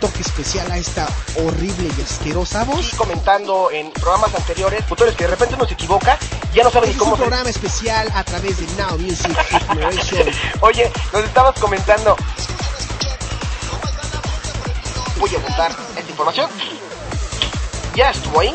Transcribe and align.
toque 0.00 0.22
especial 0.22 0.70
a 0.72 0.78
esta 0.78 1.06
horrible 1.36 1.90
y 1.96 2.02
asquerosa 2.02 2.64
voz. 2.64 2.92
Y 2.92 2.96
comentando 2.96 3.70
en 3.70 3.90
programas 3.92 4.34
anteriores, 4.34 4.84
futures 4.86 5.14
que 5.14 5.24
de 5.24 5.30
repente 5.30 5.54
uno 5.54 5.66
se 5.66 5.74
equivoca, 5.74 6.18
ya 6.54 6.64
no 6.64 6.70
saben 6.70 6.90
ni 6.90 6.96
cómo. 6.96 7.14
Es 7.14 7.20
un 7.20 7.26
programa 7.26 7.50
especial 7.50 8.10
a 8.14 8.24
través 8.24 8.58
de 8.58 8.66
Now 8.82 8.98
Music. 8.98 9.30
Oye, 10.60 10.90
nos 11.12 11.24
estabas 11.24 11.58
comentando. 11.60 12.16
Voy 15.18 15.30
a 15.34 15.38
apuntar 15.38 15.70
esta 15.96 16.10
información. 16.10 16.50
Ya 17.94 18.10
estuvo 18.10 18.40
ahí. 18.40 18.54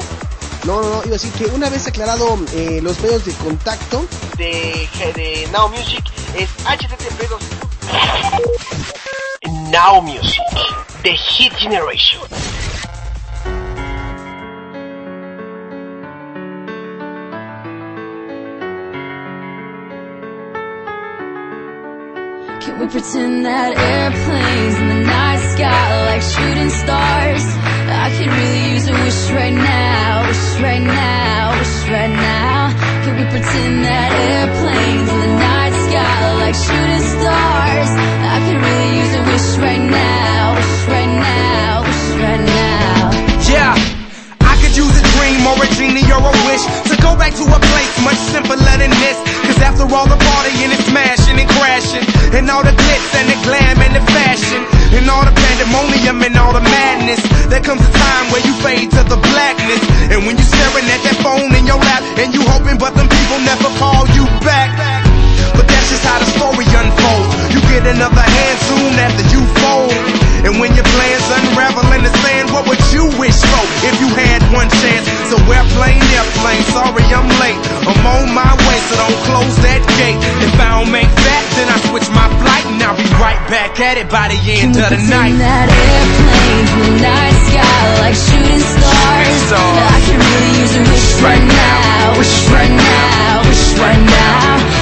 No, 0.66 0.82
no, 0.82 0.90
no, 0.90 0.98
iba 1.04 1.16
a 1.16 1.20
decir 1.20 1.32
que 1.34 1.46
una 1.46 1.70
vez 1.70 1.86
aclarado 1.86 2.40
eh, 2.54 2.80
los 2.82 3.00
medios 3.00 3.24
de 3.24 3.34
contacto 3.34 4.04
de, 4.36 4.90
de 5.16 5.48
Now 5.52 5.70
Music 5.70 6.04
es 6.36 6.50
http 6.66 7.30
Now 9.48 10.02
Music, 10.02 10.42
The 11.04 11.12
Hit 11.12 11.54
Generation. 11.54 12.20
Can 22.60 22.80
we 22.80 22.88
pretend 22.88 23.46
that 23.46 23.78
airplanes 23.78 24.80
in 24.80 24.88
the 24.90 25.04
night 25.06 25.38
sky 25.54 25.94
are 25.94 26.06
like 26.10 26.22
shooting 26.24 26.70
stars? 26.70 27.46
I 27.86 28.10
could 28.18 28.34
really 28.34 28.74
use 28.74 28.88
a 28.90 28.94
wish 28.94 29.30
right 29.30 29.54
now, 29.54 30.28
wish 30.28 30.62
right 30.62 30.82
now, 30.82 31.60
wish 31.60 31.90
right 31.90 32.10
now. 32.10 32.74
Can 33.06 33.16
we 33.18 33.30
pretend 33.30 33.86
that 33.86 34.12
airplanes 34.12 35.10
in 35.12 35.20
the 35.20 35.34
night 35.38 35.65
like 36.02 36.56
shooting 36.56 37.06
stars? 37.16 37.92
I 38.26 38.38
could 38.44 38.60
really 38.60 38.92
use 39.00 39.14
a 39.16 39.22
wish 39.30 39.50
right 39.62 39.86
now, 39.86 40.56
wish 40.56 40.76
right 40.92 41.14
now, 41.16 41.84
wish 41.86 42.06
right 42.20 42.44
now. 42.44 43.12
Yeah, 43.48 43.74
I 44.42 44.54
could 44.60 44.76
use 44.76 44.96
a 44.98 45.06
dream 45.16 45.42
or 45.48 45.56
a 45.62 45.68
genie 45.78 46.08
or 46.12 46.20
a 46.20 46.34
wish 46.50 46.64
to 46.92 46.96
go 47.02 47.16
back 47.16 47.34
to 47.38 47.46
a 47.46 47.60
place 47.60 47.94
much 48.04 48.20
simpler 48.34 48.58
than 48.58 48.92
this. 49.04 49.18
Cause 49.46 49.62
after 49.62 49.86
all 49.88 50.08
the 50.10 50.18
partying 50.18 50.74
and 50.74 50.84
smashing 50.90 51.38
and 51.40 51.50
crashing, 51.60 52.06
and 52.34 52.50
all 52.50 52.64
the 52.64 52.74
glitz 52.74 53.10
and 53.16 53.28
the 53.30 53.38
glam 53.46 53.78
and 53.80 53.94
the 53.96 54.04
fashion, 54.12 54.62
and 54.98 55.06
all 55.08 55.24
the 55.24 55.32
pandemonium 55.32 56.20
and 56.26 56.36
all 56.36 56.52
the 56.52 56.66
madness, 56.66 57.22
there 57.48 57.62
comes 57.62 57.82
a 57.86 57.92
time 57.94 58.26
where 58.34 58.42
you 58.42 58.54
fade 58.66 58.90
to 58.92 59.02
the 59.06 59.20
blackness. 59.32 59.82
And 60.12 60.26
when 60.26 60.36
you're 60.36 60.52
staring 60.52 60.88
at 60.90 61.02
that 61.06 61.18
phone 61.22 61.54
in 61.54 61.66
your 61.66 61.78
lap, 61.78 62.02
and 62.18 62.34
you 62.34 62.42
hoping, 62.50 62.78
but 62.78 62.96
them 62.96 63.08
people 63.08 63.40
never 63.46 63.70
call 63.78 64.04
you 64.18 64.26
back. 64.42 65.05
But 65.66 65.74
that's 65.74 65.90
just 65.90 66.06
how 66.06 66.22
the 66.22 66.30
story 66.30 66.70
unfolds. 66.70 67.34
You 67.50 67.58
get 67.74 67.90
another 67.90 68.22
hand 68.22 68.58
soon 68.70 68.94
after 69.02 69.26
you 69.34 69.42
fold. 69.66 69.98
And 70.46 70.62
when 70.62 70.78
your 70.78 70.86
plans 70.86 71.26
unravel 71.26 71.90
in 71.98 72.06
the 72.06 72.14
sand, 72.22 72.54
what 72.54 72.70
would 72.70 72.78
you 72.94 73.10
wish 73.18 73.34
for 73.34 73.66
if 73.82 73.98
you 73.98 74.14
had 74.14 74.46
one 74.54 74.70
chance? 74.70 75.10
So 75.34 75.42
airplane, 75.50 76.06
airplane, 76.14 76.62
sorry 76.70 77.02
I'm 77.10 77.26
late. 77.42 77.58
I'm 77.82 77.98
on 78.06 78.30
my 78.30 78.54
way, 78.70 78.78
so 78.86 78.94
don't 78.94 79.20
close 79.26 79.58
that 79.66 79.82
gate. 79.98 80.22
If 80.46 80.54
I 80.62 80.78
don't 80.78 80.94
make 80.94 81.10
that, 81.10 81.44
then 81.58 81.66
I 81.66 81.82
switch 81.90 82.06
my 82.14 82.30
flight 82.46 82.66
and 82.70 82.78
I'll 82.86 82.94
be 82.94 83.10
right 83.18 83.42
back 83.50 83.82
at 83.82 83.98
it 83.98 84.06
by 84.06 84.30
the 84.30 84.38
end 84.38 84.78
of 84.78 84.86
the 84.86 85.02
night. 85.02 85.34
that 85.42 85.66
airplanes 85.66 86.70
in 86.78 86.82
the 86.86 86.94
night 87.02 87.38
sky 87.50 87.82
like 88.06 88.14
shooting 88.14 88.62
stars. 88.62 89.50
I 89.50 89.98
can 90.06 90.22
really 90.22 90.54
use 90.62 90.74
a 90.78 90.84
wish 90.86 91.10
right 91.26 91.36
right 91.36 91.58
now, 91.58 92.14
wish 92.14 92.46
right 92.54 92.70
now. 92.70 92.86
Can 92.86 92.94
we 93.26 93.36
pretend 93.42 93.42
that 93.42 93.42
airplanes 93.42 93.42
in 93.42 93.42
the 93.42 93.42
night 93.42 93.42
sky 93.42 93.42
like 93.42 93.42
shooting 93.42 93.42
stars? 93.42 93.42
I 93.42 93.42
can 93.42 93.42
really 93.42 93.42
use 93.42 93.42
a 93.42 93.42
wish 93.42 93.42
right 93.42 93.42
now, 93.42 93.42
wish 93.42 93.42
right 93.42 93.42
now, 93.42 93.50
wish 93.50 93.66
right 93.80 94.04
now. 94.06 94.75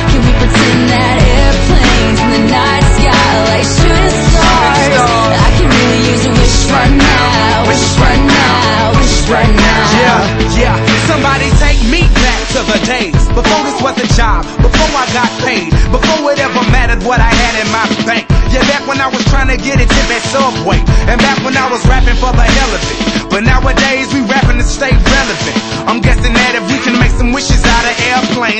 Before 13.33 13.63
this 13.65 13.81
was 13.81 13.97
a 13.97 14.07
job, 14.13 14.45
before 14.61 14.93
I 14.93 15.05
got 15.13 15.29
paid, 15.41 15.73
before 15.89 16.31
it 16.31 16.39
ever 16.39 16.63
mattered 16.69 17.01
what 17.03 17.19
I 17.19 17.29
had 17.33 17.53
in 17.65 17.69
my 17.73 17.85
bank. 18.05 18.29
Yeah, 18.53 18.61
back 18.69 18.85
when 18.87 19.01
I 19.01 19.09
was 19.09 19.25
trying 19.25 19.49
to 19.49 19.57
get 19.57 19.81
a 19.81 19.85
tip 19.85 20.09
at 20.13 20.21
Subway, 20.29 20.77
and 21.09 21.17
back 21.19 21.41
when 21.43 21.57
I 21.57 21.69
was 21.69 21.81
rapping 21.89 22.17
for 22.21 22.31
the 22.31 22.45
hell 22.45 22.71
of 22.73 22.81
it. 22.81 23.29
But 23.29 23.43
nowadays 23.43 24.13
we 24.13 24.21
rapping 24.29 24.57
to 24.57 24.63
stay 24.63 24.93
relevant. 24.93 25.72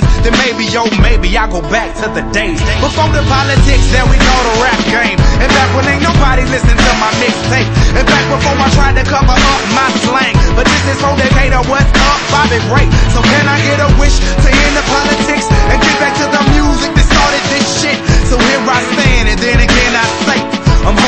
Of 0.02 0.24
then 0.26 0.34
maybe, 0.42 0.66
yo, 0.66 0.90
maybe 1.04 1.30
I'll 1.38 1.52
go 1.52 1.62
back 1.70 1.94
to 2.02 2.10
the 2.10 2.26
days 2.34 2.58
before 2.82 3.10
the 3.14 3.22
politics 3.30 3.86
that 3.94 4.06
we 4.10 4.18
call 4.18 4.42
the 4.42 4.56
rap 4.64 4.80
game. 4.90 5.20
And 5.38 5.50
back 5.54 5.70
when 5.78 5.86
ain't 5.86 6.02
nobody 6.02 6.42
listened 6.50 6.80
to 6.80 6.92
my 6.98 7.12
mixtape. 7.22 7.70
And 7.94 8.06
back 8.08 8.26
before 8.32 8.58
I 8.58 8.70
tried 8.74 8.96
to 8.98 9.06
cover 9.06 9.38
up 9.38 9.62
my 9.78 9.90
slang. 10.02 10.34
But 10.58 10.66
this 10.66 10.84
is 10.90 10.98
for 10.98 11.14
Decatur, 11.14 11.62
what's 11.70 11.92
up, 12.10 12.20
Bobby 12.34 12.58
Ray. 12.74 12.90
So 13.14 13.22
can 13.22 13.46
I 13.46 13.62
get 13.62 13.78
a 13.84 13.90
wish 14.02 14.18
to 14.18 14.50
end 14.50 14.74
the 14.74 14.86
politics 14.90 15.46
and 15.52 15.78
get 15.78 15.96
back 16.02 16.16
to 16.18 16.26
the 16.26 16.42
music 16.58 16.90
that 16.98 17.06
started 17.06 17.44
this 17.54 17.68
shit? 17.84 18.00
So 18.26 18.40
here 18.40 18.64
I 18.66 18.80
stand, 18.98 19.26
and 19.30 19.40
then 19.42 19.58
I 19.62 19.68
I'm 19.68 19.73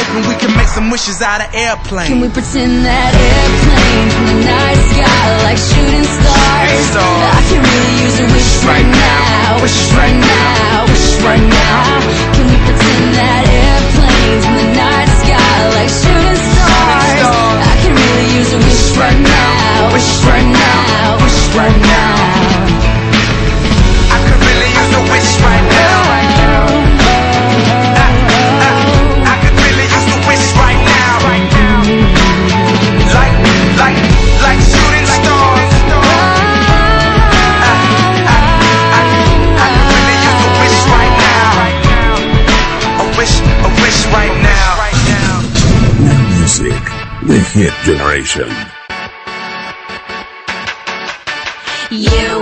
hoping 0.05 0.29
we 0.29 0.35
can 0.35 0.55
make 0.55 0.67
some 0.67 0.89
wishes 0.89 1.21
out 1.21 1.41
of 1.41 1.49
airplanes. 1.53 2.09
Can 2.09 2.21
we 2.21 2.29
pretend 2.29 2.85
that 2.85 3.11
airplane 3.15 4.09
in 4.13 4.23
the 4.29 4.37
night 4.45 4.81
sky 4.93 5.25
like 5.45 5.57
shooting 5.57 6.05
stars? 6.05 6.93
I 6.95 7.41
can 7.49 7.61
really 7.65 7.95
use 8.05 8.17
a 8.21 8.27
wish 8.29 8.51
right 8.65 8.85
now, 8.85 9.61
wish 9.61 9.79
right 9.97 10.17
now, 10.17 10.85
wish 10.85 11.09
right 11.25 11.45
now. 11.45 12.05
Can 12.37 12.45
we 12.45 12.57
pretend 12.65 13.05
that 13.17 13.43
airplanes 13.49 14.43
in 14.45 14.53
the 14.61 14.69
night 14.77 15.09
sky 15.25 15.57
like 15.73 15.91
shooting 15.91 16.39
stars? 16.53 17.25
I 17.65 17.75
can 17.81 17.93
really 17.97 18.27
use 18.37 18.51
a 18.53 18.59
wish 18.61 18.85
right 18.97 19.19
now, 19.19 19.89
wish 19.93 20.11
right 20.29 20.49
now, 20.49 21.17
wish 21.23 21.41
right 21.57 21.79
now. 21.81 22.13
I 24.13 24.17
could 24.21 24.39
really 24.43 24.69
use 24.69 24.91
a 24.93 25.03
wish 25.09 25.31
right 25.41 25.65
now. 25.65 25.94
The 47.35 47.41
hit 47.41 47.73
generation. 47.83 48.47
You 51.91 52.34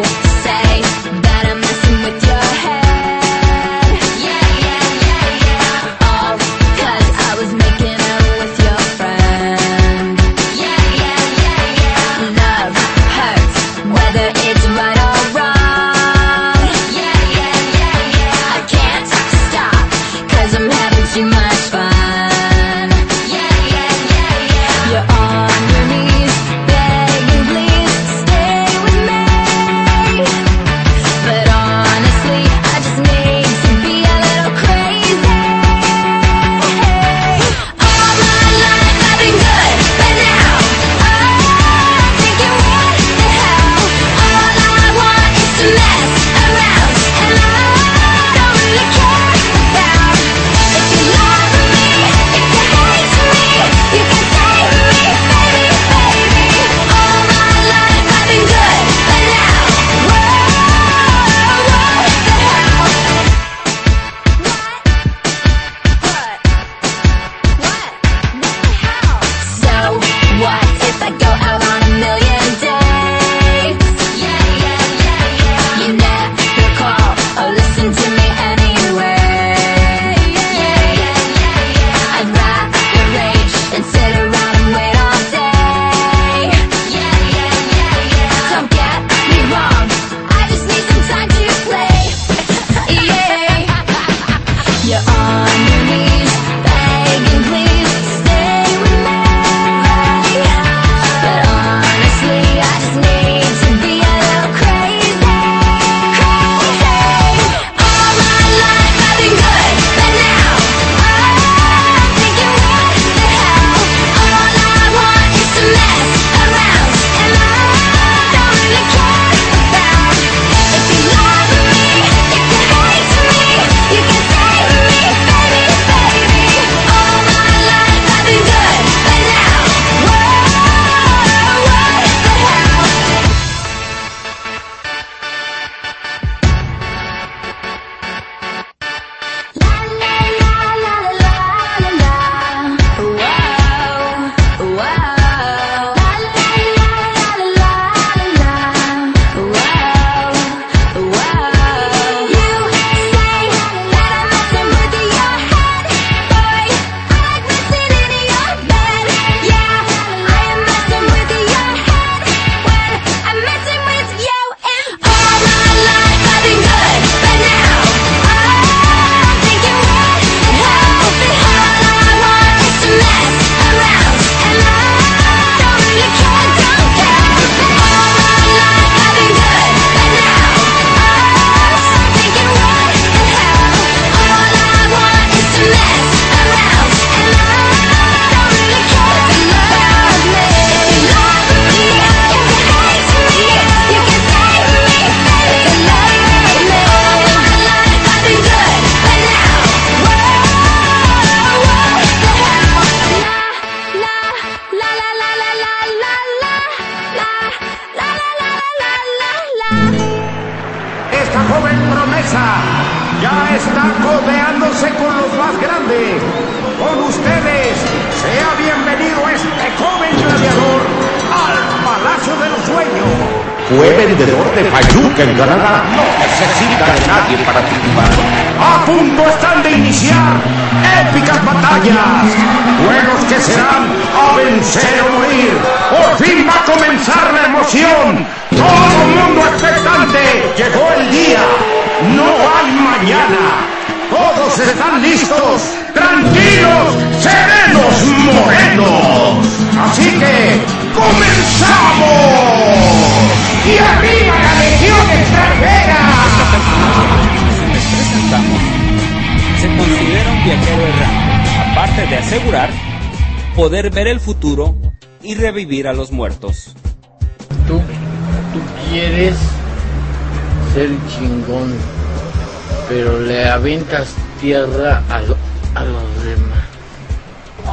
tierra 274.43 275.01
a, 275.09 275.21
lo, 275.21 275.37
a 275.73 275.83
los 275.85 276.23
demás. 276.25 276.59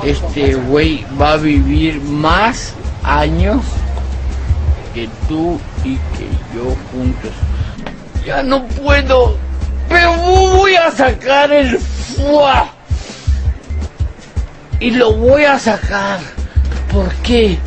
Este 0.05 0.55
güey 0.55 1.05
va 1.21 1.33
a 1.33 1.37
vivir 1.37 2.01
más 2.01 2.75
años 3.03 3.65
que 4.95 5.09
tú 5.29 5.61
y 5.83 5.97
que 5.97 6.29
yo 6.55 6.77
juntos. 6.93 7.33
Ya 8.25 8.45
no 8.45 8.65
puedo, 8.69 9.37
pero 9.89 10.15
voy 10.15 10.77
a 10.77 10.93
sacar 10.93 11.51
el 11.51 11.77
fuá. 11.77 12.69
Y 14.79 14.93
lo 14.93 15.13
voy 15.15 15.43
a 15.45 15.59
sacar. 15.59 16.21
¿Por 16.93 17.13
qué? 17.17 17.59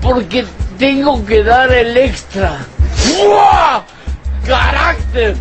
Porque 0.00 0.46
tengo 0.78 1.26
que 1.26 1.42
dar 1.42 1.72
el 1.72 1.96
extra. 1.96 2.58
¡Fua! 2.94 3.84
Carácter. 4.46 5.34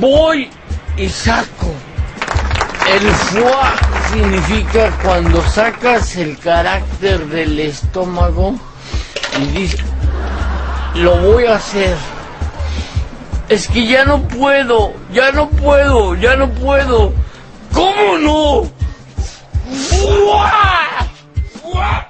Voy 0.00 0.48
y 0.96 1.08
saco 1.08 1.53
el 2.94 3.10
foie 3.10 3.42
significa 4.12 4.88
cuando 5.02 5.42
sacas 5.48 6.14
el 6.14 6.38
carácter 6.38 7.26
del 7.26 7.58
estómago 7.58 8.54
y 9.36 9.46
dices, 9.46 9.80
lo 10.94 11.16
voy 11.16 11.46
a 11.46 11.56
hacer. 11.56 11.96
Es 13.48 13.66
que 13.66 13.84
ya 13.84 14.04
no 14.04 14.22
puedo, 14.28 14.94
ya 15.12 15.32
no 15.32 15.50
puedo, 15.50 16.14
ya 16.14 16.36
no 16.36 16.48
puedo. 16.50 17.12
¿Cómo 17.72 18.16
no? 18.18 18.62
¡Fua! 19.72 21.08
¡Fua! 21.60 22.06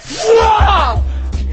¡Fua! 0.00 1.00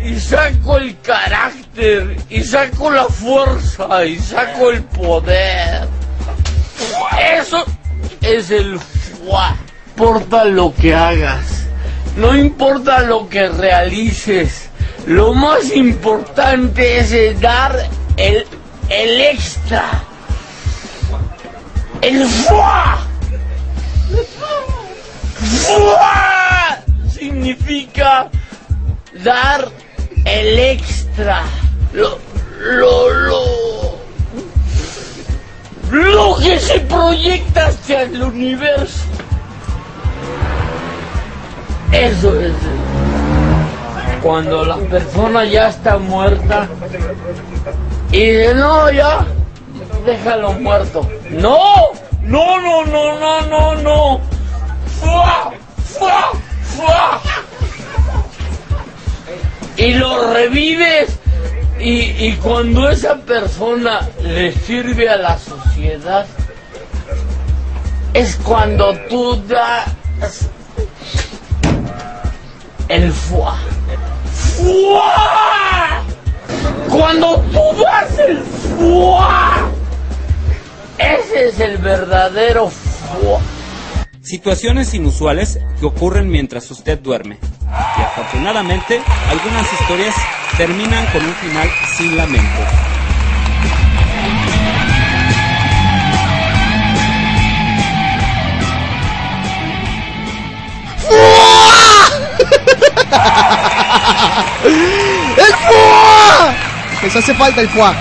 Y 0.04 0.20
saco 0.20 0.78
el 0.78 1.00
carácter, 1.02 2.18
y 2.32 2.42
saco 2.42 2.90
la 2.90 3.06
fuerza, 3.06 4.04
y 4.06 4.18
saco 4.18 4.72
el 4.72 4.82
poder. 4.86 5.51
Es 8.32 8.50
el 8.50 8.80
fuá. 8.80 9.58
Importa 9.90 10.46
lo 10.46 10.74
que 10.74 10.96
hagas, 10.96 11.66
no 12.16 12.34
importa 12.34 13.02
lo 13.02 13.28
que 13.28 13.50
realices, 13.50 14.70
lo 15.06 15.34
más 15.34 15.70
importante 15.76 17.00
es 17.00 17.42
dar 17.42 17.90
el, 18.16 18.48
el 18.88 19.22
extra. 19.22 19.84
El 22.00 22.26
fuá. 22.26 23.00
¡Fuá! 25.68 26.80
Significa 27.14 28.30
dar 29.26 29.68
el 30.24 30.58
extra. 30.58 31.44
Lo, 31.92 32.18
lo, 32.60 33.10
lo. 33.10 33.81
Lo 35.92 36.38
que 36.38 36.58
se 36.58 36.80
proyecta 36.80 37.68
hacia 37.68 38.04
el 38.04 38.24
universo. 38.24 39.04
Eso 41.92 42.40
es. 42.40 42.54
Cuando 44.24 44.64
la 44.64 44.78
persona 44.78 45.44
ya 45.44 45.68
está 45.68 45.98
muerta 45.98 46.68
y 48.12 48.20
dice, 48.20 48.56
no, 48.56 48.90
ya, 48.92 49.26
déjalo 50.06 50.54
muerto. 50.54 51.06
No, 51.32 51.92
no, 52.22 52.62
no, 52.62 52.86
no, 52.86 53.20
no, 53.20 53.42
no, 53.48 53.76
no. 53.76 54.22
¡Fua! 55.02 55.52
¡Fua! 55.84 57.22
Y 59.76 59.94
lo 59.96 60.34
revives 60.34 61.20
y, 61.84 62.38
cuando 62.44 62.90
esa 62.90 63.16
persona 63.16 64.08
le 64.22 64.52
sirve 64.54 65.10
a 65.10 65.18
la 65.18 65.38
sociedad, 65.40 66.26
es 68.14 68.36
cuando 68.38 68.94
tú 69.10 69.42
das 69.48 69.86
el 72.88 73.12
fuá. 73.12 73.58
¡Fuá! 74.58 76.04
Cuando 76.90 77.38
tú 77.52 77.84
das 77.84 78.20
el 78.20 78.38
fuá, 78.40 79.70
ese 80.98 81.48
es 81.48 81.60
el 81.60 81.78
verdadero 81.78 82.70
fuá. 82.70 83.40
Situaciones 84.24 84.94
inusuales 84.94 85.58
que 85.80 85.86
ocurren 85.88 86.30
mientras 86.30 86.70
usted 86.70 87.00
duerme. 87.00 87.40
Y 87.98 88.02
afortunadamente, 88.02 89.02
algunas 89.30 89.66
historias 89.74 90.14
terminan 90.58 91.04
con 91.08 91.26
un 91.26 91.34
final 91.34 91.68
sin 91.98 92.16
lamento. 92.16 92.62
¡El 105.38 105.54
FUA! 105.56 106.56
Les 107.02 107.16
hace 107.16 107.34
falta 107.34 107.62
el 107.62 107.70
FUA. 107.70 107.96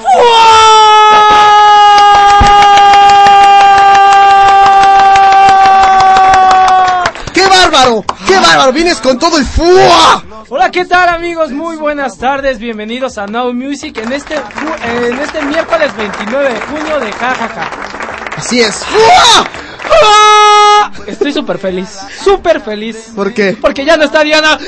¡Qué 7.34 7.46
bárbaro! 7.46 8.04
¡Qué 8.38 8.46
bárbaro! 8.46 8.72
Vienes 8.72 8.98
con 8.98 9.18
todo 9.18 9.36
el 9.36 9.44
fuá. 9.44 10.22
Hola, 10.48 10.70
¿qué 10.70 10.84
tal 10.84 11.08
amigos? 11.08 11.50
Muy 11.50 11.76
buenas 11.76 12.18
tardes, 12.18 12.60
bienvenidos 12.60 13.18
a 13.18 13.26
Now 13.26 13.52
Music 13.52 13.98
en 13.98 14.12
este, 14.12 14.36
en 14.36 15.18
este 15.18 15.42
miércoles 15.42 15.90
29 15.96 16.54
de 16.54 16.60
junio 16.60 17.00
de 17.00 17.12
jajaja. 17.12 17.68
Así 18.36 18.60
es. 18.60 18.84
¡Ah! 19.90 20.90
Estoy 21.08 21.32
súper 21.32 21.58
feliz, 21.58 21.88
súper 22.22 22.60
feliz. 22.60 23.10
¿Por 23.16 23.34
qué? 23.34 23.56
Porque 23.60 23.84
ya 23.84 23.96
no 23.96 24.04
está 24.04 24.22
Diana. 24.22 24.56
¡Se 24.56 24.64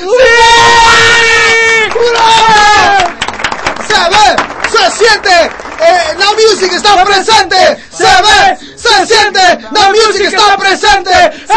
ve! 3.93 4.35
¡Se 4.69 4.91
siente! 4.97 5.51
Eh, 5.79 6.15
Now 6.19 6.33
Music 6.33 6.73
está 6.73 7.03
presente! 7.05 7.77
¡Se 7.89 8.03
ve! 8.03 8.57
¡Se 8.75 9.05
siente! 9.05 9.39
Now 9.71 9.91
Music 9.91 10.25
está 10.27 10.57
presente! 10.57 11.11
¡Eh! 11.11 11.51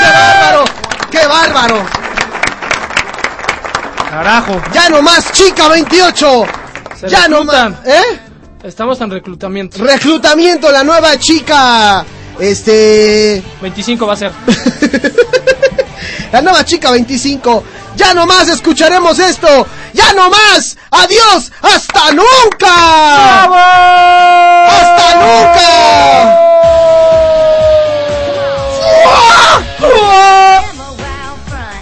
¡Qué 0.00 0.06
bárbaro! 0.06 0.75
¡Qué 1.18 1.26
bárbaro! 1.26 1.82
Carajo. 4.10 4.60
¡Ya 4.72 4.88
no 4.90 5.00
más, 5.00 5.32
chica 5.32 5.68
28! 5.68 6.44
Se 6.94 7.08
¡Ya 7.08 7.26
no 7.26 7.42
más! 7.44 7.56
reclutan. 7.56 7.90
¿Eh? 7.90 8.20
Estamos 8.64 9.00
en 9.00 9.10
reclutamiento. 9.10 9.82
Reclutamiento, 9.82 10.70
la 10.70 10.84
nueva 10.84 11.18
chica. 11.18 12.04
Este. 12.38 13.42
25 13.62 14.06
va 14.06 14.12
a 14.12 14.16
ser. 14.16 14.32
La 16.32 16.42
nueva 16.42 16.64
chica 16.64 16.90
25. 16.90 17.64
Ya 17.96 18.12
no 18.12 18.26
más 18.26 18.48
escucharemos 18.48 19.18
esto. 19.18 19.66
Ya 19.94 20.12
no 20.12 20.28
más. 20.28 20.76
Adiós. 20.90 21.50
Hasta 21.62 22.12
nunca. 22.12 23.44
Hasta 24.66 25.14
nunca. 25.14 26.46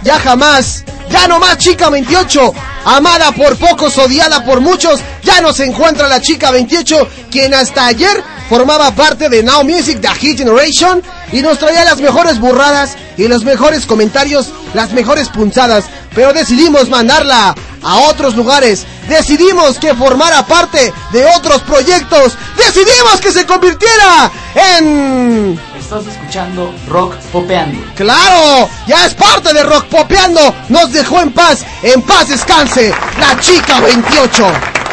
Ya 0.05 0.19
jamás. 0.19 0.83
Ya 1.09 1.27
no 1.27 1.39
más 1.39 1.57
chica 1.57 1.89
28. 1.89 2.53
Amada 2.85 3.31
por 3.31 3.57
pocos, 3.57 3.97
odiada 3.97 4.45
por 4.45 4.61
muchos. 4.61 4.99
Ya 5.23 5.41
no 5.41 5.51
se 5.51 5.65
encuentra 5.65 6.07
la 6.07 6.21
chica 6.21 6.51
28, 6.51 7.09
quien 7.31 7.55
hasta 7.55 7.87
ayer 7.87 8.23
formaba 8.47 8.91
parte 8.91 9.29
de 9.29 9.41
Now 9.41 9.63
Music, 9.63 9.99
The 9.99 10.09
Hit 10.09 10.37
Generation, 10.37 11.01
y 11.31 11.41
nos 11.41 11.57
traía 11.57 11.83
las 11.83 11.99
mejores 11.99 12.39
burradas 12.39 12.95
y 13.17 13.27
los 13.27 13.43
mejores 13.43 13.87
comentarios, 13.87 14.51
las 14.75 14.91
mejores 14.91 15.29
punzadas. 15.29 15.85
Pero 16.13 16.33
decidimos 16.33 16.87
mandarla 16.87 17.55
a 17.85 18.09
otros 18.09 18.35
lugares. 18.35 18.85
Decidimos 19.07 19.77
que 19.77 19.93
formara 19.93 20.45
parte 20.45 20.91
de 21.11 21.25
otros 21.37 21.61
proyectos. 21.61 22.35
Decidimos 22.57 23.21
que 23.21 23.31
se 23.31 23.45
convirtiera 23.45 24.31
en... 24.73 25.59
Estás 25.79 26.07
escuchando 26.07 26.73
Rock 26.87 27.15
Popeando. 27.31 27.79
Claro, 27.95 28.67
ya 28.87 29.05
es 29.05 29.13
parte 29.13 29.53
de 29.53 29.63
Rock 29.63 29.85
Popeando. 29.85 30.53
Nos 30.69 30.91
dejó 30.91 31.21
en 31.21 31.31
paz. 31.31 31.63
En 31.83 32.01
paz 32.01 32.27
descanse 32.27 32.93
la 33.19 33.39
chica 33.39 33.79
28. 33.79 34.47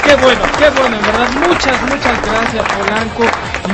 Qué 0.04 0.14
bueno, 0.16 0.42
qué 0.58 0.68
bueno, 0.78 0.96
en 0.96 1.02
verdad. 1.02 1.28
Muchas, 1.48 1.82
muchas 1.82 2.22
gracias, 2.22 2.64
Polanco. 2.76 3.24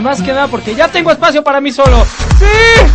Más 0.02 0.22
que 0.22 0.32
nada 0.32 0.46
porque 0.48 0.74
ya 0.74 0.88
tengo 0.88 1.10
espacio 1.10 1.42
para 1.42 1.60
mí 1.60 1.72
solo. 1.72 2.06
¡Sí! 2.38 2.44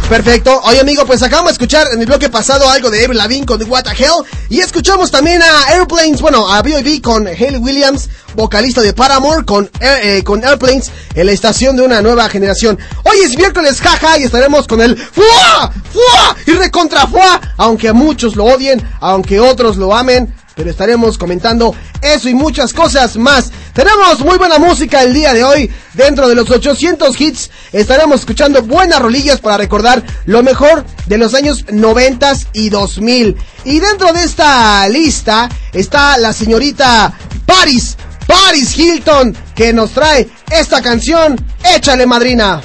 Perfecto. 0.08 0.62
Oye, 0.64 0.80
amigo, 0.80 1.06
pues 1.06 1.22
acabamos 1.22 1.50
de 1.50 1.54
escuchar 1.54 1.88
en 1.92 2.00
el 2.00 2.06
bloque 2.06 2.30
pasado 2.30 2.70
algo 2.70 2.90
de 2.90 3.04
Avril 3.04 3.18
Lavigne 3.18 3.46
con 3.46 3.62
What 3.70 3.84
the 3.84 3.92
Hell. 3.92 4.24
Y 4.50 4.60
escuchamos 4.60 5.12
también 5.12 5.42
a 5.42 5.74
Airplanes, 5.74 6.22
bueno, 6.22 6.48
a 6.48 6.62
B.O.B. 6.62 7.02
con 7.02 7.28
Haley 7.28 7.58
Williams, 7.58 8.10
vocalista 8.36 8.82
de 8.82 8.94
Paramore, 8.94 9.44
con, 9.44 9.70
eh, 9.80 10.22
con 10.24 10.44
Airplanes, 10.46 10.92
en 11.16 11.26
la 11.26 11.32
estación 11.32 11.76
de 11.76 11.82
una 11.84 12.02
nueva 12.02 12.30
generación. 12.30 12.78
Hoy 13.04 13.18
es 13.24 13.36
miércoles, 13.38 13.82
jaja, 13.82 14.20
y 14.20 14.24
estaremos 14.24 14.68
con 14.68 14.82
el 14.82 14.96
FUA, 14.96 15.72
FUA 15.92 16.36
y 16.46 16.52
recontra 16.52 17.08
FUA. 17.08 17.42
Aunque 17.58 17.92
muchos 17.92 18.36
lo 18.36 18.46
odien, 18.46 18.82
aunque 19.02 19.40
otros 19.40 19.78
lo 19.78 19.96
amen, 19.96 20.34
pero 20.56 20.70
estaremos 20.70 21.18
comentando 21.18 21.76
eso 22.02 22.30
y 22.30 22.34
muchas 22.34 22.74
cosas 22.74 23.18
más. 23.18 23.52
Tenemos 23.74 24.20
muy 24.20 24.38
buena 24.38 24.60
música 24.60 25.01
el 25.01 25.13
día 25.13 25.34
de 25.34 25.44
hoy. 25.44 25.72
Dentro 25.94 26.27
de 26.27 26.36
los 26.36 26.50
800 26.50 27.20
hits 27.20 27.50
estaremos 27.72 28.20
escuchando 28.20 28.62
buenas 28.62 29.01
rolillas 29.01 29.39
para 29.39 29.58
recordar 29.58 30.03
lo 30.25 30.44
mejor 30.44 30.86
de 31.08 31.18
los 31.18 31.34
años 31.34 31.65
90 31.72 32.34
y 32.53 32.70
2000. 32.70 33.36
Y 33.65 33.80
dentro 33.80 34.13
de 34.13 34.24
esta 34.24 34.88
lista 34.89 35.50
está 35.72 36.18
la 36.20 36.34
señorita 36.34 37.13
Paris, 37.48 37.98
Paris 38.27 38.77
Hilton, 38.77 39.36
que 39.56 39.74
nos 39.74 39.92
trae 39.92 40.30
esta 40.51 40.82
canción. 40.82 41.36
Échale 41.75 42.06
madrina. 42.06 42.62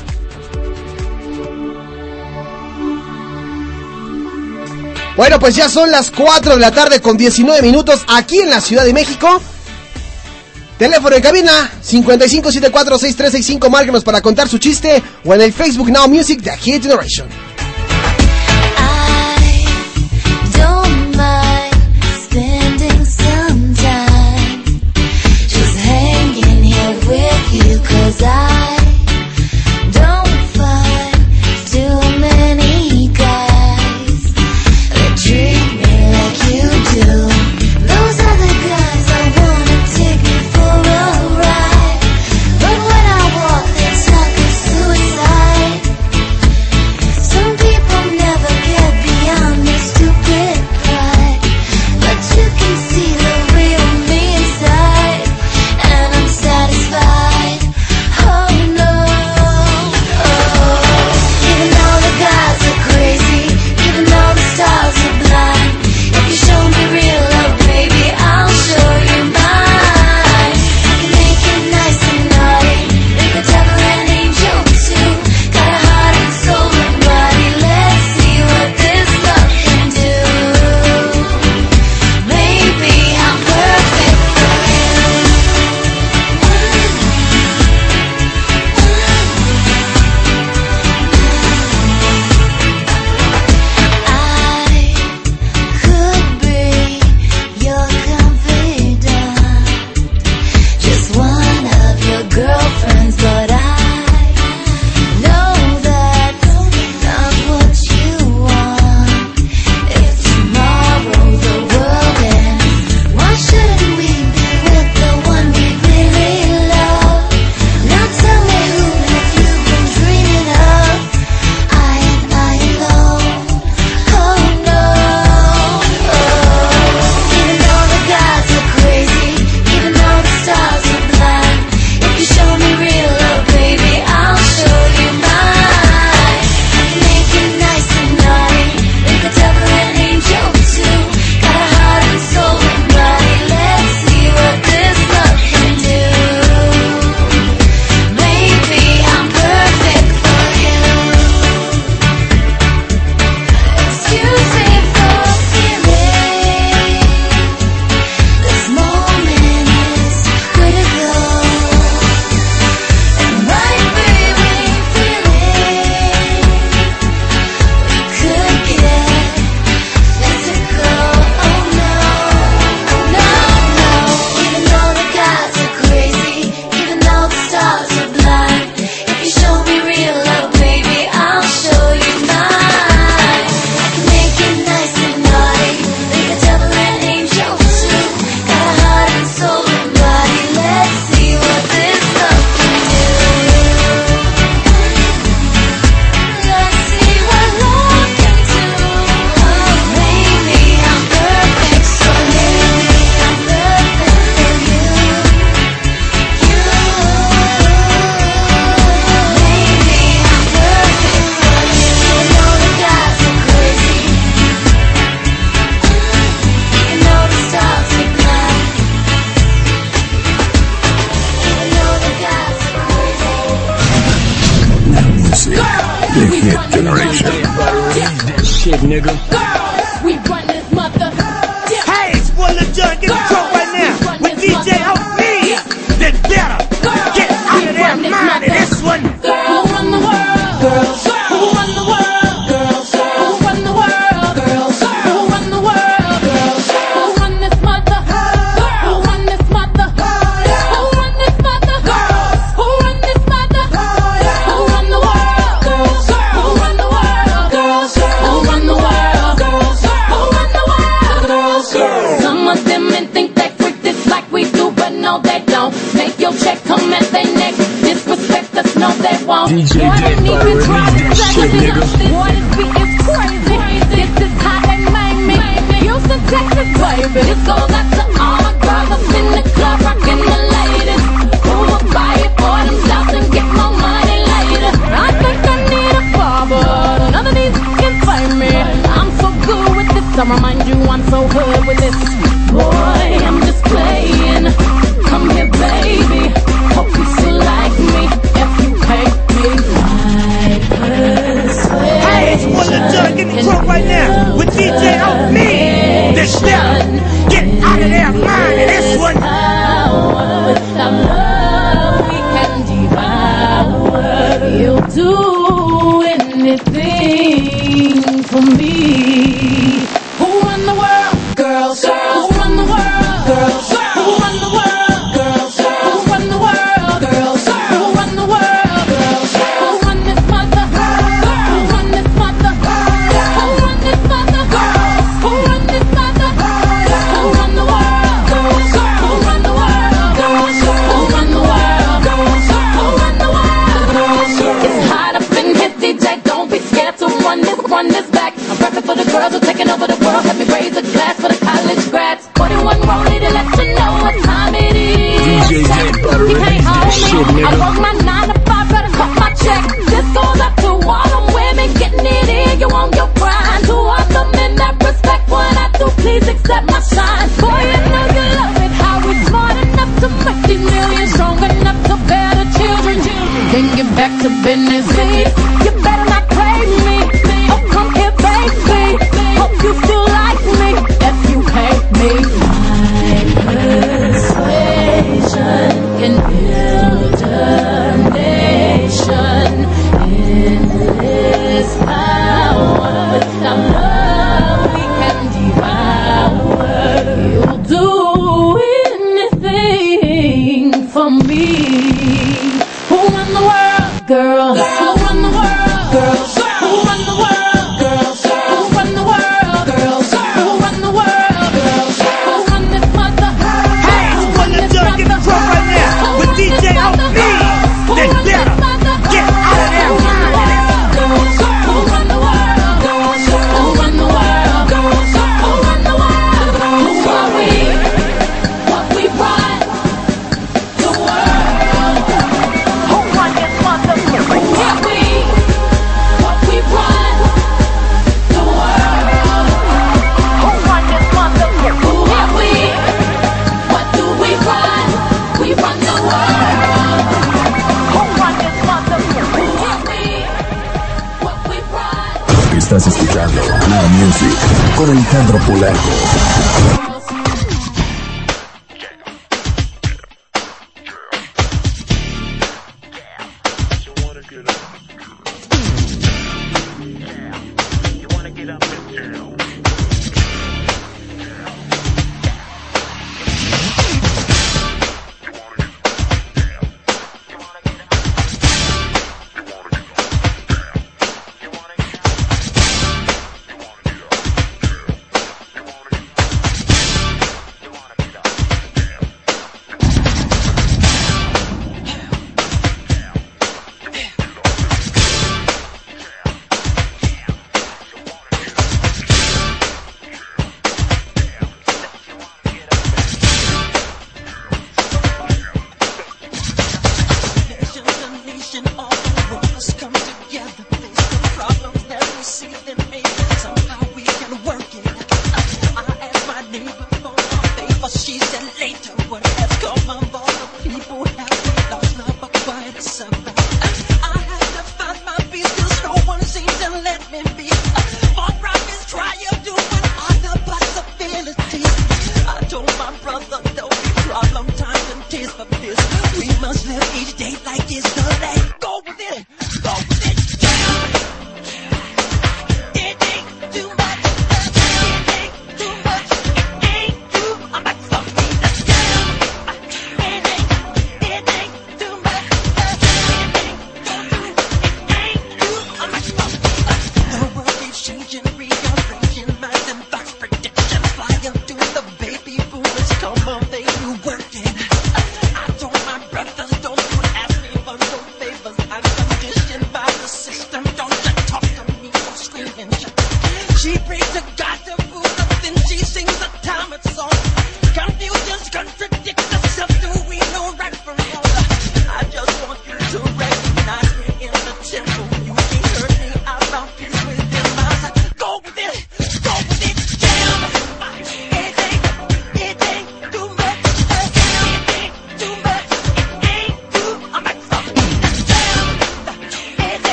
Bueno, 5.17 5.41
pues 5.41 5.57
ya 5.57 5.69
son 5.69 5.91
las 5.91 6.11
4 6.11 6.53
de 6.55 6.61
la 6.61 6.71
tarde 6.71 7.01
con 7.01 7.17
19 7.17 7.63
minutos 7.63 8.05
aquí 8.09 8.39
en 8.41 8.51
la 8.51 8.61
Ciudad 8.61 8.85
de 8.85 8.93
México. 8.93 9.41
Teléfono 10.79 11.17
en 11.17 11.23
cabina 11.23 11.71
55746365, 11.83 13.69
márquenos 13.69 14.05
para 14.05 14.23
contar 14.23 14.49
su 14.49 14.59
chiste 14.59 15.03
o 15.25 15.35
en 15.35 15.41
el 15.41 15.53
Facebook 15.53 15.91
Now 15.91 16.09
Music 16.09 16.41
de 16.41 16.57
Hit 16.57 16.83
Generation. 16.83 17.48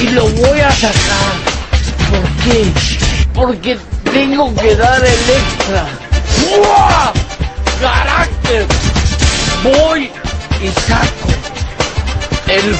Y 0.00 0.08
lo 0.08 0.28
voy 0.28 0.60
a 0.60 0.70
sacar. 0.72 1.32
¿Por 2.10 2.28
qué? 2.44 2.66
Porque 3.34 3.78
tengo 4.12 4.54
que 4.54 4.76
dar 4.76 5.04
el 5.04 5.30
extra. 5.30 5.86
¡Carácter! 7.80 8.66
Voy 9.62 10.10
y 10.62 10.68
saco. 10.88 11.28
El 12.46 12.76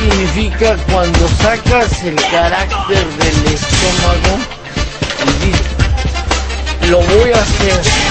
significa 0.00 0.76
cuando 0.90 1.28
sacas 1.42 2.02
el 2.04 2.16
carácter 2.16 3.06
del 3.06 3.54
estómago 3.54 4.38
y 5.26 5.46
dices, 5.46 6.90
lo 6.90 6.98
voy 6.98 7.32
a 7.32 7.42
hacer. 7.42 8.09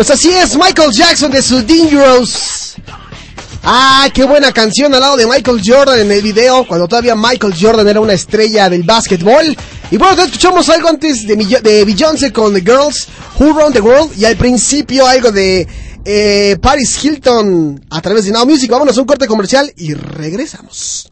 Pues 0.00 0.12
así 0.12 0.30
es, 0.30 0.56
Michael 0.56 0.92
Jackson 0.92 1.30
de 1.30 1.42
su 1.42 1.60
Dangerous. 1.60 2.76
Ah, 3.62 4.08
qué 4.14 4.24
buena 4.24 4.50
canción 4.50 4.94
al 4.94 5.00
lado 5.00 5.18
de 5.18 5.26
Michael 5.26 5.60
Jordan 5.62 5.98
en 5.98 6.10
el 6.10 6.22
video, 6.22 6.66
cuando 6.66 6.88
todavía 6.88 7.14
Michael 7.14 7.52
Jordan 7.60 7.86
era 7.86 8.00
una 8.00 8.14
estrella 8.14 8.70
del 8.70 8.82
básquetbol. 8.82 9.54
Y 9.90 9.98
bueno, 9.98 10.22
escuchamos 10.22 10.70
algo 10.70 10.88
antes 10.88 11.26
de, 11.26 11.36
de 11.36 11.84
Beyoncé 11.84 12.32
con 12.32 12.54
The 12.54 12.62
Girls 12.62 13.08
Who 13.38 13.52
Run 13.52 13.74
the 13.74 13.82
World 13.82 14.18
y 14.18 14.24
al 14.24 14.36
principio 14.36 15.06
algo 15.06 15.32
de 15.32 15.68
eh, 16.06 16.56
Paris 16.62 17.04
Hilton 17.04 17.84
a 17.90 18.00
través 18.00 18.24
de 18.24 18.30
Now 18.30 18.46
Music. 18.46 18.70
Vámonos 18.70 18.96
a 18.96 19.02
un 19.02 19.06
corte 19.06 19.26
comercial 19.26 19.70
y 19.76 19.92
regresamos. 19.92 21.10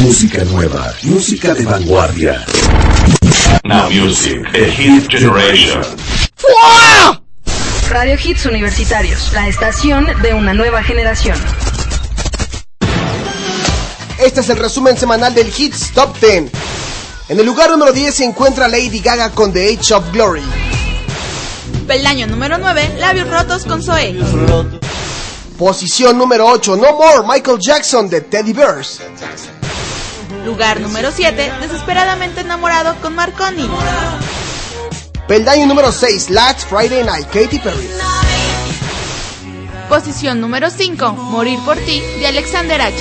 Música 0.00 0.42
nueva, 0.44 0.90
música 1.02 1.52
de 1.52 1.66
vanguardia. 1.66 2.46
Now 3.64 3.90
Music, 3.90 4.40
a 4.54 4.72
hit 4.72 5.06
generation. 5.10 5.82
Radio 7.92 8.16
Hits 8.16 8.46
Universitarios, 8.46 9.34
la 9.34 9.48
estación 9.48 10.06
de 10.22 10.32
una 10.32 10.54
nueva 10.54 10.82
generación. 10.82 11.38
Este 14.18 14.40
es 14.40 14.48
el 14.48 14.56
resumen 14.56 14.96
semanal 14.96 15.34
del 15.34 15.52
Hits 15.54 15.92
Top 15.92 16.18
10. 16.18 16.50
En 17.28 17.38
el 17.38 17.44
lugar 17.44 17.68
número 17.70 17.92
10 17.92 18.14
se 18.14 18.24
encuentra 18.24 18.66
Lady 18.66 19.00
Gaga 19.00 19.28
con 19.28 19.52
The 19.52 19.74
Age 19.74 19.92
of 19.92 20.10
Glory. 20.10 20.42
Peldaño 21.86 22.26
número 22.28 22.56
9, 22.56 22.94
labios 22.98 23.28
rotos 23.28 23.66
con 23.66 23.82
Zoe. 23.82 24.18
Posición 25.58 26.16
número 26.16 26.46
8, 26.46 26.76
No 26.76 26.94
More, 26.94 27.28
Michael 27.28 27.58
Jackson 27.60 28.08
de 28.08 28.22
Teddy 28.22 28.54
Bears. 28.54 29.02
Lugar 30.46 30.80
número 30.80 31.10
7, 31.14 31.52
desesperadamente 31.60 32.40
enamorado 32.40 32.96
con 33.02 33.14
Marconi. 33.14 33.68
Peldaño 35.28 35.66
número 35.66 35.92
6, 35.92 36.30
Last 36.30 36.68
Friday 36.68 37.04
Night, 37.04 37.26
Katy 37.26 37.58
Perry. 37.60 37.88
Posición 39.88 40.40
número 40.40 40.68
5, 40.68 41.12
morir 41.12 41.58
por 41.64 41.76
ti 41.76 42.00
de 42.00 42.26
Alexander 42.26 42.80
H. 42.80 42.96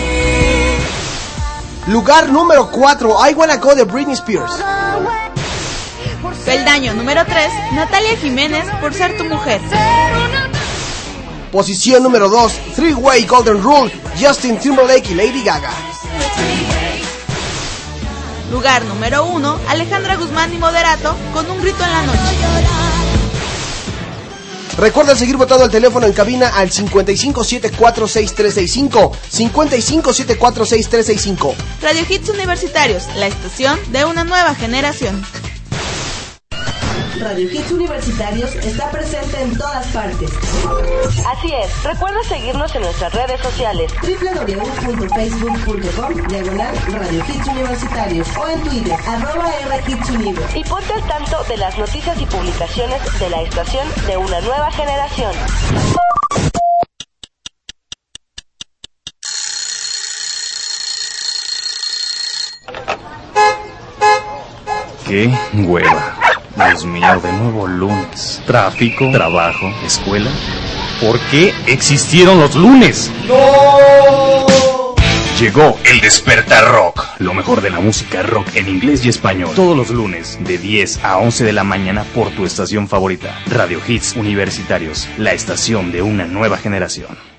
Lugar 1.87 2.29
número 2.29 2.69
4, 2.69 3.29
I 3.29 3.33
Wanna 3.33 3.57
Go 3.57 3.73
de 3.73 3.85
Britney 3.85 4.13
Spears. 4.13 4.51
Peldaño 6.45 6.93
número 6.93 7.25
3, 7.25 7.51
Natalia 7.73 8.15
Jiménez 8.17 8.65
por 8.79 8.93
ser 8.93 9.17
tu 9.17 9.25
mujer. 9.25 9.59
Posición 11.51 12.03
número 12.03 12.29
2, 12.29 12.53
Three 12.75 12.93
Way 12.93 13.25
Golden 13.25 13.63
Rule, 13.63 13.91
Justin 14.19 14.59
Timberlake 14.59 15.11
y 15.11 15.15
Lady 15.15 15.43
Gaga. 15.43 15.71
Lugar 18.51 18.83
número 18.83 19.23
1, 19.25 19.59
Alejandra 19.69 20.17
Guzmán 20.17 20.53
y 20.53 20.57
Moderato 20.57 21.15
con 21.33 21.49
un 21.49 21.61
grito 21.61 21.81
en 21.85 21.91
la 21.91 22.01
noche. 22.03 22.19
Recuerda 24.77 25.15
seguir 25.15 25.37
votando 25.37 25.63
al 25.63 25.71
teléfono 25.71 26.05
en 26.05 26.11
cabina 26.11 26.49
al 26.49 26.69
55746365. 26.69 29.11
55746365. 29.31 31.55
Radio 31.81 32.05
Hits 32.09 32.27
Universitarios, 32.29 33.03
la 33.15 33.27
estación 33.27 33.79
de 33.93 34.03
una 34.03 34.25
nueva 34.25 34.53
generación. 34.53 35.23
Radio 37.19 37.51
Hits 37.51 37.71
Universitarios 37.71 38.55
está 38.55 38.89
presente 38.89 39.41
en 39.41 39.57
todas 39.57 39.85
partes. 39.87 40.31
Así 41.27 41.51
es, 41.53 41.83
recuerda 41.83 42.23
seguirnos 42.23 42.73
en 42.75 42.83
nuestras 42.83 43.13
redes 43.13 43.41
sociales. 43.41 43.91
www.facebook.com 44.01 46.27
diagonal 46.27 46.73
Radio 46.87 47.21
Hits 47.27 47.47
Universitarios 47.47 48.29
o 48.37 48.47
en 48.47 48.61
Twitter 48.61 48.97
arroba 49.07 49.49
R 49.49 49.83
Hits 49.87 50.09
Univer. 50.09 50.45
Y 50.55 50.63
ponte 50.63 50.93
al 50.93 51.05
tanto 51.07 51.43
de 51.49 51.57
las 51.57 51.77
noticias 51.77 52.17
y 52.21 52.25
publicaciones 52.25 53.01
de 53.19 53.29
la 53.29 53.41
estación 53.41 53.85
de 54.07 54.15
una 54.17 54.39
nueva 54.41 54.71
generación. 54.71 55.33
¡Qué 65.05 65.29
hueva! 65.53 66.20
Dios 66.55 66.85
mío, 66.85 67.19
de 67.21 67.31
nuevo 67.31 67.67
lunes. 67.67 68.41
Tráfico, 68.45 69.09
trabajo, 69.11 69.71
escuela. 69.85 70.29
¿Por 70.99 71.19
qué 71.31 71.53
existieron 71.67 72.39
los 72.39 72.55
lunes? 72.55 73.11
Llegó 75.39 75.79
el 75.85 75.99
Despertar 76.01 76.71
Rock, 76.71 77.03
lo 77.19 77.33
mejor 77.33 77.61
de 77.61 77.71
la 77.71 77.79
música 77.79 78.21
rock 78.21 78.47
en 78.55 78.67
inglés 78.67 79.03
y 79.05 79.09
español. 79.09 79.51
Todos 79.55 79.75
los 79.75 79.89
lunes, 79.89 80.37
de 80.41 80.57
10 80.57 81.03
a 81.03 81.17
11 81.17 81.43
de 81.43 81.53
la 81.53 81.63
mañana 81.63 82.03
por 82.13 82.29
tu 82.29 82.45
estación 82.45 82.87
favorita. 82.87 83.39
Radio 83.47 83.79
Hits 83.87 84.15
Universitarios, 84.15 85.07
la 85.17 85.33
estación 85.33 85.91
de 85.91 86.03
una 86.03 86.25
nueva 86.25 86.57
generación. 86.57 87.30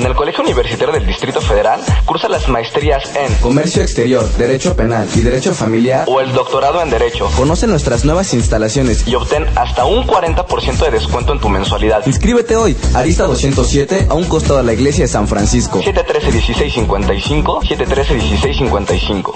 En 0.00 0.06
el 0.06 0.14
Colegio 0.14 0.42
Universitario 0.42 0.94
del 0.94 1.04
Distrito 1.06 1.42
Federal 1.42 1.78
cursa 2.06 2.26
las 2.26 2.48
maestrías 2.48 3.02
en 3.14 3.34
Comercio 3.34 3.82
Exterior, 3.82 4.26
Derecho 4.38 4.74
Penal 4.74 5.06
y 5.14 5.20
Derecho 5.20 5.52
Familiar. 5.54 6.06
o 6.08 6.22
el 6.22 6.32
doctorado 6.32 6.80
en 6.80 6.88
Derecho 6.88 7.30
Conoce 7.36 7.66
nuestras 7.66 8.06
nuevas 8.06 8.32
instalaciones. 8.32 9.06
y 9.06 9.14
obtén 9.14 9.44
hasta 9.56 9.84
un 9.84 10.06
40% 10.06 10.78
de 10.86 10.90
descuento 10.90 11.34
en 11.34 11.40
tu 11.40 11.50
mensualidad. 11.50 12.00
Inscríbete 12.06 12.56
hoy, 12.56 12.78
Arista 12.94 13.24
207, 13.24 14.06
a 14.08 14.14
un 14.14 14.24
costado 14.24 14.56
de 14.56 14.64
la 14.64 14.72
iglesia 14.72 15.04
de 15.04 15.08
San 15.08 15.28
Francisco. 15.28 15.82
713-1655, 15.82 17.60
713-1655. 17.60 19.34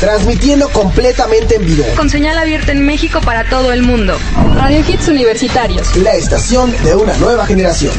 Transmitiendo 0.00 0.70
completamente 0.70 1.56
en 1.56 1.66
vivo. 1.66 1.84
Con 1.96 2.08
señal 2.08 2.38
abierta 2.38 2.72
en 2.72 2.86
México 2.86 3.20
para 3.22 3.44
todo 3.50 3.74
el 3.74 3.82
mundo. 3.82 4.16
Radio 4.54 4.80
Hits 4.88 5.06
Universitarios. 5.08 5.94
La 5.96 6.14
estación 6.14 6.74
de 6.82 6.94
una 6.94 7.14
nueva 7.18 7.44
generación. 7.44 7.92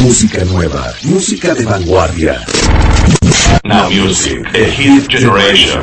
Música 0.00 0.44
nueva, 0.44 0.94
música 1.02 1.54
de 1.54 1.64
vanguardia. 1.64 2.40
Now 3.64 3.90
Music, 3.90 4.46
The 4.52 4.70
Hit 4.70 5.08
Generation. 5.08 5.82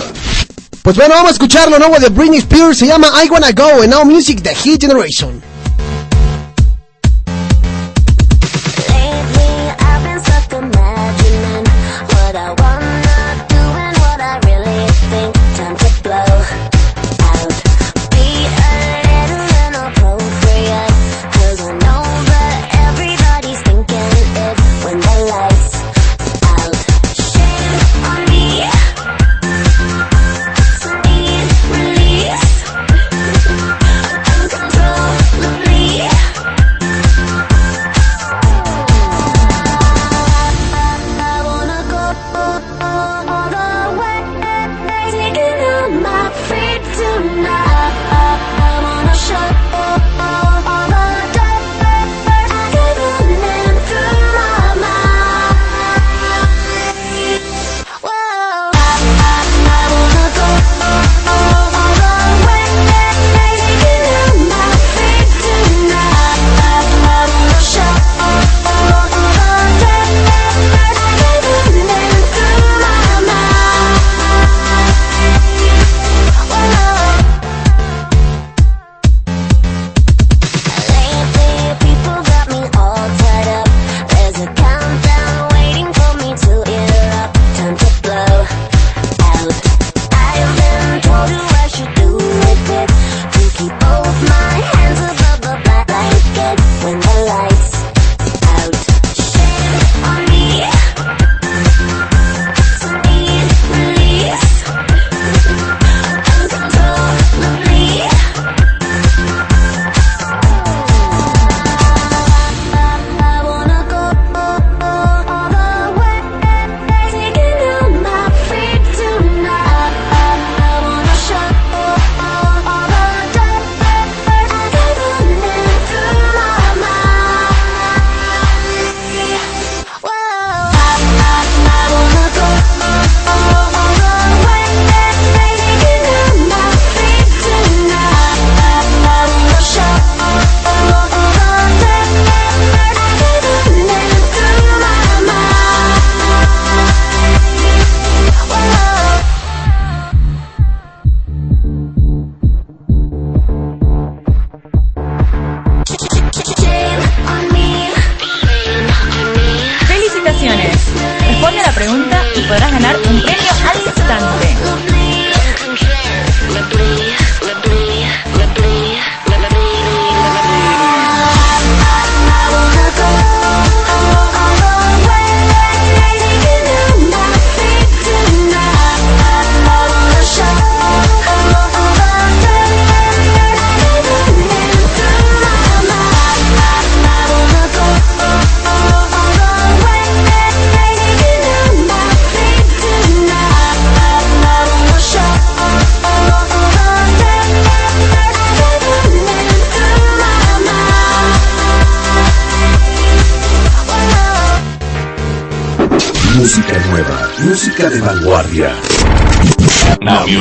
Pues 0.81 0.95
bueno, 0.95 1.15
vamos 1.15 1.31
a 1.31 1.33
escuchar 1.33 1.69
lo 1.69 1.77
nuevo 1.77 1.99
de 1.99 2.09
Britney 2.09 2.39
Spears, 2.39 2.77
se 2.77 2.87
llama 2.87 3.09
I 3.23 3.27
Wanna 3.29 3.51
Go, 3.51 3.83
en 3.83 3.89
Now 3.89 4.05
Music, 4.05 4.41
The 4.41 4.55
Hit 4.55 4.81
Generation. 4.81 5.41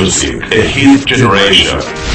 music, 0.05 0.39
a 0.51 0.61
hit 0.61 1.07
generation. 1.07 2.14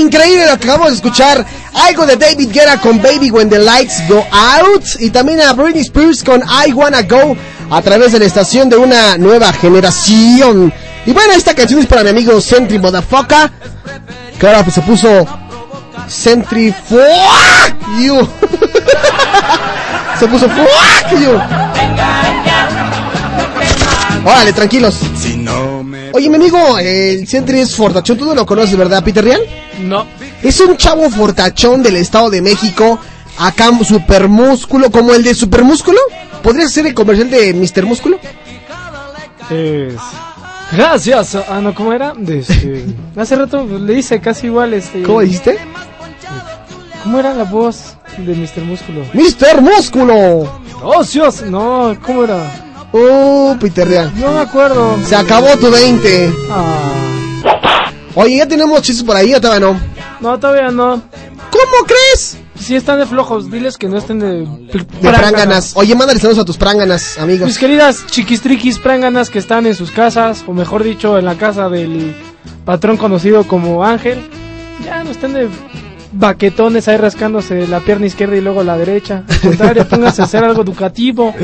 Increíble, 0.00 0.46
lo 0.46 0.58
que 0.58 0.64
acabamos 0.64 0.88
de 0.88 0.94
escuchar. 0.96 1.44
Algo 1.74 2.06
de 2.06 2.16
David 2.16 2.50
Guerra 2.50 2.80
con 2.80 3.02
Baby 3.02 3.30
When 3.30 3.50
the 3.50 3.58
Lights 3.58 4.08
Go 4.08 4.24
Out. 4.32 4.84
Y 4.98 5.10
también 5.10 5.40
a 5.42 5.52
Britney 5.52 5.82
Spears 5.82 6.24
con 6.24 6.40
I 6.40 6.72
Wanna 6.72 7.02
Go 7.02 7.36
a 7.70 7.82
través 7.82 8.12
de 8.12 8.18
la 8.18 8.24
estación 8.24 8.70
de 8.70 8.76
una 8.76 9.18
nueva 9.18 9.52
generación. 9.52 10.72
Y 11.04 11.12
bueno, 11.12 11.34
esta 11.34 11.54
canción 11.54 11.80
es 11.80 11.86
para 11.86 12.02
mi 12.02 12.10
amigo 12.10 12.40
Sentry 12.40 12.78
Motherfucker. 12.78 13.50
Que 14.38 14.46
ahora 14.46 14.62
pues, 14.62 14.74
se 14.74 14.80
puso 14.80 15.26
Sentry 16.08 16.72
Fuck 16.88 17.76
You. 18.00 18.26
se 20.18 20.26
puso 20.28 20.48
Fuck 20.48 21.20
You. 21.20 21.38
Órale, 24.24 24.52
tranquilos. 24.54 24.96
Oye, 26.12 26.28
mi 26.30 26.36
amigo, 26.36 26.78
el 26.78 27.28
Sentry 27.28 27.60
es 27.60 27.74
fortachón. 27.76 28.16
¿Tú 28.16 28.24
no 28.24 28.34
lo 28.34 28.46
conoces, 28.46 28.76
verdad, 28.76 29.04
Peter 29.04 29.22
Real? 29.22 29.40
No. 29.82 30.06
Es 30.42 30.60
un 30.60 30.76
chavo 30.76 31.08
fortachón 31.10 31.82
del 31.82 31.96
Estado 31.96 32.30
de 32.30 32.42
México. 32.42 32.98
Acá, 33.38 33.70
super 33.84 34.28
músculo, 34.28 34.90
como 34.90 35.14
el 35.14 35.22
de 35.22 35.34
Super 35.34 35.64
Músculo. 35.64 35.98
¿Podría 36.42 36.68
ser 36.68 36.86
el 36.86 36.94
comercial 36.94 37.30
de 37.30 37.54
Mr. 37.54 37.86
Músculo? 37.86 38.18
Es... 39.50 39.94
Gracias. 40.72 41.34
Ah, 41.48 41.60
no, 41.62 41.74
¿cómo 41.74 41.92
era? 41.92 42.12
Este- 42.26 42.84
Hace 43.16 43.36
rato 43.36 43.66
le 43.66 43.94
hice 43.94 44.20
casi 44.20 44.46
igual. 44.46 44.74
Este... 44.74 45.02
¿Cómo 45.02 45.20
dijiste? 45.20 45.58
¿Cómo 47.02 47.18
era 47.18 47.34
la 47.34 47.44
voz 47.44 47.96
de 48.18 48.34
Mr. 48.34 48.62
Músculo? 48.64 49.04
¡Mr. 49.14 49.62
Músculo! 49.62 50.60
¡Ocios! 50.82 51.42
No, 51.42 51.96
¿cómo 52.04 52.24
era? 52.24 52.66
Oh, 52.92 53.56
Peter 53.60 53.88
Real. 53.88 54.12
No 54.16 54.32
me 54.32 54.40
acuerdo. 54.40 54.98
Se 55.06 55.16
acabó 55.16 55.56
tu 55.56 55.70
20. 55.70 56.32
Ah. 56.50 56.92
Oye, 58.20 58.36
ya 58.36 58.46
tenemos 58.46 58.82
chistes 58.82 59.02
por 59.02 59.16
ahí, 59.16 59.32
¿o 59.34 59.40
todavía 59.40 59.68
no? 59.68 59.80
No, 60.20 60.38
todavía 60.38 60.70
no. 60.70 61.02
¿Cómo 61.50 61.86
crees? 61.86 62.36
Si 62.54 62.76
están 62.76 62.98
de 62.98 63.06
flojos, 63.06 63.50
diles 63.50 63.78
que 63.78 63.88
no 63.88 63.96
estén 63.96 64.18
de... 64.18 64.46
De 64.72 64.84
pránganas. 65.00 65.72
Oye, 65.74 65.94
mándale 65.94 66.20
saludos 66.20 66.40
a 66.40 66.44
tus 66.44 66.58
pránganas, 66.58 67.16
amigos. 67.16 67.46
Mis 67.46 67.58
queridas 67.58 68.04
chiquistriquis 68.10 68.78
pránganas 68.78 69.30
que 69.30 69.38
están 69.38 69.66
en 69.66 69.74
sus 69.74 69.90
casas, 69.90 70.44
o 70.46 70.52
mejor 70.52 70.84
dicho, 70.84 71.16
en 71.16 71.24
la 71.24 71.36
casa 71.36 71.70
del 71.70 72.14
patrón 72.66 72.98
conocido 72.98 73.44
como 73.44 73.82
Ángel, 73.84 74.28
ya 74.84 75.02
no 75.02 75.12
estén 75.12 75.32
de 75.32 75.48
baquetones 76.12 76.88
ahí 76.88 76.98
rascándose 76.98 77.66
la 77.68 77.80
pierna 77.80 78.04
izquierda 78.04 78.36
y 78.36 78.42
luego 78.42 78.62
la 78.62 78.76
derecha. 78.76 79.24
Al 79.26 79.40
contrario, 79.40 79.88
pónganse 79.90 80.20
a 80.20 80.26
hacer 80.26 80.44
algo 80.44 80.60
educativo. 80.62 81.34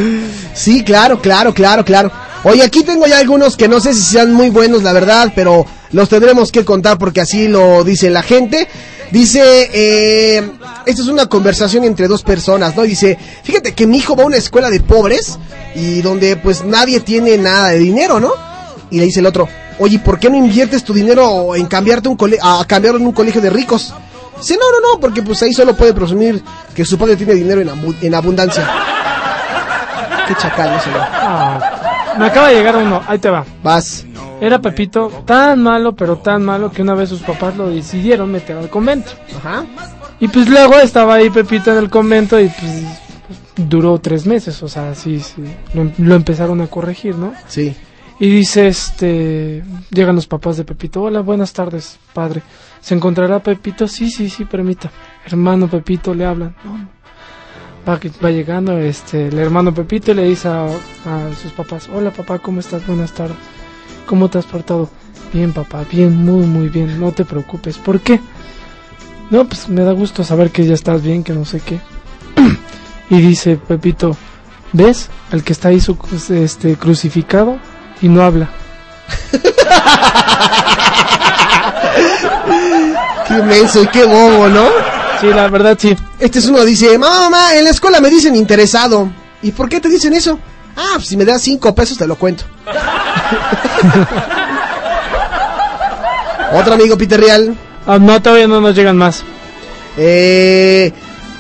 Sí, 0.53 0.85
claro, 0.85 1.23
claro, 1.23 1.55
claro, 1.55 1.87
claro. 1.87 2.13
Oye, 2.45 2.63
aquí 2.63 2.83
tengo 2.85 3.07
ya 3.07 3.19
algunos 3.19 3.57
que 3.57 3.67
no 3.67 3.81
sé 3.81 3.95
si 3.95 4.03
sean 4.03 4.35
muy 4.35 4.51
buenos, 4.51 4.83
la 4.83 4.93
verdad, 4.93 5.33
pero 5.35 5.65
los 5.93 6.09
tendremos 6.09 6.51
que 6.53 6.65
contar 6.65 6.99
porque 6.99 7.21
así 7.21 7.49
lo 7.49 7.85
dice 7.85 8.11
la 8.11 8.23
gente. 8.23 8.69
Dice, 9.11 9.71
eh, 9.73 10.51
esto 10.85 11.03
es 11.03 11.09
una 11.09 11.27
conversación 11.27 11.85
entre 11.85 12.09
dos 12.09 12.23
personas, 12.25 12.75
¿no? 12.77 12.83
Dice, 12.83 13.17
fíjate 13.45 13.73
que 13.73 13.87
mi 13.87 13.99
hijo 13.99 14.17
va 14.17 14.25
a 14.25 14.27
una 14.27 14.37
escuela 14.37 14.69
de 14.69 14.81
pobres 14.81 15.39
y 15.77 16.03
donde 16.03 16.37
pues 16.37 16.65
nadie 16.65 16.99
tiene 17.01 17.39
nada 17.39 17.69
de 17.69 17.79
dinero, 17.79 18.19
¿no? 18.19 18.33
Y 18.91 18.99
le 18.99 19.05
dice 19.07 19.21
el 19.21 19.27
otro, 19.27 19.49
oye, 19.79 20.01
¿por 20.01 20.19
qué 20.19 20.29
no 20.29 20.37
inviertes 20.37 20.83
tu 20.83 20.93
dinero 20.93 21.55
en 21.55 21.67
cambiarte 21.67 22.09
un 22.09 22.17
cole 22.17 22.37
a 22.43 22.65
cambiarlo 22.67 22.99
en 22.99 23.07
un 23.07 23.13
colegio 23.13 23.41
de 23.41 23.51
ricos? 23.51 23.95
Dice, 24.41 24.55
no, 24.59 24.71
no, 24.73 24.95
no, 24.95 25.01
porque 25.01 25.23
pues 25.23 25.41
ahí 25.43 25.53
solo 25.53 25.77
puede 25.77 25.95
presumir 25.95 26.43
que 26.75 26.85
su 26.85 26.99
padre 26.99 27.15
tiene 27.15 27.35
dinero 27.35 27.61
en, 27.61 27.69
abu- 27.69 27.95
en 28.03 28.13
abundancia. 28.15 28.69
Qué 30.29 30.35
chacal 30.35 30.71
¿no? 30.71 30.81
Ah, 30.99 31.76
me 32.19 32.27
acaba 32.27 32.49
de 32.49 32.55
llegar 32.55 32.77
uno, 32.77 33.03
ahí 33.07 33.19
te 33.19 33.31
va. 33.31 33.45
Vas. 33.63 34.05
Era 34.41 34.61
Pepito 34.61 35.09
tan 35.25 35.63
malo, 35.63 35.95
pero 35.95 36.17
tan 36.19 36.45
malo 36.45 36.71
que 36.71 36.83
una 36.83 36.95
vez 36.95 37.09
sus 37.09 37.23
papás 37.23 37.57
lo 37.57 37.71
decidieron 37.71 38.31
meter 38.31 38.57
al 38.57 38.69
convento. 38.69 39.13
Ajá. 39.37 39.65
Y 40.21 40.29
pues 40.29 40.49
luego 40.49 40.75
estaba 40.77 41.15
ahí 41.15 41.31
Pepito 41.31 41.73
en 41.73 41.79
el 41.79 41.91
convento 41.91 42.41
y 42.41 42.49
pues, 42.49 42.85
pues, 43.27 43.69
duró 43.69 43.99
tres 43.99 44.27
meses, 44.27 44.63
o 44.63 44.69
sea, 44.69 44.95
sí, 44.95 45.21
sí, 45.21 45.43
lo, 45.75 45.91
lo 45.99 46.15
empezaron 46.15 46.61
a 46.61 46.67
corregir, 46.67 47.17
¿no? 47.17 47.33
Sí. 47.49 47.75
Y 48.19 48.31
dice, 48.31 48.69
este, 48.69 49.63
llegan 49.91 50.17
los 50.17 50.27
papás 50.27 50.57
de 50.57 50.65
Pepito, 50.65 51.03
hola, 51.03 51.21
buenas 51.21 51.53
tardes, 51.53 51.99
padre. 52.15 52.43
¿Se 52.81 52.95
encontrará 52.95 53.41
Pepito? 53.41 53.89
Sí, 53.89 54.11
sí, 54.11 54.31
sí, 54.31 54.45
permita. 54.45 54.91
Hermano 55.27 55.69
Pepito, 55.69 56.15
le 56.15 56.25
hablan. 56.25 56.55
No. 56.65 56.89
Va, 57.89 58.01
llegando, 58.33 58.77
este, 58.79 59.29
el 59.29 59.39
hermano 59.39 59.73
Pepito 59.73 60.13
le 60.13 60.25
dice 60.25 60.49
a, 60.49 60.67
sus 61.41 61.53
papás, 61.53 61.89
hola 61.95 62.11
papá, 62.11 62.41
¿cómo 62.41 62.59
estás? 62.59 62.85
Buenas 62.85 63.13
tardes. 63.13 63.37
¿Cómo 64.07 64.29
te 64.29 64.39
has 64.39 64.45
portado? 64.45 64.91
Bien, 65.33 65.53
papá, 65.53 65.85
bien, 65.89 66.17
muy, 66.17 66.47
muy 66.47 66.69
bien, 66.69 66.99
no 66.99 67.13
te 67.13 67.25
preocupes. 67.25 67.79
¿Por 67.79 68.01
qué? 68.01 68.21
No, 69.31 69.45
pues 69.45 69.69
me 69.69 69.83
da 69.83 69.93
gusto 69.93 70.25
saber 70.25 70.51
que 70.51 70.67
ya 70.67 70.75
estás 70.75 71.01
bien, 71.01 71.23
que 71.23 71.33
no 71.33 71.45
sé 71.45 71.61
qué. 71.61 71.79
y 73.11 73.21
dice 73.21 73.57
Pepito, 73.57 74.17
¿ves? 74.73 75.09
El 75.31 75.45
que 75.45 75.53
está 75.53 75.69
ahí 75.69 75.81
su, 75.81 75.97
este, 76.31 76.75
crucificado 76.75 77.59
y 78.03 78.09
no 78.09 78.23
habla. 78.23 78.51
Qué 83.29 83.43
menso 83.43 83.83
y 83.83 83.87
qué 83.89 84.05
bobo, 84.05 84.49
¿no? 84.49 84.96
Sí, 85.21 85.27
la 85.29 85.49
verdad 85.49 85.77
sí. 85.81 85.97
Este 86.19 86.39
es 86.39 86.47
uno 86.47 86.65
dice, 86.65 86.97
mamá, 86.99 87.21
mamá, 87.31 87.55
en 87.55 87.65
la 87.65 87.71
escuela 87.71 88.01
me 88.01 88.11
dicen 88.11 88.35
interesado. 88.37 89.09
¿Y 89.43 89.51
por 89.53 89.69
qué 89.69 89.81
te 89.81 89.89
dicen 89.89 90.13
eso? 90.15 90.39
Ah, 90.77 90.93
pues 90.97 91.07
si 91.09 91.17
me 91.17 91.25
das 91.25 91.43
cinco 91.43 91.75
pesos 91.75 91.97
te 91.99 92.07
lo 92.07 92.17
cuento. 92.17 92.45
Otro 96.53 96.75
amigo 96.75 96.97
Peter 96.97 97.21
Real. 97.21 97.55
Ah, 97.87 97.99
no, 97.99 98.21
todavía 98.21 98.47
no 98.47 98.61
nos 98.61 98.75
llegan 98.75 98.97
más. 98.97 99.23
Eh, 99.97 100.93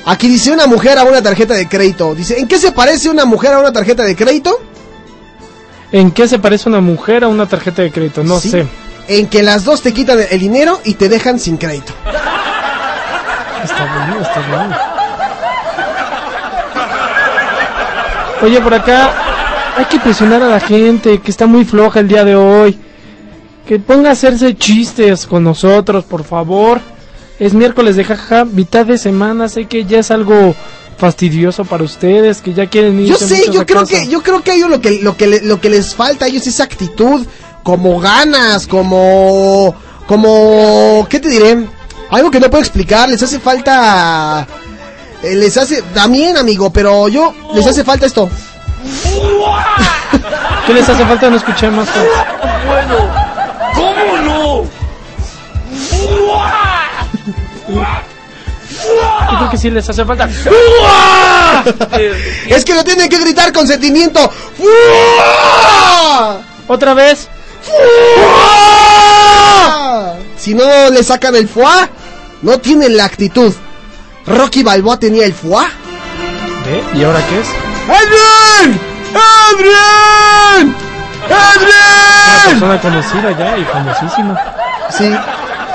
aquí 0.04 0.28
dice 0.28 0.52
una 0.52 0.66
mujer 0.66 0.98
a 0.98 1.04
una 1.04 1.22
tarjeta 1.22 1.54
de 1.54 1.68
crédito. 1.68 2.14
Dice, 2.14 2.38
¿en 2.38 2.48
qué 2.48 2.58
se 2.58 2.72
parece 2.72 3.08
una 3.10 3.24
mujer 3.24 3.54
a 3.54 3.58
una 3.58 3.72
tarjeta 3.72 4.04
de 4.04 4.16
crédito? 4.16 4.58
¿En 5.92 6.10
qué 6.10 6.26
se 6.28 6.38
parece 6.38 6.68
una 6.68 6.80
mujer 6.80 7.24
a 7.24 7.28
una 7.28 7.46
tarjeta 7.46 7.82
de 7.82 7.90
crédito? 7.92 8.24
No 8.24 8.40
Sí. 8.40 8.50
sé. 8.50 8.66
En 9.08 9.28
que 9.28 9.42
las 9.42 9.64
dos 9.64 9.82
te 9.82 9.92
quitan 9.92 10.18
el 10.30 10.40
dinero 10.40 10.80
y 10.84 10.94
te 10.94 11.08
dejan 11.08 11.38
sin 11.38 11.56
crédito. 11.58 11.92
Está 13.70 14.40
está. 14.40 14.80
Oye, 18.42 18.60
por 18.60 18.74
acá 18.74 19.10
hay 19.76 19.84
que 19.86 19.98
presionar 19.98 20.42
a 20.42 20.48
la 20.48 20.60
gente 20.60 21.20
que 21.20 21.30
está 21.30 21.46
muy 21.46 21.64
floja 21.64 22.00
el 22.00 22.08
día 22.08 22.24
de 22.24 22.36
hoy. 22.36 22.78
Que 23.66 23.78
ponga 23.80 24.10
a 24.10 24.12
hacerse 24.12 24.54
chistes 24.56 25.26
con 25.26 25.42
nosotros, 25.42 26.04
por 26.04 26.22
favor. 26.24 26.80
Es 27.40 27.52
miércoles 27.52 27.96
de 27.96 28.04
jajaja, 28.04 28.44
mitad 28.44 28.86
de 28.86 28.98
semana. 28.98 29.48
Sé 29.48 29.64
que 29.66 29.84
ya 29.84 29.98
es 29.98 30.10
algo 30.10 30.54
fastidioso 30.96 31.64
para 31.64 31.82
ustedes, 31.84 32.40
que 32.40 32.54
ya 32.54 32.66
quieren 32.66 33.00
ir. 33.00 33.08
Yo 33.08 33.16
sé, 33.16 33.46
yo 33.52 33.66
creo 33.66 33.80
que, 33.86 34.08
yo 34.08 34.22
creo 34.22 34.42
que 34.42 34.52
a 34.52 34.54
ellos 34.54 34.70
lo 34.70 34.80
que, 34.80 35.00
lo 35.02 35.16
que, 35.16 35.26
le- 35.26 35.42
lo 35.42 35.60
que 35.60 35.68
les 35.68 35.94
falta 35.94 36.24
a 36.26 36.28
ellos 36.28 36.46
es 36.46 36.60
actitud, 36.60 37.26
como 37.62 37.98
ganas, 38.00 38.66
como, 38.66 39.74
como, 40.06 41.06
¿qué 41.10 41.18
te 41.20 41.28
diré? 41.28 41.66
Algo 42.10 42.30
que 42.30 42.40
no 42.40 42.50
puedo 42.50 42.62
explicar, 42.62 43.08
les 43.08 43.22
hace 43.22 43.40
falta, 43.40 44.46
eh, 45.22 45.34
les 45.34 45.56
hace, 45.56 45.80
también 45.82 46.36
amigo, 46.36 46.68
pero 46.70 47.08
yo, 47.08 47.34
les 47.54 47.66
hace 47.66 47.82
falta 47.84 48.04
esto. 48.06 48.28
¿Qué 50.66 50.74
les 50.74 50.88
hace 50.88 51.04
falta? 51.04 51.30
No 51.30 51.36
escuché 51.36 51.70
más. 51.70 51.88
Bueno, 52.66 52.96
¿cómo 53.74 54.18
no? 54.18 54.64
Yo 59.30 59.38
creo 59.38 59.50
que 59.50 59.58
sí 59.58 59.70
les 59.70 59.88
hace 59.88 60.04
falta. 60.04 60.28
es 62.48 62.64
que 62.64 62.74
lo 62.74 62.84
tienen 62.84 63.08
que 63.08 63.18
gritar 63.18 63.52
con 63.52 63.66
sentimiento. 63.66 64.30
Otra 66.68 66.94
vez. 66.94 67.28
Si 70.38 70.54
no 70.54 70.90
le 70.90 71.02
sacan 71.02 71.34
el 71.34 71.48
foie, 71.48 71.88
no 72.42 72.58
tienen 72.58 72.96
la 72.96 73.04
actitud. 73.04 73.52
Rocky 74.26 74.62
Balboa 74.62 74.98
tenía 74.98 75.24
el 75.26 75.32
foie. 75.34 75.66
¿Ve? 76.66 76.84
¿Y 76.98 77.04
ahora 77.04 77.20
qué 77.28 77.40
es? 77.40 77.46
¡Adrián! 77.88 78.80
¡Adrián! 79.14 80.76
Una 81.26 81.50
¡Adrián! 81.52 82.50
persona 82.50 82.80
conocida 82.80 83.38
ya 83.38 83.58
y 83.58 83.64
famosísima. 83.64 84.40
Sí. 84.90 85.14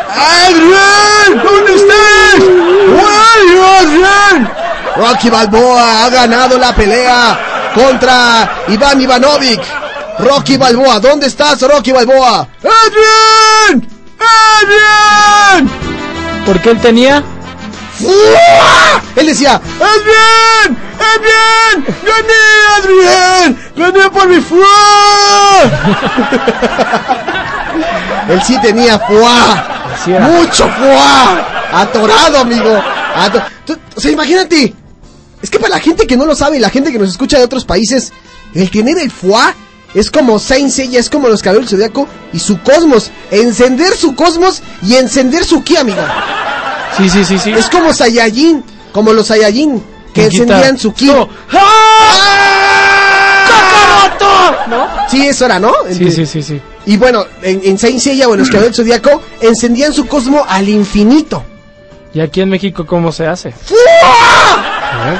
¡Adrián! 0.09 1.43
¿Dónde 1.43 1.75
estás? 1.75 2.41
¡Ay, 2.99 3.59
Adrián! 3.79 4.51
Rocky 4.97 5.29
Balboa 5.29 6.05
ha 6.05 6.09
ganado 6.09 6.57
la 6.57 6.75
pelea 6.75 7.39
contra 7.73 8.63
Iván 8.67 9.01
Ivanovic. 9.01 9.61
Rocky 10.19 10.57
Balboa, 10.57 10.99
¿dónde 10.99 11.27
estás, 11.27 11.61
Rocky 11.61 11.91
Balboa? 11.93 12.47
¡Adrián! 12.59 13.87
¡Adrián! 14.21 15.69
Porque 16.45 16.71
él 16.71 16.79
tenía. 16.79 17.23
¡Fua! 17.97 19.01
Él 19.15 19.27
decía, 19.27 19.55
¡Adrián! 19.55 20.77
¡Adrián! 20.99 21.85
¡Gané, 22.05 22.43
Adrián! 22.77 23.57
¡Gané 23.75 24.09
por 24.09 24.27
mi 24.27 24.41
fuá! 24.41 24.67
Él 28.29 28.41
sí 28.43 28.57
tenía 28.61 28.99
fuá. 28.99 29.81
Mucho 30.07 30.69
foie. 30.69 31.43
Atorado, 31.73 32.39
amigo. 32.39 32.81
O 33.95 34.01
sea, 34.01 34.11
imagínate. 34.11 34.73
Es 35.41 35.49
que 35.49 35.59
para 35.59 35.75
la 35.75 35.79
gente 35.79 36.05
que 36.05 36.17
no 36.17 36.25
lo 36.25 36.35
sabe 36.35 36.57
y 36.57 36.59
la 36.59 36.69
gente 36.69 36.91
que 36.91 36.99
nos 36.99 37.09
escucha 37.09 37.37
de 37.37 37.43
otros 37.43 37.65
países, 37.65 38.13
el 38.53 38.69
tener 38.69 38.97
el 38.99 39.11
foie 39.11 39.53
es 39.93 40.09
como 40.09 40.39
Saint 40.39 40.69
Seiya, 40.71 40.99
es 40.99 41.09
como 41.09 41.27
los 41.27 41.41
caballeros 41.41 41.69
zodiaco 41.69 42.07
y 42.33 42.39
su 42.39 42.61
cosmos. 42.61 43.11
Encender 43.29 43.95
su 43.95 44.15
cosmos 44.15 44.61
y 44.81 44.95
encender 44.95 45.43
su 45.43 45.63
ki, 45.63 45.77
amigo. 45.77 46.01
Sí, 46.97 47.09
sí, 47.09 47.23
sí, 47.25 47.37
sí. 47.39 47.51
Es 47.51 47.69
como 47.69 47.93
Saiyajin, 47.93 48.63
como 48.91 49.13
los 49.13 49.27
Saiyajin, 49.27 49.83
que 50.13 50.25
encendían 50.25 50.77
su 50.77 50.93
ki. 50.93 51.07
No. 51.07 51.29
¡Kakaroto! 53.47 54.55
¿No? 54.67 54.87
Sí, 55.09 55.27
eso 55.27 55.45
era, 55.45 55.59
¿no? 55.59 55.73
Sí, 55.89 56.11
sí, 56.11 56.25
sí, 56.25 56.41
sí. 56.41 56.61
Y 56.85 56.97
bueno, 56.97 57.25
en, 57.41 57.61
en 57.63 57.77
Saint 57.77 57.99
Seiya 57.99 58.27
o 58.27 58.33
en 58.33 58.39
los 58.39 58.49
caballeros 58.51 58.77
zodiaco, 58.77 59.21
encendían 59.41 59.93
su 59.93 60.07
cosmo 60.07 60.45
al 60.47 60.69
infinito. 60.69 61.43
¿Y 62.13 62.19
aquí 62.19 62.41
en 62.41 62.49
México 62.49 62.85
cómo 62.85 63.11
se 63.11 63.25
hace? 63.25 63.49
¿Eh? 63.49 63.53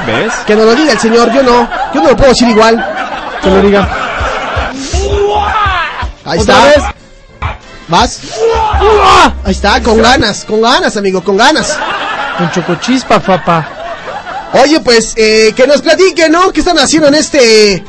¿Ves? 0.06 0.32
Que 0.46 0.54
nos 0.54 0.66
lo 0.66 0.74
diga 0.74 0.92
el 0.92 0.98
señor, 0.98 1.32
yo 1.32 1.42
no. 1.42 1.68
Yo 1.94 2.02
no 2.02 2.10
lo 2.10 2.16
puedo 2.16 2.30
decir 2.30 2.48
igual. 2.48 2.84
Que 3.42 3.48
lo 3.50 3.62
diga. 3.62 4.11
Ahí 6.24 6.38
¿Otra 6.40 6.68
está. 6.68 6.80
vez? 6.80 6.94
¿Vas? 7.88 8.20
Ahí 9.44 9.52
está, 9.52 9.82
con 9.82 10.00
ganas, 10.00 10.44
con 10.44 10.60
ganas, 10.62 10.96
amigo, 10.96 11.22
con 11.22 11.36
ganas. 11.36 11.76
Con 12.38 12.50
chocochispa, 12.50 13.20
papá. 13.20 13.68
Oye, 14.62 14.80
pues, 14.80 15.14
eh, 15.16 15.52
que 15.56 15.66
nos 15.66 15.82
platique, 15.82 16.28
¿no? 16.28 16.52
¿Qué 16.52 16.60
están 16.60 16.78
haciendo 16.78 17.08
en 17.08 17.14
este, 17.14 17.74
en 17.74 17.84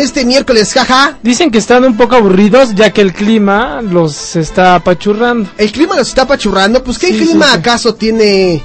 este 0.00 0.24
miércoles, 0.24 0.72
jaja? 0.72 1.18
Dicen 1.22 1.50
que 1.50 1.58
están 1.58 1.84
un 1.84 1.96
poco 1.96 2.14
aburridos 2.16 2.74
ya 2.74 2.90
que 2.92 3.00
el 3.00 3.12
clima 3.12 3.80
los 3.82 4.36
está 4.36 4.76
apachurrando. 4.76 5.50
El 5.58 5.72
clima 5.72 5.96
los 5.96 6.08
está 6.08 6.22
apachurrando, 6.22 6.82
pues, 6.84 6.98
¿qué 6.98 7.08
Sí, 7.08 7.18
clima 7.18 7.46
sí, 7.46 7.52
sí. 7.52 7.58
acaso 7.58 7.94
tiene? 7.94 8.62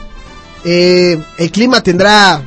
Eh, 0.63 1.17
el 1.37 1.51
clima 1.51 1.81
tendrá, 1.81 2.41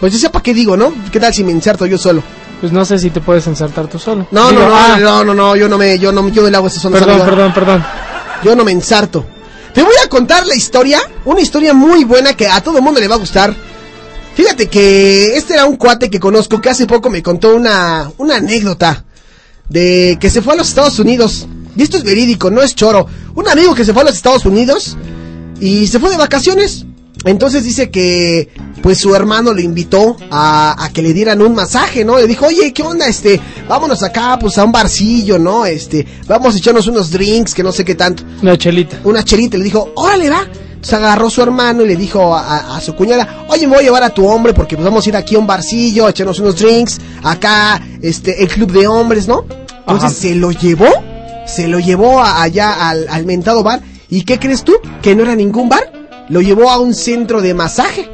pues, 0.00 0.12
yo 0.12 0.18
sé 0.18 0.30
para 0.30 0.42
qué 0.42 0.52
digo, 0.52 0.76
¿no? 0.76 0.92
¿Qué 1.10 1.18
tal 1.18 1.32
si 1.32 1.42
me 1.44 1.50
inserto 1.52 1.86
yo 1.86 1.96
solo? 1.96 2.22
Pues 2.62 2.70
no 2.70 2.84
sé 2.84 2.96
si 2.96 3.10
te 3.10 3.20
puedes 3.20 3.44
ensartar 3.48 3.88
tú 3.88 3.98
solo. 3.98 4.28
No, 4.30 4.50
Digo, 4.50 4.62
no, 4.62 4.68
no, 4.68 4.76
ah, 4.76 4.96
no, 5.00 5.24
no, 5.24 5.34
no, 5.34 5.56
yo 5.56 5.68
no 5.68 5.76
me, 5.76 5.98
yo 5.98 6.12
no, 6.12 6.28
yo 6.28 6.42
no 6.42 6.48
le 6.48 6.56
hago 6.56 6.68
Perdón, 6.68 7.20
perdón, 7.26 7.52
perdón. 7.52 7.84
Yo 8.44 8.54
no 8.54 8.64
me 8.64 8.70
ensarto. 8.70 9.26
Te 9.74 9.82
voy 9.82 9.94
a 10.00 10.08
contar 10.08 10.46
la 10.46 10.54
historia, 10.54 11.00
una 11.24 11.40
historia 11.40 11.74
muy 11.74 12.04
buena 12.04 12.34
que 12.34 12.46
a 12.46 12.60
todo 12.60 12.78
el 12.78 12.84
mundo 12.84 13.00
le 13.00 13.08
va 13.08 13.16
a 13.16 13.18
gustar. 13.18 13.52
Fíjate 14.36 14.68
que 14.68 15.36
este 15.36 15.54
era 15.54 15.66
un 15.66 15.74
cuate 15.74 16.08
que 16.08 16.20
conozco 16.20 16.60
que 16.60 16.70
hace 16.70 16.86
poco 16.86 17.10
me 17.10 17.20
contó 17.20 17.52
una, 17.52 18.12
una 18.18 18.36
anécdota 18.36 19.06
de 19.68 20.16
que 20.20 20.30
se 20.30 20.40
fue 20.40 20.52
a 20.52 20.56
los 20.56 20.68
Estados 20.68 21.00
Unidos. 21.00 21.48
Y 21.74 21.82
esto 21.82 21.96
es 21.96 22.04
verídico, 22.04 22.48
no 22.48 22.62
es 22.62 22.76
choro. 22.76 23.08
Un 23.34 23.48
amigo 23.48 23.74
que 23.74 23.84
se 23.84 23.92
fue 23.92 24.02
a 24.02 24.06
los 24.06 24.14
Estados 24.14 24.44
Unidos 24.46 24.96
y 25.58 25.88
se 25.88 25.98
fue 25.98 26.10
de 26.10 26.16
vacaciones. 26.16 26.86
Entonces 27.24 27.64
dice 27.64 27.90
que 27.90 28.50
pues 28.82 28.98
su 28.98 29.14
hermano 29.14 29.54
le 29.54 29.62
invitó 29.62 30.16
a, 30.30 30.84
a 30.84 30.90
que 30.92 31.02
le 31.02 31.12
dieran 31.12 31.40
un 31.40 31.54
masaje, 31.54 32.04
¿no? 32.04 32.18
Le 32.18 32.26
dijo, 32.26 32.46
oye, 32.46 32.72
¿qué 32.72 32.82
onda? 32.82 33.06
Este, 33.06 33.40
vámonos 33.68 34.02
acá, 34.02 34.36
pues 34.40 34.58
a 34.58 34.64
un 34.64 34.72
barcillo, 34.72 35.38
¿no? 35.38 35.64
Este, 35.66 36.04
vamos 36.26 36.54
a 36.54 36.58
echarnos 36.58 36.86
unos 36.88 37.10
drinks, 37.10 37.54
que 37.54 37.62
no 37.62 37.70
sé 37.72 37.84
qué 37.84 37.94
tanto. 37.94 38.24
Una 38.42 38.58
chelita. 38.58 38.98
Una 39.04 39.22
chelita, 39.22 39.56
le 39.56 39.64
dijo, 39.64 39.92
órale, 39.94 40.28
va. 40.30 40.42
Entonces 40.42 40.94
agarró 40.94 41.30
su 41.30 41.40
hermano 41.40 41.84
y 41.84 41.86
le 41.88 41.94
dijo 41.96 42.34
a, 42.34 42.40
a- 42.40 42.76
a 42.76 42.80
su 42.80 42.96
cuñada, 42.96 43.46
oye, 43.48 43.68
me 43.68 43.74
voy 43.74 43.78
a 43.78 43.86
llevar 43.86 44.02
a 44.02 44.10
tu 44.10 44.26
hombre 44.26 44.52
porque 44.52 44.74
pues 44.76 44.84
vamos 44.84 45.06
a 45.06 45.08
ir 45.10 45.16
aquí 45.16 45.36
a 45.36 45.38
un 45.38 45.46
barcillo, 45.46 46.06
a 46.06 46.10
echarnos 46.10 46.40
unos 46.40 46.56
drinks, 46.58 46.98
acá, 47.22 47.80
este, 48.02 48.42
el 48.42 48.48
club 48.48 48.72
de 48.72 48.88
hombres, 48.88 49.28
¿no? 49.28 49.44
Entonces 49.78 50.10
Ajá. 50.10 50.14
se 50.20 50.34
lo 50.34 50.50
llevó, 50.50 50.88
se 51.46 51.68
lo 51.68 51.78
llevó 51.78 52.20
a- 52.20 52.42
allá 52.42 52.88
al, 52.88 53.06
al 53.08 53.24
mentado 53.26 53.62
bar. 53.62 53.80
¿Y 54.10 54.24
qué 54.24 54.40
crees 54.40 54.64
tú? 54.64 54.74
Que 55.00 55.14
no 55.14 55.22
era 55.22 55.36
ningún 55.36 55.68
bar. 55.68 56.24
Lo 56.28 56.40
llevó 56.40 56.68
a 56.70 56.78
un 56.80 56.94
centro 56.94 57.40
de 57.40 57.54
masaje. 57.54 58.08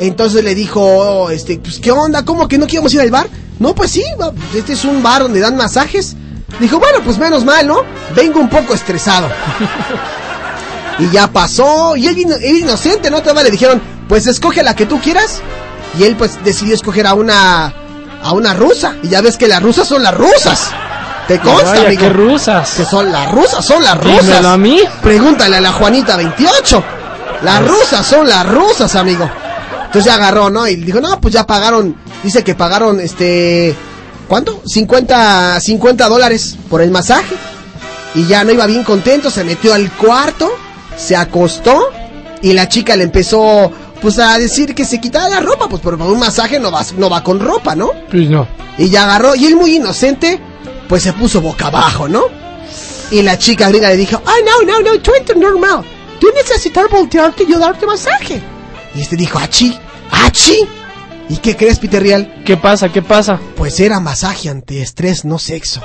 Entonces 0.00 0.42
le 0.44 0.54
dijo, 0.54 0.80
oh, 0.80 1.30
este, 1.30 1.58
pues, 1.58 1.78
¿qué 1.78 1.90
onda? 1.92 2.24
¿Cómo 2.24 2.48
que 2.48 2.58
no 2.58 2.66
queríamos 2.66 2.92
ir 2.94 3.00
al 3.00 3.10
bar? 3.10 3.28
No, 3.58 3.74
pues 3.74 3.90
sí, 3.92 4.02
va, 4.20 4.32
este 4.54 4.72
es 4.72 4.84
un 4.84 5.02
bar 5.02 5.22
donde 5.22 5.40
dan 5.40 5.56
masajes. 5.56 6.16
Dijo, 6.60 6.78
bueno, 6.78 6.98
pues 7.04 7.18
menos 7.18 7.44
mal, 7.44 7.66
¿no? 7.66 7.78
Vengo 8.14 8.40
un 8.40 8.48
poco 8.48 8.74
estresado. 8.74 9.28
y 10.98 11.10
ya 11.10 11.26
pasó, 11.28 11.96
y 11.96 12.06
él, 12.06 12.14
vino- 12.14 12.36
él 12.36 12.58
inocente, 12.58 13.10
¿no? 13.10 13.20
Todavía 13.20 13.44
le 13.44 13.50
dijeron, 13.50 13.80
pues 14.08 14.26
escoge 14.26 14.62
la 14.62 14.74
que 14.76 14.86
tú 14.86 15.00
quieras. 15.00 15.40
Y 15.98 16.04
él 16.04 16.16
pues 16.16 16.42
decidió 16.44 16.74
escoger 16.74 17.06
a 17.06 17.14
una, 17.14 17.72
a 18.22 18.32
una 18.32 18.54
rusa. 18.54 18.96
Y 19.02 19.08
ya 19.08 19.20
ves 19.20 19.36
que 19.36 19.46
las 19.48 19.62
rusas 19.62 19.86
son 19.86 20.02
las 20.02 20.14
rusas. 20.14 20.70
Te 21.28 21.38
consta, 21.38 21.70
Vaya, 21.70 21.86
amigo. 21.86 22.02
qué 22.02 22.08
rusas. 22.10 22.74
Que 22.76 22.84
son 22.84 23.10
las 23.10 23.30
rusas, 23.32 23.64
son 23.64 23.82
las 23.82 23.96
rusas. 24.02 24.26
Dímelo 24.26 24.48
a 24.48 24.58
mí. 24.58 24.80
Pregúntale 25.02 25.56
a 25.56 25.60
la 25.60 25.72
Juanita 25.72 26.16
28. 26.16 26.84
Las 27.42 27.66
rusas 27.66 28.06
son 28.06 28.28
las 28.28 28.46
rusas, 28.48 28.94
amigo. 28.96 29.28
Entonces 29.86 30.04
ya 30.04 30.14
agarró, 30.14 30.50
¿no? 30.50 30.66
Y 30.66 30.76
dijo, 30.76 31.00
no, 31.00 31.20
pues 31.20 31.34
ya 31.34 31.46
pagaron. 31.46 31.96
Dice 32.22 32.42
que 32.42 32.54
pagaron, 32.54 33.00
este. 33.00 33.74
¿Cuánto? 34.26 34.62
50, 34.64 35.60
50 35.60 36.08
dólares 36.08 36.56
por 36.68 36.80
el 36.80 36.90
masaje. 36.90 37.36
Y 38.14 38.26
ya 38.26 38.44
no 38.44 38.52
iba 38.52 38.66
bien 38.66 38.84
contento, 38.84 39.30
se 39.30 39.44
metió 39.44 39.74
al 39.74 39.90
cuarto, 39.92 40.50
se 40.96 41.16
acostó. 41.16 41.90
Y 42.42 42.52
la 42.52 42.68
chica 42.68 42.96
le 42.96 43.04
empezó, 43.04 43.70
pues 44.00 44.18
a 44.18 44.38
decir 44.38 44.74
que 44.74 44.84
se 44.84 45.00
quitara 45.00 45.28
la 45.28 45.40
ropa, 45.40 45.68
pues 45.68 45.80
por 45.80 45.94
un 45.94 46.18
masaje 46.18 46.58
no 46.58 46.70
va, 46.70 46.84
no 46.96 47.08
va 47.08 47.22
con 47.22 47.40
ropa, 47.40 47.74
¿no? 47.74 47.90
Pues 48.10 48.28
no. 48.28 48.46
Y 48.78 48.90
ya 48.90 49.04
agarró, 49.04 49.34
y 49.34 49.46
él 49.46 49.56
muy 49.56 49.76
inocente, 49.76 50.40
pues 50.88 51.02
se 51.02 51.12
puso 51.12 51.40
boca 51.40 51.68
abajo, 51.68 52.08
¿no? 52.08 52.24
Y 53.10 53.22
la 53.22 53.38
chica 53.38 53.68
gringa 53.68 53.90
le 53.90 53.96
dijo, 53.96 54.20
ah, 54.24 54.34
no, 54.44 54.66
no, 54.66 54.80
no, 54.80 55.00
tú 55.00 55.12
eres 55.14 55.36
normal. 55.36 55.84
Tú 56.24 56.30
necesitas 56.34 56.88
voltearte 56.90 57.42
y 57.42 57.52
yo 57.52 57.58
darte 57.58 57.84
masaje. 57.84 58.40
Y 58.94 59.02
este 59.02 59.14
dijo, 59.14 59.38
achi, 59.38 59.78
achi. 60.10 60.66
¿Y 61.28 61.36
qué 61.36 61.54
crees, 61.54 61.78
Peter 61.78 62.02
Real? 62.02 62.42
¿Qué 62.46 62.56
pasa? 62.56 62.88
¿Qué 62.88 63.02
pasa? 63.02 63.38
Pues 63.56 63.78
era 63.78 64.00
masaje 64.00 64.48
ante 64.48 64.80
estrés, 64.80 65.26
no 65.26 65.38
sexo. 65.38 65.82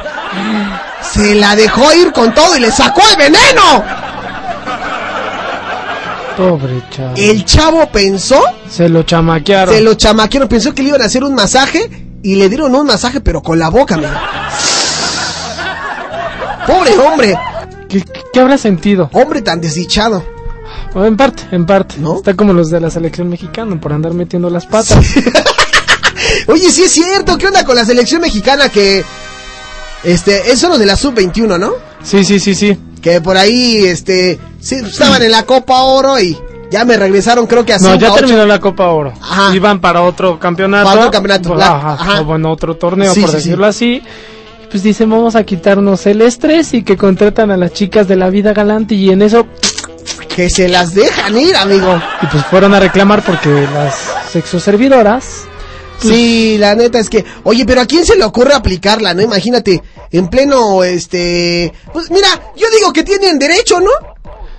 Se 1.02 1.36
la 1.36 1.58
dejó 1.58 1.94
ir 1.94 2.14
con 2.14 2.34
todo 2.34 2.56
y 2.56 2.62
le 2.62 2.72
sacó 2.72 3.02
el 3.12 3.18
veneno. 3.18 3.84
Pobre 6.38 6.84
chavo. 6.90 7.14
El 7.18 7.44
chavo 7.44 7.90
pensó, 7.92 8.42
Se 8.70 8.88
lo 8.88 9.04
chamaquearon. 9.04 9.76
se 9.76 9.82
lo 9.82 9.96
chamaquearon, 9.96 10.48
pensó 10.48 10.74
que 10.74 10.84
le 10.84 10.88
iban 10.88 11.02
a 11.02 11.08
hacer 11.08 11.26
un 11.26 11.36
masaje 11.36 11.90
y 12.24 12.36
le 12.36 12.48
dieron 12.48 12.74
un 12.74 12.88
masaje 12.88 13.20
pero 13.20 13.44
con 13.44 13.60
la 13.60 13.68
boca, 13.68 13.96
amigo. 13.96 14.14
Pobre 16.66 16.98
hombre, 16.98 17.38
¿Qué, 17.90 18.04
qué- 18.34 18.40
habrá 18.40 18.58
sentido? 18.58 19.10
hombre 19.14 19.42
tan 19.42 19.60
desdichado. 19.60 20.24
O 20.94 21.04
en 21.06 21.18
parte, 21.18 21.44
en 21.52 21.66
parte. 21.66 21.96
Está 22.18 22.36
como 22.36 22.54
los 22.54 22.70
de 22.70 22.80
la 22.80 22.90
selección 22.90 23.28
mexicana 23.30 23.80
por 23.82 23.92
andar 23.92 24.14
metiendo 24.14 24.50
las 24.50 24.66
patas. 24.68 24.98
Oye, 26.48 26.70
sí 26.72 26.84
es 26.84 26.92
cierto, 26.92 27.38
¿qué 27.38 27.48
onda 27.48 27.66
con 27.66 27.76
la 27.76 27.86
selección 27.86 28.22
mexicana 28.22 28.70
que 28.70 29.04
este, 30.04 30.56
son 30.56 30.72
los 30.72 30.80
de 30.80 30.86
la 30.86 30.96
sub-21, 30.96 31.60
¿no? 31.60 31.74
Sí, 32.04 32.24
sí, 32.24 32.40
sí, 32.40 32.56
sí. 32.56 32.78
Que 33.02 33.22
por 33.22 33.38
ahí 33.38 33.86
este 33.86 34.40
sí, 34.60 34.76
estaban 34.76 35.22
en 35.22 35.32
la 35.32 35.44
Copa 35.44 35.82
Oro 35.84 36.20
y 36.20 36.38
ya 36.72 36.86
me 36.86 36.98
regresaron 36.98 37.48
creo 37.48 37.66
que 37.66 37.74
a 37.74 37.78
No, 37.80 37.96
ya 37.96 38.14
terminó 38.14 38.46
la 38.46 38.60
Copa 38.60 38.88
Oro. 38.88 39.14
Iban 39.54 39.80
para 39.80 40.02
otro 40.04 40.40
campeonato. 40.40 40.86
Para 40.88 41.00
otro 41.02 41.12
campeonato, 41.12 41.50
Pues, 41.50 41.60
la- 41.60 41.76
ajá, 41.76 41.94
ajá. 41.94 42.22
o 42.22 42.26
bueno, 42.26 42.52
otro 42.52 42.76
torneo, 42.76 43.14
Sí, 43.14 43.22
por 43.22 43.30
sí, 43.32 43.36
decirlo 43.38 43.66
así. 43.66 44.02
Pues 44.70 44.84
dicen, 44.84 45.10
vamos 45.10 45.36
a 45.36 45.44
quitarnos 45.44 46.06
el 46.06 46.22
estrés 46.22 46.74
y 46.74 46.84
que 46.84 46.96
contratan 46.96 47.50
a 47.50 47.58
las 47.58 47.74
chicas 47.74 48.08
de 48.08 48.16
la 48.16 48.30
vida 48.30 48.54
galante 48.54 48.96
y 48.96 49.10
en 49.10 49.22
eso... 49.22 49.48
Que 50.36 50.50
se 50.50 50.70
las 50.70 50.94
dejan 50.94 51.38
ir, 51.38 51.56
amigo. 51.56 52.00
Y 52.22 52.28
pues 52.28 52.46
fueron 52.46 52.74
a 52.74 52.80
reclamar 52.80 53.24
porque 53.24 53.50
las 53.74 53.96
sexoservidoras... 54.32 55.46
Sí, 56.02 56.58
la 56.58 56.76
neta 56.76 56.98
es 56.98 57.10
que, 57.10 57.26
oye, 57.44 57.66
pero 57.66 57.82
¿a 57.82 57.86
quién 57.86 58.06
se 58.06 58.16
le 58.16 58.24
ocurre 58.24 58.54
aplicarla, 58.54 59.14
no? 59.14 59.22
Imagínate, 59.22 59.84
en 60.12 60.30
pleno, 60.30 60.82
este, 60.84 61.74
pues 61.92 62.10
mira, 62.10 62.28
yo 62.56 62.68
digo 62.70 62.94
que 62.94 63.04
tienen 63.04 63.38
derecho, 63.38 63.82
¿no? 63.82 63.92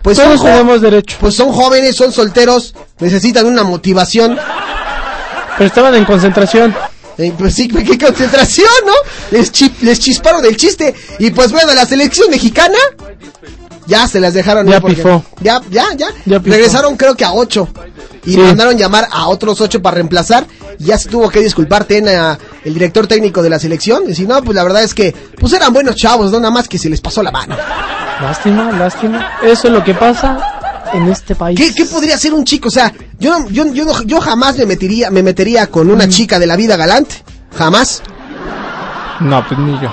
Pues 0.02 0.18
Todos 0.18 0.42
tenemos 0.42 0.80
derecho. 0.80 1.16
Pues 1.20 1.34
son 1.34 1.50
jóvenes, 1.50 1.96
son 1.96 2.12
solteros, 2.12 2.74
necesitan 2.98 3.46
una 3.46 3.64
motivación. 3.64 4.38
Pero 5.56 5.66
estaban 5.66 5.94
en 5.94 6.04
concentración. 6.04 6.74
Eh, 7.22 7.34
pues 7.38 7.54
sí, 7.54 7.68
qué 7.68 7.98
concentración, 7.98 8.66
¿no? 8.86 8.92
Les, 9.30 9.52
chi- 9.52 9.74
les 9.82 10.00
chisparon 10.00 10.42
el 10.46 10.56
chiste. 10.56 10.94
Y 11.18 11.30
pues 11.30 11.52
bueno, 11.52 11.74
la 11.74 11.84
selección 11.84 12.30
mexicana 12.30 12.78
ya 13.86 14.06
se 14.08 14.20
las 14.20 14.32
dejaron 14.34 14.66
Ya 14.66 14.80
pifó. 14.80 15.22
Ya, 15.40 15.60
ya, 15.70 15.84
ya. 15.96 16.08
Regresaron 16.24 16.96
creo 16.96 17.14
que 17.14 17.24
a 17.26 17.32
ocho. 17.32 17.68
Y 18.24 18.32
Sí. 18.32 18.38
mandaron 18.38 18.76
llamar 18.78 19.06
a 19.10 19.28
otros 19.28 19.60
ocho 19.60 19.82
para 19.82 19.96
reemplazar. 19.96 20.46
Y 20.78 20.84
ya 20.84 20.98
se 20.98 21.10
tuvo 21.10 21.28
que 21.28 21.40
disculpar 21.40 21.84
Tena, 21.84 22.38
el 22.64 22.72
director 22.72 23.06
técnico 23.06 23.42
de 23.42 23.50
la 23.50 23.58
selección. 23.58 24.04
Y 24.04 24.08
decir, 24.08 24.26
no, 24.26 24.42
pues 24.42 24.54
la 24.56 24.62
verdad 24.64 24.82
es 24.82 24.94
que 24.94 25.14
pues 25.38 25.52
eran 25.52 25.72
buenos 25.74 25.96
chavos, 25.96 26.30
no 26.32 26.38
nada 26.40 26.52
más 26.52 26.68
que 26.68 26.78
se 26.78 26.88
les 26.88 27.00
pasó 27.02 27.22
la 27.22 27.30
mano. 27.32 27.54
Lástima, 28.22 28.70
lástima. 28.72 29.38
Eso 29.42 29.68
es 29.68 29.72
lo 29.74 29.84
que 29.84 29.92
pasa 29.94 30.38
en 30.93 31.09
este 31.09 31.34
país. 31.34 31.59
¿Qué, 31.59 31.74
qué 31.74 31.84
podría 31.84 32.14
hacer 32.16 32.32
un 32.34 32.45
chico? 32.45 32.68
O 32.68 32.70
sea, 32.70 32.93
yo, 33.18 33.38
no- 33.38 33.49
yo, 33.51 33.72
yo, 33.72 33.84
no- 33.84 34.03
yo 34.03 34.20
jamás 34.20 34.57
me 34.59 34.66
metería, 34.66 35.11
me 35.11 35.22
metería 35.22 35.66
con 35.68 35.91
una 35.91 36.09
chica 36.09 36.38
de 36.38 36.47
la 36.47 36.57
vida 36.57 36.76
galante. 36.76 37.16
Jamás. 37.57 38.03
No, 39.20 39.47
pues 39.47 39.59
ni 39.61 39.72
yo. 39.80 39.93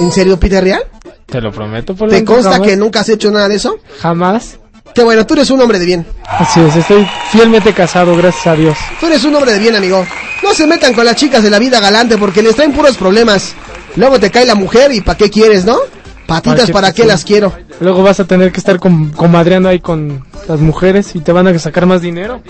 ¿En 0.00 0.10
serio, 0.12 0.38
Peter 0.38 0.62
Real? 0.62 0.82
Te 1.26 1.40
lo 1.40 1.50
prometo, 1.52 1.94
¿Te 1.94 1.98
Polanco. 1.98 2.34
consta 2.34 2.52
jamás- 2.52 2.68
que 2.68 2.76
nunca 2.76 3.00
has 3.00 3.08
hecho 3.08 3.30
nada 3.30 3.48
de 3.48 3.56
eso? 3.56 3.76
Jamás. 4.00 4.56
Qué 4.94 5.02
bueno, 5.02 5.24
tú 5.26 5.34
eres 5.34 5.48
un 5.50 5.60
hombre 5.60 5.78
de 5.78 5.86
bien. 5.86 6.06
Así 6.26 6.60
es, 6.60 6.76
estoy 6.76 7.06
fielmente 7.30 7.72
casado, 7.72 8.14
gracias 8.16 8.46
a 8.46 8.54
Dios. 8.54 8.76
Tú 9.00 9.06
eres 9.06 9.24
un 9.24 9.34
hombre 9.34 9.52
de 9.52 9.58
bien, 9.58 9.74
amigo. 9.74 10.04
No 10.42 10.52
se 10.52 10.66
metan 10.66 10.92
con 10.92 11.04
las 11.06 11.16
chicas 11.16 11.42
de 11.42 11.48
la 11.50 11.58
vida 11.58 11.80
galante 11.80 12.18
porque 12.18 12.42
les 12.42 12.54
traen 12.54 12.72
puros 12.72 12.96
problemas. 12.98 13.54
Luego 13.96 14.20
te 14.20 14.30
cae 14.30 14.44
la 14.44 14.54
mujer 14.54 14.92
y 14.92 15.00
¿para 15.00 15.16
qué 15.16 15.30
quieres, 15.30 15.64
no? 15.64 15.78
Patitas, 16.26 16.66
qué 16.66 16.72
¿para 16.72 16.92
qué 16.92 17.04
las 17.04 17.24
quiero? 17.24 17.54
Luego 17.82 18.02
vas 18.04 18.20
a 18.20 18.24
tener 18.24 18.52
que 18.52 18.58
estar 18.60 18.78
com- 18.78 19.10
comadreando 19.10 19.68
ahí 19.68 19.80
con 19.80 20.24
las 20.48 20.60
mujeres 20.60 21.14
y 21.16 21.20
te 21.20 21.32
van 21.32 21.48
a 21.48 21.58
sacar 21.58 21.84
más 21.86 22.00
dinero. 22.00 22.40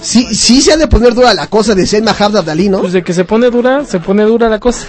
Sí, 0.00 0.34
sí 0.34 0.60
se 0.60 0.72
ha 0.72 0.76
de 0.76 0.86
poner 0.88 1.14
dura 1.14 1.32
la 1.32 1.46
cosa 1.46 1.74
de 1.74 1.86
Selma 1.86 2.14
Habdab 2.18 2.44
Dalí, 2.44 2.68
¿no? 2.68 2.80
Pues 2.80 2.92
de 2.92 3.02
que 3.02 3.14
se 3.14 3.24
pone 3.24 3.48
dura, 3.50 3.84
se 3.86 3.98
pone 4.00 4.24
dura 4.24 4.48
la 4.48 4.60
cosa. 4.60 4.86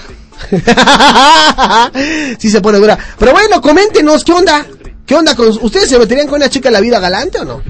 sí 2.37 2.49
se 2.49 2.61
pone 2.61 2.77
dura. 2.79 2.97
Pero 3.17 3.31
bueno, 3.31 3.61
coméntenos, 3.61 4.23
¿qué 4.23 4.33
onda? 4.33 4.65
¿Qué 5.05 5.15
onda 5.15 5.35
con 5.35 5.47
ustedes? 5.61 5.89
¿Se 5.89 5.99
meterían 5.99 6.27
con 6.27 6.37
una 6.37 6.49
chica 6.49 6.69
de 6.69 6.73
la 6.73 6.81
vida 6.81 6.99
galante 6.99 7.39
o 7.39 7.45
no? 7.45 7.61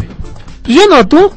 Pues 0.63 0.78
yo 0.78 0.88
no, 0.88 1.07
tú. 1.07 1.32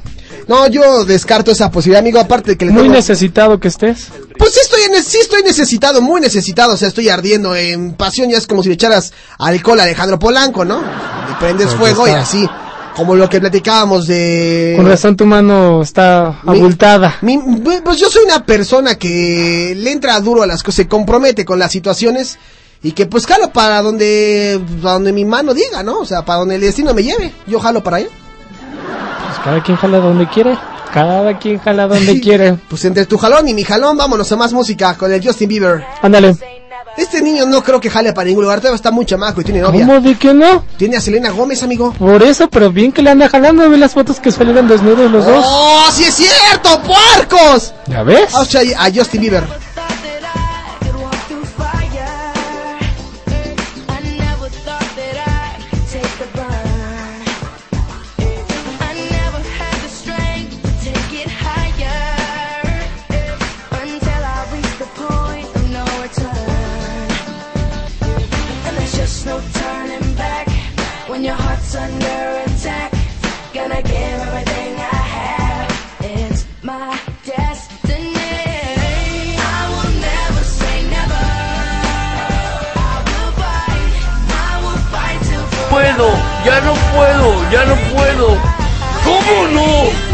No, 0.47 0.67
yo 0.69 1.05
descarto 1.05 1.51
esa 1.51 1.71
posibilidad, 1.71 2.01
amigo, 2.01 2.19
aparte 2.19 2.53
de 2.53 2.57
que 2.57 2.65
le 2.65 2.73
Muy 2.73 2.83
tengo- 2.85 2.95
necesitado 2.95 3.61
que 3.61 3.69
estés. 3.69 4.09
Pues 4.39 4.55
sí 4.55 4.61
estoy, 4.63 4.83
en, 4.83 5.03
sí 5.03 5.19
estoy 5.21 5.43
necesitado, 5.43 6.01
muy 6.01 6.21
necesitado, 6.21 6.75
o 6.75 6.77
sea, 6.77 6.89
estoy 6.89 7.09
ardiendo 7.09 7.55
en 7.57 7.95
pasión, 7.95 8.31
ya 8.31 8.39
es 8.39 8.47
como 8.47 8.63
si 8.63 8.69
le 8.69 8.75
echaras 8.75 9.13
alcohol 9.39 9.81
a 9.81 9.83
Alejandro 9.83 10.19
Polanco, 10.19 10.65
¿no? 10.65 10.79
Le 10.81 11.35
prendes 11.41 11.67
Pues 11.75 11.79
fuego 11.79 12.07
y 12.07 12.13
así, 12.13 12.49
como 12.97 13.15
lo 13.17 13.29
que 13.29 13.41
platicábamos 13.41 14.07
de... 14.07 14.75
Con 14.77 14.87
razón 14.89 15.17
tu 15.17 15.27
mano 15.27 15.83
está 15.83 16.39
Mi- 16.45 16.59
abultada. 16.59 17.17
Mi- 17.23 17.39
pues 17.85 17.99
yo 17.99 18.09
soy 18.09 18.25
una 18.25 18.45
persona 18.45 18.95
que 18.97 19.75
le 19.77 19.91
entra 19.93 20.19
duro 20.21 20.43
a 20.43 20.47
las 20.47 20.63
cosas, 20.63 20.77
se 20.77 20.89
compromete 20.89 21.45
con 21.45 21.59
las 21.59 21.73
situaciones 21.73 22.39
y 22.83 22.93
que 22.93 23.07
pues 23.07 23.27
jalo 23.27 23.53
para 23.53 23.83
donde, 23.83 24.61
para 24.81 24.95
donde 24.95 25.13
mi 25.13 25.25
mano 25.25 25.53
diga, 25.53 25.83
¿no? 25.83 25.99
O 25.99 26.07
sea, 26.07 26.25
para 26.25 26.39
donde 26.41 26.55
el 26.55 26.61
destino 26.61 26.95
me 26.95 27.03
lleve, 27.03 27.33
yo 27.49 27.59
jalo 27.59 27.83
para 27.83 27.97
allá. 27.99 28.09
Pues 29.27 29.39
cada 29.45 29.63
quien 29.63 29.77
jala 29.77 29.99
donde 29.99 30.29
quiere. 30.29 30.57
Cada 30.93 31.39
quien 31.39 31.59
jala 31.59 31.87
donde 31.87 32.21
quiere. 32.23 32.55
Pues 32.69 32.85
entre 32.85 33.07
tu 33.07 33.19
jalón 33.19 33.49
y 33.49 33.55
mi 33.55 33.65
jalón, 33.65 33.97
vámonos 33.97 34.31
a 34.33 34.37
más 34.37 34.53
música 34.53 34.95
con 34.97 35.13
el 35.13 35.25
Justin 35.25 35.49
Bieber. 35.49 35.85
Ándale. 36.03 36.37
Este 36.97 37.23
niño 37.23 37.47
no 37.47 37.63
creo 37.63 37.81
que 37.81 37.89
jale 37.91 38.13
para 38.13 38.27
ningún 38.27 38.43
lugar, 38.43 38.59
todavía 38.59 38.75
está 38.75 38.91
muy 38.91 39.07
chamaco 39.07 39.41
y 39.41 39.45
tiene 39.45 39.61
novia. 39.61 39.87
¿Cómo 39.87 40.01
de 40.01 40.17
que 40.17 40.35
no? 40.35 40.65
Tiene 40.77 40.97
a 40.97 41.01
Selena 41.01 41.31
Gómez, 41.31 41.63
amigo. 41.63 41.93
Por 41.93 42.25
eso, 42.25 42.49
pero 42.51 42.73
bien 42.73 42.91
que 42.91 43.03
le 43.03 43.11
anda 43.11 43.29
jalando. 43.29 43.71
Ve 43.71 43.77
las 43.79 43.93
fotos 43.93 44.19
que 44.19 44.33
salieron 44.33 44.67
desnudos 44.67 45.09
los 45.09 45.25
dos. 45.25 45.45
¡Oh, 45.47 45.85
sí 45.93 46.03
es 46.05 46.15
cierto, 46.15 46.83
puercos! 46.83 47.73
¿Ya 47.87 48.03
ves? 48.03 48.33
Vamos 48.33 48.53
a 48.55 48.61
escuchar 48.63 48.85
a 48.85 48.93
Justin 48.93 49.21
Bieber. 49.21 49.45
Ya 86.45 86.61
no 86.61 86.75
puedo, 86.95 87.51
ya 87.51 87.65
no 87.65 87.75
puedo. 87.93 88.39
¿Cómo 89.05 89.49
no? 89.49 90.09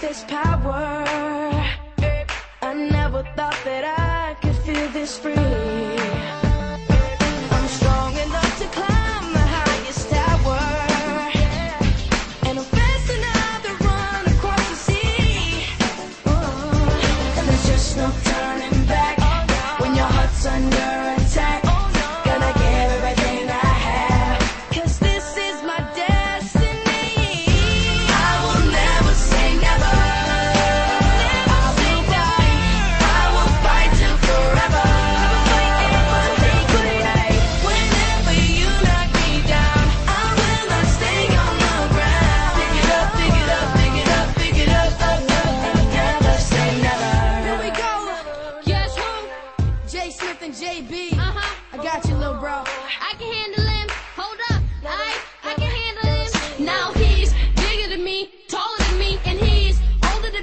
This 0.00 0.24
power. 0.24 1.11
is 5.12 5.18
free. 5.18 5.71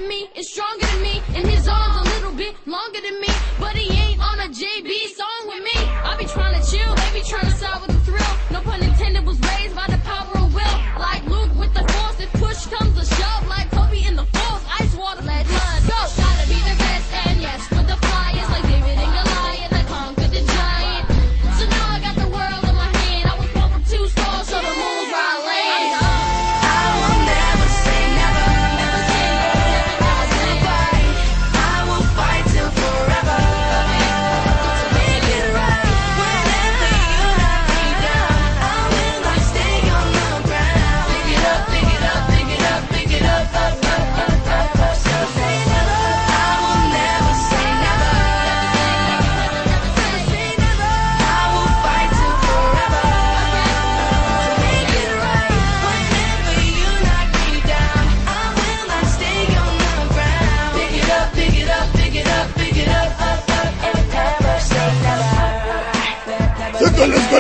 Me 0.10 0.28
stronger 0.42 0.88
than 0.88 1.02
me. 1.04 1.22
And 1.36 1.48
his 1.48 1.68
arms 1.68 1.96
a 2.02 2.04
little 2.16 2.34
bit 2.34 2.56
longer 2.68 3.00
than 3.00 3.22
me, 3.22 3.30
but 3.60 3.76
he 3.78 3.88
ain't 3.96 4.20
on 4.22 4.40
a 4.42 4.50
JB 4.50 4.92
song 5.16 5.29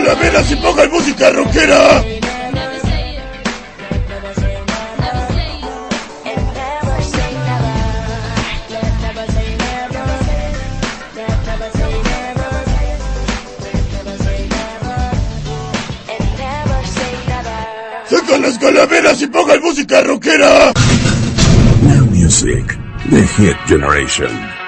Saca 0.09 0.23
las 0.31 0.47
calaveras 0.49 0.51
y 0.51 0.55
ponga 0.55 0.87
música 0.87 1.29
rockera. 1.29 2.03
Saca 18.07 18.37
las 18.39 18.57
calaveras 18.57 19.21
y 19.21 19.27
ponga 19.27 19.59
música 19.59 20.01
rockera. 20.01 20.73
Now 21.83 22.05
Music, 22.07 22.79
The 23.11 23.27
Hit 23.27 23.57
Generation. 23.67 24.58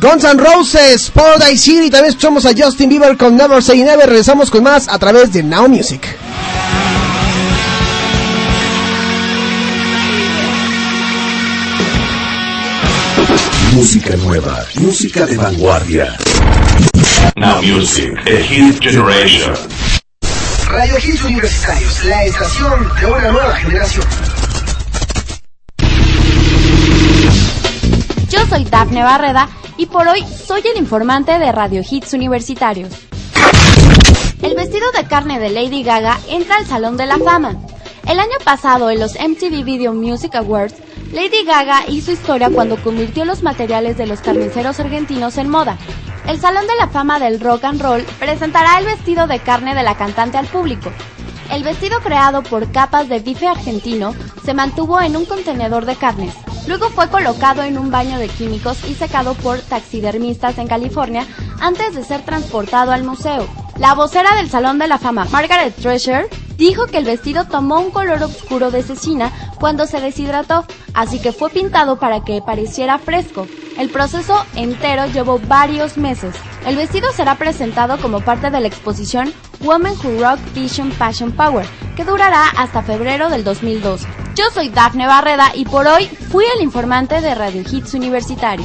Guns 0.00 0.24
N' 0.24 0.38
Roses, 0.38 1.10
Paradise 1.10 1.58
City. 1.58 1.90
También 1.90 2.08
escuchamos 2.08 2.46
a 2.46 2.52
Justin 2.56 2.88
Bieber 2.88 3.18
con 3.18 3.36
Never 3.36 3.62
Say 3.62 3.82
Never. 3.82 4.06
Regresamos 4.06 4.50
con 4.50 4.62
más 4.62 4.88
a 4.88 4.98
través 4.98 5.30
de 5.30 5.42
Now 5.42 5.68
Music. 5.68 6.00
Música 13.74 14.16
nueva, 14.16 14.64
música 14.76 15.26
de 15.26 15.36
vanguardia. 15.36 16.16
Now 17.36 17.60
Music, 17.62 18.18
The 18.24 18.42
Hit 18.42 18.80
Generation. 18.80 19.52
Radio 20.66 20.96
Hits 20.96 21.24
Universitarios, 21.24 22.04
la 22.06 22.24
estación 22.24 22.90
de 23.00 23.06
una 23.06 23.32
nueva 23.32 23.54
generación. 23.56 24.06
Yo 28.30 28.38
soy 28.48 28.64
Dafne 28.64 29.02
Barreda 29.02 29.48
y 29.80 29.86
por 29.86 30.06
hoy 30.06 30.22
soy 30.26 30.60
el 30.70 30.76
informante 30.76 31.38
de 31.38 31.50
Radio 31.52 31.80
Hits 31.88 32.12
Universitarios. 32.12 32.92
El 34.42 34.54
vestido 34.54 34.92
de 34.92 35.06
carne 35.06 35.38
de 35.38 35.48
Lady 35.48 35.82
Gaga 35.82 36.20
entra 36.28 36.56
al 36.56 36.66
Salón 36.66 36.98
de 36.98 37.06
la 37.06 37.16
Fama. 37.16 37.56
El 38.06 38.20
año 38.20 38.36
pasado, 38.44 38.90
en 38.90 39.00
los 39.00 39.14
MTV 39.14 39.64
Video 39.64 39.94
Music 39.94 40.34
Awards, 40.34 40.74
Lady 41.12 41.44
Gaga 41.46 41.84
hizo 41.88 42.12
historia 42.12 42.50
cuando 42.50 42.76
convirtió 42.82 43.24
los 43.24 43.42
materiales 43.42 43.96
de 43.96 44.06
los 44.06 44.20
carniceros 44.20 44.78
argentinos 44.80 45.38
en 45.38 45.48
moda. 45.48 45.78
El 46.26 46.38
Salón 46.38 46.66
de 46.66 46.76
la 46.76 46.88
Fama 46.88 47.18
del 47.18 47.40
Rock 47.40 47.64
and 47.64 47.80
Roll 47.80 48.02
presentará 48.18 48.78
el 48.80 48.84
vestido 48.84 49.26
de 49.26 49.38
carne 49.38 49.74
de 49.74 49.82
la 49.82 49.96
cantante 49.96 50.36
al 50.36 50.46
público. 50.46 50.92
El 51.50 51.64
vestido 51.64 52.00
creado 52.00 52.42
por 52.42 52.70
capas 52.70 53.08
de 53.08 53.20
bife 53.20 53.48
argentino 53.48 54.14
se 54.44 54.52
mantuvo 54.52 55.00
en 55.00 55.16
un 55.16 55.24
contenedor 55.24 55.86
de 55.86 55.96
carnes. 55.96 56.34
Luego 56.70 56.88
fue 56.90 57.08
colocado 57.08 57.64
en 57.64 57.76
un 57.76 57.90
baño 57.90 58.20
de 58.20 58.28
químicos 58.28 58.88
y 58.88 58.94
secado 58.94 59.34
por 59.34 59.58
taxidermistas 59.58 60.56
en 60.56 60.68
California 60.68 61.26
antes 61.60 61.96
de 61.96 62.04
ser 62.04 62.20
transportado 62.20 62.92
al 62.92 63.02
museo. 63.02 63.48
La 63.76 63.94
vocera 63.94 64.36
del 64.36 64.48
Salón 64.48 64.78
de 64.78 64.86
la 64.86 64.98
Fama, 64.98 65.24
Margaret 65.32 65.74
Treasure, 65.74 66.28
dijo 66.56 66.86
que 66.86 66.98
el 66.98 67.04
vestido 67.04 67.48
tomó 67.48 67.80
un 67.80 67.90
color 67.90 68.22
oscuro 68.22 68.70
de 68.70 68.84
cecina 68.84 69.32
cuando 69.58 69.84
se 69.88 70.00
deshidrató, 70.00 70.64
así 70.94 71.18
que 71.20 71.32
fue 71.32 71.50
pintado 71.50 71.98
para 71.98 72.22
que 72.22 72.40
pareciera 72.40 73.00
fresco. 73.00 73.48
El 73.76 73.90
proceso 73.90 74.36
entero 74.54 75.06
llevó 75.06 75.40
varios 75.40 75.96
meses. 75.96 76.36
El 76.64 76.76
vestido 76.76 77.10
será 77.10 77.34
presentado 77.34 77.98
como 78.00 78.20
parte 78.20 78.48
de 78.48 78.60
la 78.60 78.68
exposición 78.68 79.32
Women 79.64 79.94
Who 80.04 80.20
Rock 80.20 80.38
Vision 80.54 80.90
Passion 80.92 81.32
Power, 81.32 81.66
que 81.96 82.04
durará 82.04 82.44
hasta 82.56 82.84
febrero 82.84 83.28
del 83.28 83.42
2012. 83.42 84.29
Yo 84.40 84.50
soy 84.54 84.70
Dafne 84.70 85.06
Barreda 85.06 85.52
y 85.54 85.66
por 85.66 85.86
hoy 85.86 86.06
fui 86.06 86.46
el 86.56 86.62
informante 86.62 87.20
de 87.20 87.34
Radio 87.34 87.60
Hits 87.60 87.92
Universitario. 87.92 88.64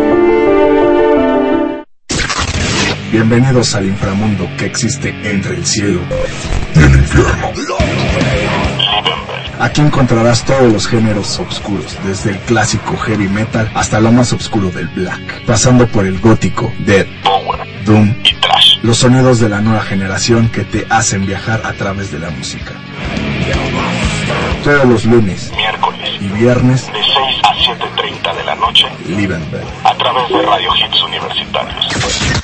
Bienvenidos 3.11 3.75
al 3.75 3.87
inframundo 3.87 4.49
que 4.57 4.67
existe 4.67 5.09
entre 5.29 5.55
el 5.55 5.65
cielo 5.65 5.99
y 6.73 6.79
el 6.79 6.95
infierno. 6.95 7.51
Aquí 9.59 9.81
encontrarás 9.81 10.45
todos 10.45 10.71
los 10.71 10.87
géneros 10.87 11.37
oscuros, 11.37 11.97
desde 12.05 12.31
el 12.31 12.39
clásico 12.39 12.95
heavy 12.95 13.27
metal 13.27 13.69
hasta 13.75 13.99
lo 13.99 14.13
más 14.13 14.31
oscuro 14.31 14.69
del 14.71 14.87
black, 14.87 15.43
pasando 15.45 15.87
por 15.87 16.05
el 16.05 16.19
gótico, 16.21 16.71
death, 16.85 17.09
power, 17.21 17.59
doom 17.83 18.15
y 18.23 18.33
trash. 18.35 18.77
Los 18.81 18.99
sonidos 18.99 19.41
de 19.41 19.49
la 19.49 19.59
nueva 19.59 19.81
generación 19.81 20.47
que 20.47 20.63
te 20.63 20.87
hacen 20.89 21.25
viajar 21.25 21.63
a 21.65 21.73
través 21.73 22.13
de 22.13 22.19
la 22.19 22.29
música. 22.29 22.71
Todos 24.63 24.85
los 24.85 25.03
lunes, 25.03 25.51
Miércoles, 25.53 26.09
y 26.21 26.27
viernes, 26.29 26.87
de 26.87 26.93
6 26.93 27.07
a 27.43 27.55
7.30 27.55 28.37
de 28.37 28.43
la 28.45 28.55
noche, 28.55 28.87
a 29.83 29.97
través 29.97 30.29
de 30.29 30.41
Radio 30.43 30.69
Hits 30.77 31.03
Universitarios. 31.03 32.41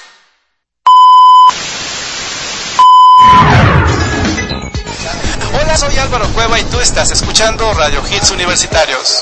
Álvaro 6.07 6.33
Cueva 6.33 6.57
y 6.57 6.63
tú 6.63 6.79
estás 6.79 7.11
escuchando 7.11 7.69
Radio 7.73 8.01
Hits 8.09 8.31
Universitarios. 8.31 9.19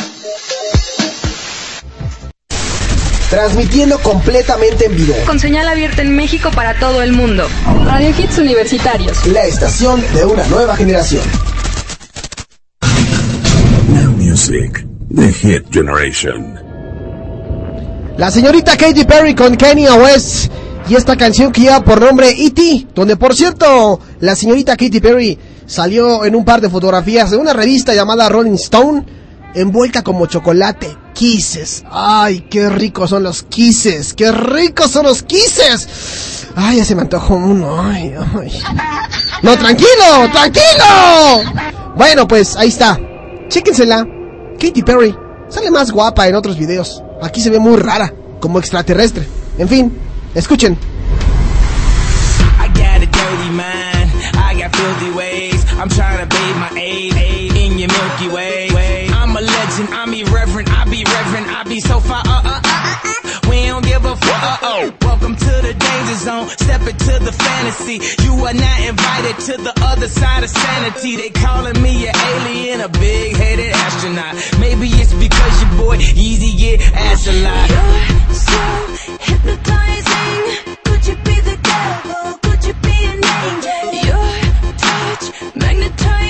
Transmitiendo 3.27 3.97
completamente 3.97 4.85
en 4.85 4.95
vivo. 4.95 5.15
Con 5.25 5.39
señal 5.39 5.67
abierta 5.67 6.03
en 6.03 6.15
México 6.15 6.51
para 6.53 6.77
todo 6.77 7.01
el 7.01 7.11
mundo. 7.11 7.47
Radio 7.85 8.09
Hits 8.09 8.37
Universitarios. 8.37 9.25
La 9.25 9.45
estación 9.45 9.99
de 10.13 10.25
una 10.25 10.45
nueva 10.45 10.75
generación. 10.75 11.23
Now 13.87 14.11
Music, 14.11 14.85
The 15.09 15.33
Hit 15.33 15.63
Generation. 15.71 16.53
La 18.15 18.29
señorita 18.29 18.77
Katy 18.77 19.05
Perry 19.05 19.33
con 19.33 19.55
Kanye 19.55 19.91
West 19.91 20.51
y 20.87 20.93
esta 20.93 21.17
canción 21.17 21.51
que 21.51 21.61
lleva 21.61 21.83
por 21.83 21.99
nombre 21.99 22.29
E.T., 22.29 22.89
donde 22.93 23.17
por 23.17 23.33
cierto 23.33 23.99
la 24.19 24.35
señorita 24.35 24.77
Katy 24.77 24.99
Perry 24.99 25.39
salió 25.65 26.25
en 26.25 26.35
un 26.35 26.45
par 26.45 26.61
de 26.61 26.69
fotografías 26.69 27.31
de 27.31 27.37
una 27.37 27.53
revista 27.53 27.93
llamada 27.93 28.29
Rolling 28.29 28.55
Stone, 28.55 29.05
envuelta 29.53 30.03
como 30.03 30.25
chocolate. 30.25 30.97
Kisses. 31.13 31.85
Ay, 31.89 32.41
qué 32.49 32.69
ricos 32.69 33.09
son 33.09 33.23
los 33.23 33.43
kisses. 33.43 34.13
Qué 34.13 34.31
ricos 34.31 34.91
son 34.91 35.05
los 35.05 35.23
kisses. 35.23 36.47
Ay, 36.55 36.77
ya 36.77 36.85
se 36.85 36.93
me 36.93 37.03
antojó 37.03 37.35
uno. 37.35 37.81
Ay, 37.81 38.13
ay. 38.35 38.61
No, 39.41 39.57
tranquilo, 39.57 40.29
tranquilo. 40.31 41.63
Bueno, 41.95 42.27
pues 42.27 42.57
ahí 42.57 42.67
está. 42.67 42.99
Chéquensela. 43.47 44.05
Katy 44.59 44.83
Perry 44.83 45.15
sale 45.49 45.71
más 45.71 45.91
guapa 45.91 46.27
en 46.27 46.35
otros 46.35 46.57
videos. 46.57 47.01
Aquí 47.21 47.41
se 47.41 47.49
ve 47.49 47.59
muy 47.59 47.77
rara, 47.77 48.13
como 48.41 48.59
extraterrestre. 48.59 49.25
En 49.57 49.69
fin, 49.69 49.97
escuchen. 50.33 50.77
I'm 55.85 55.91
trying 55.91 56.17
to 56.17 56.25
bathe 56.25 56.57
my 56.57 56.71
aid, 56.81 57.13
in 57.13 57.77
your 57.77 57.89
Milky 57.89 58.27
Way. 58.33 59.07
I'm 59.13 59.37
a 59.37 59.39
legend, 59.39 59.89
I'm 59.93 60.11
irreverent, 60.15 60.67
I 60.67 60.83
be 60.85 61.03
reverent, 61.05 61.45
I 61.45 61.63
be 61.63 61.79
so 61.79 61.99
far. 61.99 62.23
Uh, 62.25 62.41
uh, 62.41 62.59
uh, 62.65 63.01
uh. 63.05 63.49
We 63.51 63.67
don't 63.67 63.85
give 63.85 64.03
a 64.03 64.15
fuck. 64.15 64.43
Uh, 64.43 64.57
oh. 64.63 64.93
Welcome 65.01 65.35
to 65.35 65.53
the 65.61 65.75
danger 65.77 66.15
zone, 66.15 66.49
step 66.49 66.81
into 66.81 67.23
the 67.23 67.31
fantasy. 67.31 68.01
You 68.25 68.33
are 68.33 68.53
not 68.55 68.79
invited 68.81 69.37
to 69.45 69.61
the 69.61 69.73
other 69.85 70.07
side 70.07 70.43
of 70.43 70.49
sanity. 70.49 71.17
They 71.17 71.29
calling 71.29 71.79
me 71.79 72.07
an 72.07 72.15
alien, 72.15 72.81
a 72.81 72.89
big 72.89 73.35
headed 73.35 73.69
astronaut. 73.69 74.33
Maybe 74.59 74.87
it's 74.89 75.13
because 75.13 75.61
your 75.61 75.85
boy 75.85 75.97
Yeezy 75.97 76.57
get 76.57 76.81
ass 76.95 77.27
a 77.27 77.33
lot. 77.45 77.69
You're 77.69 78.33
so 78.33 79.17
hypnotizing. 79.21 80.14
Magnetized 85.41 86.24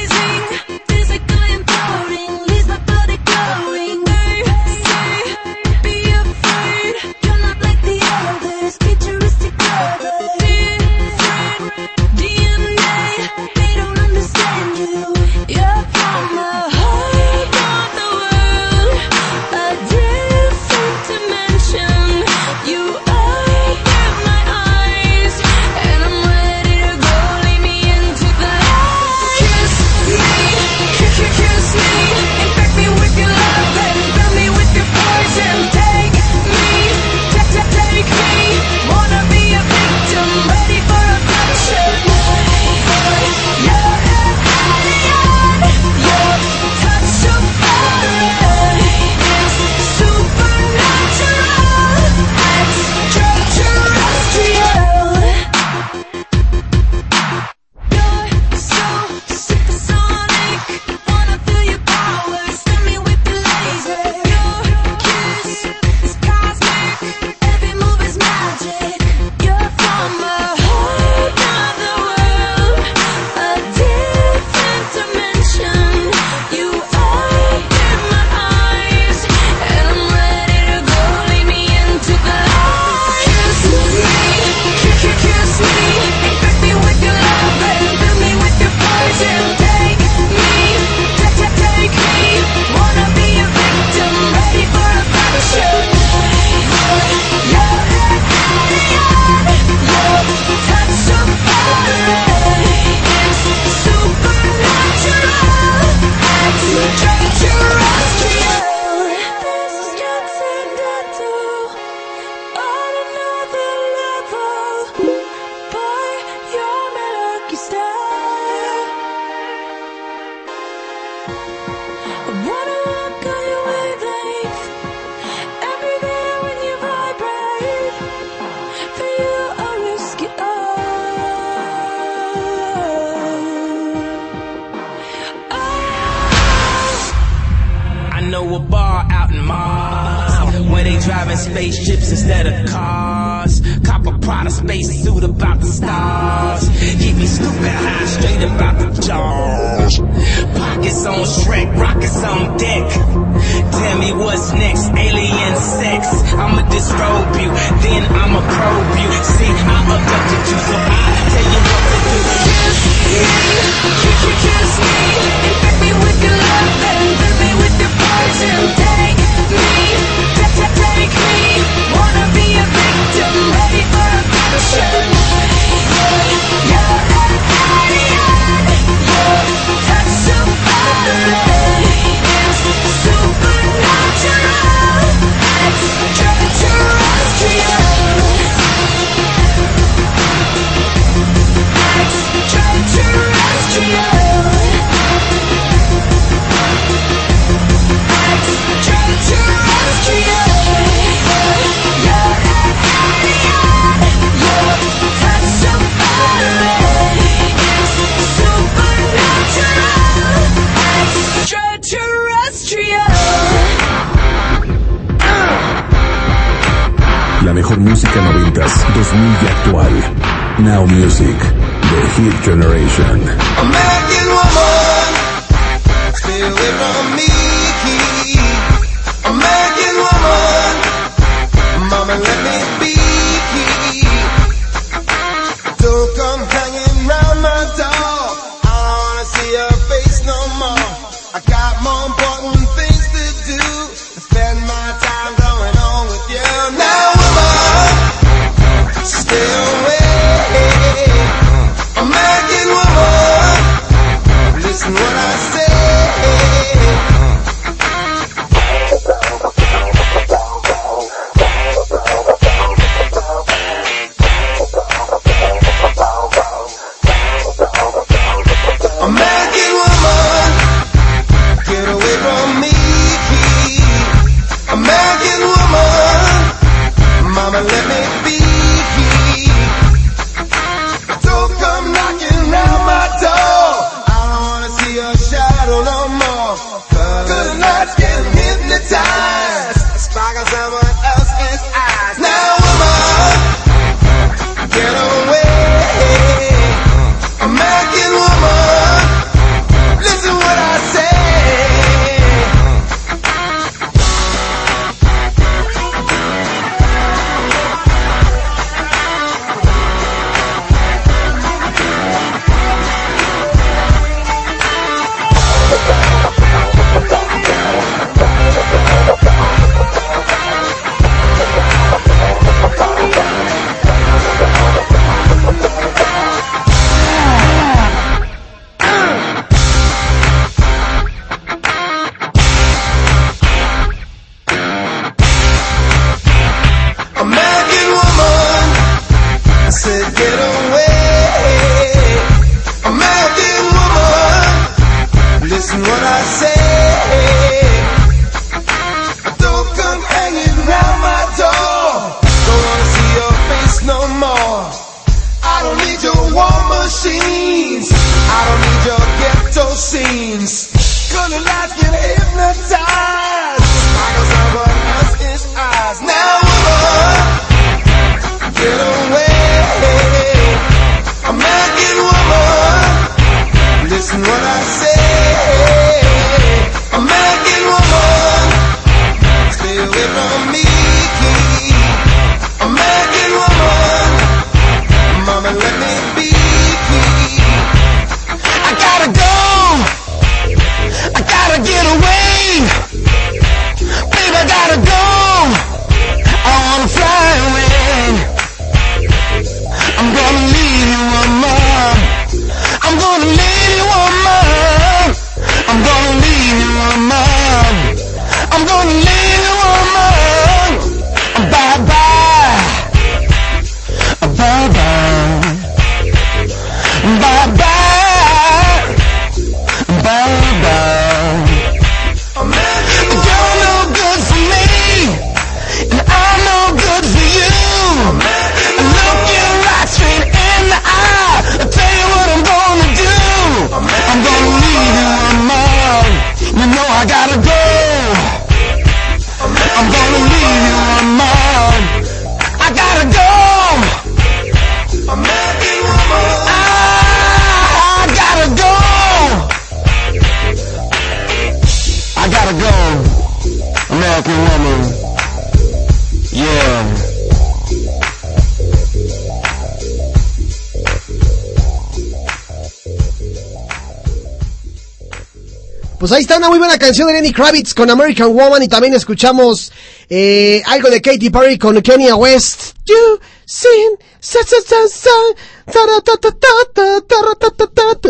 canción 466.96 467.10
de 467.10 467.16
Lenny 467.22 467.34
Kravitz 467.34 467.74
con 467.74 467.90
American 467.90 468.34
Woman 468.34 468.64
y 468.64 468.70
también 468.70 468.94
escuchamos 468.94 469.70
eh, 470.10 470.62
algo 470.66 470.90
de 470.90 471.02
Katy 471.02 471.30
Perry 471.30 471.58
con 471.58 471.82
Kenya 471.82 472.16
West. 472.16 472.78
You 472.86 473.20
sing. 473.44 473.98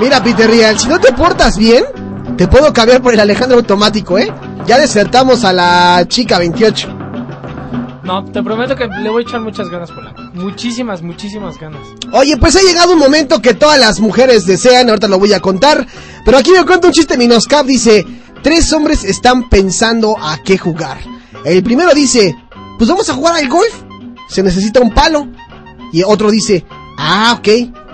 Mira, 0.01 0.25
Peter 0.25 0.49
Real, 0.49 0.79
si 0.79 0.89
no 0.89 0.99
te 0.99 1.13
portas 1.13 1.59
bien, 1.59 1.85
te 2.39 2.49
puedo 2.49 2.73
cambiar 2.73 3.03
por 3.03 3.13
el 3.13 3.21
Alejandro 3.21 3.59
automático, 3.59 4.19
¿eh? 4.19 4.33
Ya 4.65 4.79
desertamos 4.79 5.45
a 5.45 5.53
la 5.53 6.07
chica 6.09 6.39
28. 6.39 6.89
No, 8.03 8.25
te 8.25 8.43
prometo 8.43 8.75
que 8.75 8.87
le 8.87 9.11
voy 9.11 9.25
a 9.25 9.29
echar 9.29 9.43
muchas 9.43 9.69
ganas, 9.69 9.93
Polanco. 9.93 10.22
Muchísimas, 10.35 11.03
muchísimas 11.03 11.59
ganas. 11.59 11.83
Oye, 12.13 12.37
pues 12.37 12.57
ha 12.57 12.63
llegado 12.63 12.95
un 12.95 12.99
momento 12.99 13.43
que 13.43 13.55
todas 13.55 13.79
las 13.79 14.01
mujeres 14.01 14.47
desean, 14.47 14.89
ahorita 14.89 15.09
lo 15.09 15.19
voy 15.19 15.33
a 15.33 15.41
contar. 15.41 15.87
Pero 16.25 16.39
aquí 16.39 16.51
me 16.53 16.65
cuenta 16.65 16.87
un 16.87 16.93
chiste 16.93 17.19
Minoscap, 17.19 17.67
dice, 17.67 18.07
tres 18.43 18.73
hombres 18.73 19.05
están 19.05 19.49
pensando 19.49 20.17
a 20.19 20.39
qué 20.43 20.57
jugar. 20.57 20.99
El 21.45 21.63
primero 21.63 21.93
dice, 21.93 22.35
pues 22.79 22.89
vamos 22.89 23.09
a 23.11 23.15
jugar 23.15 23.37
al 23.37 23.49
golf. 23.49 23.75
Se 24.29 24.43
necesita 24.43 24.81
un 24.81 24.93
palo. 24.93 25.29
Y 25.93 26.03
otro 26.03 26.31
dice, 26.31 26.65
ah, 26.97 27.37
ok, 27.39 27.49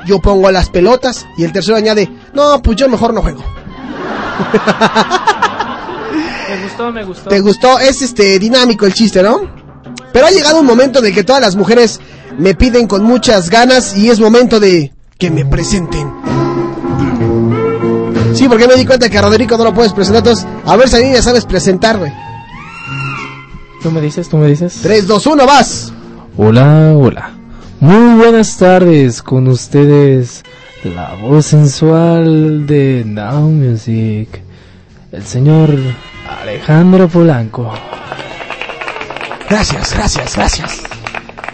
yo 0.06 0.20
pongo 0.20 0.50
las 0.50 0.70
pelotas. 0.70 1.26
Y 1.36 1.44
el 1.44 1.52
tercero 1.52 1.76
añade, 1.76 2.08
no, 2.34 2.62
pues 2.62 2.76
yo 2.76 2.88
mejor 2.88 3.12
no 3.12 3.22
juego. 3.22 3.42
Me 6.48 6.62
gustó, 6.62 6.90
me 6.90 7.04
gustó. 7.04 7.28
¿Te 7.28 7.40
gustó? 7.40 7.78
Es 7.78 8.00
este 8.00 8.38
dinámico 8.38 8.86
el 8.86 8.94
chiste, 8.94 9.22
¿no? 9.22 9.42
Pero 10.14 10.26
ha 10.26 10.30
llegado 10.30 10.60
un 10.60 10.66
momento 10.66 11.02
de 11.02 11.12
que 11.12 11.22
todas 11.22 11.42
las 11.42 11.56
mujeres 11.56 12.00
me 12.38 12.54
piden 12.54 12.86
con 12.86 13.02
muchas 13.02 13.50
ganas 13.50 13.96
y 13.96 14.08
es 14.08 14.20
momento 14.20 14.60
de 14.60 14.92
que 15.18 15.30
me 15.30 15.44
presenten. 15.44 16.10
Sí, 18.34 18.48
porque 18.48 18.68
me 18.68 18.76
di 18.76 18.86
cuenta 18.86 19.10
que 19.10 19.18
a 19.18 19.22
Roderico 19.22 19.58
no 19.58 19.64
lo 19.64 19.74
puedes 19.74 19.92
presentar, 19.92 20.20
entonces 20.20 20.46
a 20.64 20.76
ver 20.76 20.88
si 20.88 20.96
a 20.96 21.00
mí 21.00 21.12
ya 21.12 21.22
sabes 21.22 21.44
presentar, 21.44 21.98
güey. 21.98 22.12
Tú 23.82 23.90
me 23.90 24.00
dices, 24.00 24.28
tú 24.28 24.36
me 24.38 24.46
dices. 24.46 24.78
3, 24.82 25.06
2, 25.06 25.26
1, 25.26 25.46
vas. 25.46 25.92
Hola, 26.36 26.92
hola. 26.96 27.32
Muy 27.80 28.16
buenas 28.16 28.56
tardes 28.56 29.22
con 29.22 29.48
ustedes. 29.48 30.44
La 30.84 31.14
voz 31.14 31.46
sensual 31.46 32.66
de 32.66 33.02
Now 33.04 33.50
Music. 33.50 34.28
El 35.10 35.24
señor 35.24 35.70
Alejandro 36.40 37.08
Polanco. 37.08 37.72
Gracias, 39.48 39.94
gracias, 39.94 40.36
gracias. 40.36 40.82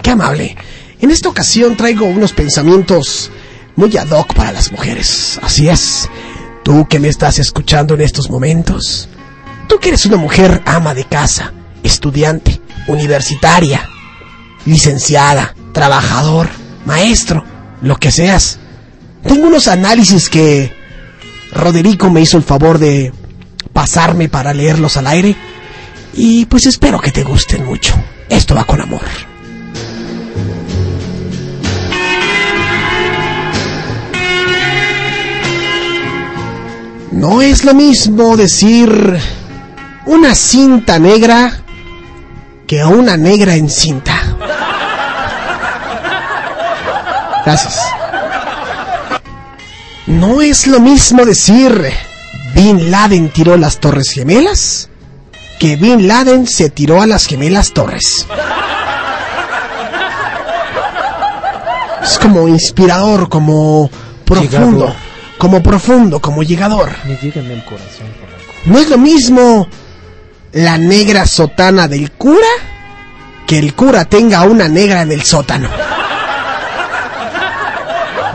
Qué 0.03 0.11
amable. 0.11 0.57
En 1.05 1.11
esta 1.11 1.29
ocasión 1.29 1.77
traigo 1.77 2.07
unos 2.07 2.33
pensamientos 2.33 3.31
muy 3.77 3.95
ad 3.99 4.09
hoc 4.09 4.33
para 4.33 4.53
las 4.53 4.73
mujeres. 4.73 5.39
Así 5.43 5.69
es. 5.69 6.09
Tú 6.63 6.89
que 6.89 6.99
me 6.99 7.09
estás 7.09 7.39
escuchando 7.39 7.93
en 7.93 8.01
estos 8.01 8.31
momentos. 8.31 9.11
Tú 9.69 9.79
que 9.79 9.91
eres 9.91 10.07
una 10.07 10.17
mujer 10.17 10.63
ama 10.65 10.95
de 10.95 11.05
casa, 11.05 11.53
estudiante, 11.83 12.59
universitaria, 12.89 13.87
licenciada, 14.65 15.55
trabajador, 15.75 16.49
maestro, 16.87 17.45
lo 17.83 17.97
que 17.97 18.11
seas. 18.11 18.59
Tengo 19.25 19.49
unos 19.49 19.69
análisis 19.69 20.31
que 20.31 20.73
Roderico 21.53 22.09
me 22.09 22.23
hizo 22.23 22.39
el 22.39 22.45
favor 22.45 22.79
de 22.79 23.13
pasarme 23.75 24.31
para 24.31 24.55
leerlos 24.55 24.97
al 24.97 25.09
aire. 25.09 25.37
Y 26.15 26.47
pues 26.47 26.65
espero 26.65 26.99
que 26.99 27.13
te 27.13 27.25
gusten 27.25 27.63
mucho. 27.67 27.95
Esto 28.31 28.55
va 28.55 28.65
con 28.65 28.81
amor. 28.81 29.03
No 37.27 37.41
es 37.41 37.65
lo 37.65 37.73
mismo 37.73 38.37
decir 38.37 39.19
una 40.05 40.35
cinta 40.35 40.99
negra 40.99 41.59
que 42.67 42.85
una 42.85 43.17
negra 43.17 43.55
en 43.55 43.71
cinta. 43.71 44.13
Gracias. 47.47 47.81
No 50.07 50.43
es 50.43 50.67
lo 50.67 50.81
mismo 50.81 51.25
decir 51.25 51.91
Bin 52.55 52.91
Laden 52.91 53.31
tiró 53.31 53.57
las 53.57 53.79
Torres 53.79 54.11
Gemelas 54.11 54.91
que 55.59 55.77
Bin 55.77 56.07
Laden 56.07 56.47
se 56.47 56.69
tiró 56.69 57.01
a 57.01 57.07
las 57.07 57.25
Gemelas 57.25 57.73
Torres. 57.73 58.27
Es 62.03 62.19
como 62.19 62.49
inspirador, 62.49 63.31
como 63.31 63.89
profundo. 64.27 64.95
Como 65.45 65.63
profundo, 65.63 66.21
como 66.21 66.43
llegador. 66.43 66.91
Me 67.05 67.17
llega 67.17 67.43
en 67.43 67.51
el 67.51 67.63
corazón. 67.67 68.07
No 68.65 68.79
es 68.79 68.89
lo 68.89 68.97
mismo 68.97 69.69
la 70.53 70.79
negra 70.79 71.27
sotana 71.27 71.87
del 71.87 72.13
cura 72.13 72.49
que 73.47 73.59
el 73.59 73.75
cura 73.75 74.07
tenga 74.07 74.43
una 74.45 74.69
negra 74.69 75.03
en 75.03 75.13
el 75.13 75.23
sótano. 75.23 75.69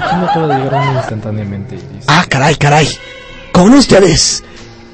Aquí 0.03 0.15
me 0.17 0.25
acaba 0.27 0.47
de 0.49 0.63
llegar 0.63 0.87
uno 0.87 0.99
instantáneamente 0.99 1.75
dice... 1.77 2.05
Ah, 2.05 2.25
caray, 2.29 2.55
caray. 2.57 2.87
Con 3.51 3.73
ustedes, 3.73 4.43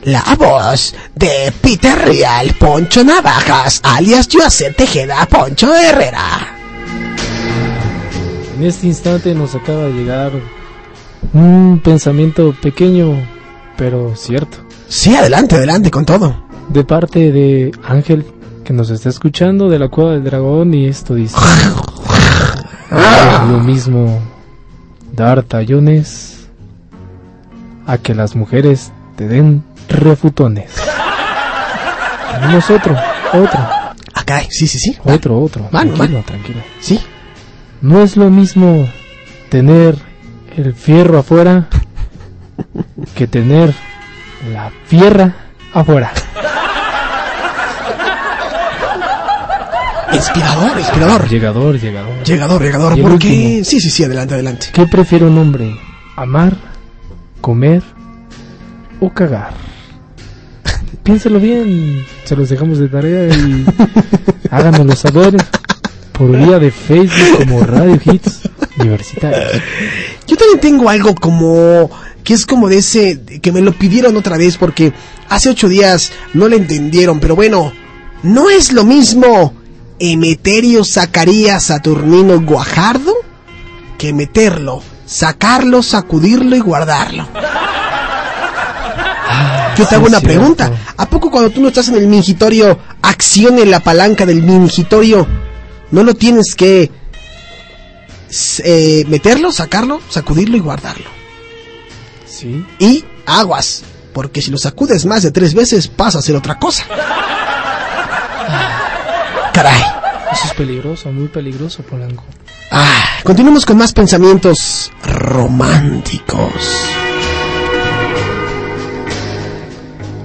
la 0.03 0.23
voz 0.37 0.95
de 1.15 1.53
Peter 1.59 1.97
Real, 1.97 2.55
Poncho 2.57 3.03
Navajas, 3.03 3.81
alias 3.83 4.29
José 4.31 4.71
Tejeda, 4.71 5.25
Poncho 5.25 5.75
Herrera. 5.75 6.55
En 8.55 8.63
este 8.63 8.87
instante 8.87 9.35
nos 9.35 9.53
acaba 9.53 9.83
de 9.83 9.91
llegar 9.91 10.31
un 11.33 11.81
pensamiento 11.83 12.55
pequeño, 12.61 13.15
pero 13.77 14.15
cierto. 14.15 14.57
Sí, 14.87 15.15
adelante, 15.15 15.55
adelante 15.55 15.91
con 15.91 16.05
todo. 16.05 16.45
De 16.69 16.83
parte 16.83 17.31
de 17.31 17.71
Ángel, 17.83 18.25
que 18.63 18.73
nos 18.73 18.89
está 18.89 19.09
escuchando 19.09 19.69
de 19.69 19.79
la 19.79 19.89
Cueva 19.89 20.13
del 20.13 20.23
Dragón, 20.23 20.73
y 20.73 20.87
esto 20.87 21.15
dice: 21.15 21.37
lo 23.49 23.59
mismo 23.59 24.19
dar 25.13 25.43
tallones 25.43 26.47
a 27.85 27.97
que 27.97 28.15
las 28.15 28.35
mujeres 28.35 28.91
te 29.15 29.27
den 29.27 29.63
refutones. 29.87 30.71
Tenemos 32.41 32.69
otro, 32.69 32.95
otro. 33.33 33.59
Ah, 34.13 34.23
caray, 34.25 34.47
sí, 34.49 34.67
sí, 34.67 34.79
sí. 34.79 34.97
Otro, 35.03 35.39
otro. 35.39 35.67
Mano, 35.71 35.93
tranquilo, 35.93 36.19
mano. 36.19 36.25
tranquilo. 36.25 36.61
Sí. 36.79 36.99
No 37.81 38.01
es 38.01 38.17
lo 38.17 38.29
mismo 38.29 38.87
tener 39.49 39.97
el 40.57 40.73
fierro 40.73 41.19
afuera 41.19 41.67
que 43.15 43.27
tener 43.27 43.73
la 44.51 44.71
fierra 44.85 45.33
afuera. 45.73 46.11
Inspirador, 50.13 50.79
inspirador. 50.79 51.29
Llegador, 51.29 51.79
llegador. 51.79 52.23
Llegador, 52.23 52.61
llegador. 52.61 53.01
¿Por 53.01 53.19
qué? 53.19 53.63
Sí, 53.65 53.81
sí, 53.81 53.89
sí, 53.89 54.03
adelante, 54.03 54.35
adelante. 54.35 54.67
¿Qué 54.71 54.87
prefiere 54.87 55.25
un 55.25 55.37
hombre? 55.37 55.75
¿Amar, 56.15 56.55
comer 57.41 57.83
o 59.01 59.09
cagar? 59.09 59.51
Piénselo 61.03 61.39
bien. 61.39 62.05
Se 62.23 62.35
los 62.35 62.49
dejamos 62.49 62.79
de 62.79 62.87
tarea 62.87 63.27
y 63.27 63.65
háganoslo 64.51 64.95
saber 64.95 65.35
por 66.13 66.31
vía 66.31 66.59
de 66.59 66.71
Facebook 66.71 67.39
como 67.39 67.63
Radio 67.63 67.99
Hits 68.05 68.49
universitarios. 68.79 69.61
Yo 70.35 70.39
también 70.39 70.59
tengo 70.59 70.89
algo 70.89 71.15
como 71.15 71.89
que 72.25 72.33
es 72.33 72.45
como 72.45 72.67
de 72.67 72.79
ese 72.79 73.21
que 73.41 73.53
me 73.53 73.61
lo 73.61 73.71
pidieron 73.71 74.17
otra 74.17 74.37
vez 74.37 74.57
porque 74.57 74.91
hace 75.29 75.49
ocho 75.49 75.69
días 75.69 76.11
no 76.33 76.49
le 76.49 76.57
entendieron, 76.57 77.21
pero 77.21 77.37
bueno, 77.37 77.71
no 78.21 78.49
es 78.49 78.73
lo 78.73 78.83
mismo 78.83 79.53
Emeterio 79.97 80.83
Zacarías 80.83 81.63
Saturnino 81.63 82.41
Guajardo 82.41 83.13
que 83.97 84.11
meterlo, 84.11 84.83
sacarlo, 85.05 85.81
sacudirlo 85.81 86.57
y 86.57 86.59
guardarlo. 86.59 87.29
Yo 89.77 89.87
te 89.87 89.95
hago 89.95 90.07
una 90.07 90.19
cierto. 90.19 90.27
pregunta. 90.27 90.71
¿A 90.97 91.05
poco 91.07 91.31
cuando 91.31 91.49
tú 91.49 91.61
no 91.61 91.69
estás 91.69 91.87
en 91.87 91.95
el 91.95 92.07
mingitorio, 92.07 92.77
accione 93.01 93.65
la 93.65 93.79
palanca 93.79 94.25
del 94.25 94.43
mingitorio, 94.43 95.25
no 95.91 96.03
lo 96.03 96.13
tienes 96.13 96.55
que 96.55 96.91
eh, 98.63 99.05
meterlo, 99.07 99.51
sacarlo, 99.51 100.01
sacudirlo 100.09 100.57
y 100.57 100.61
guardarlo? 100.61 101.09
Sí. 102.25 102.65
Y 102.79 103.05
aguas, 103.25 103.83
porque 104.13 104.41
si 104.41 104.51
lo 104.51 104.57
sacudes 104.57 105.05
más 105.05 105.23
de 105.23 105.31
tres 105.31 105.53
veces 105.53 105.87
pasa 105.87 106.19
a 106.19 106.21
ser 106.21 106.35
otra 106.35 106.59
cosa. 106.59 106.85
Caray. 109.53 109.81
Eso 110.31 110.47
es 110.47 110.53
peligroso, 110.53 111.11
muy 111.11 111.27
peligroso, 111.27 111.83
Polanco. 111.83 112.23
Ah, 112.71 113.05
continuemos 113.23 113.65
con 113.65 113.77
más 113.77 113.93
pensamientos 113.93 114.91
románticos. 115.03 116.51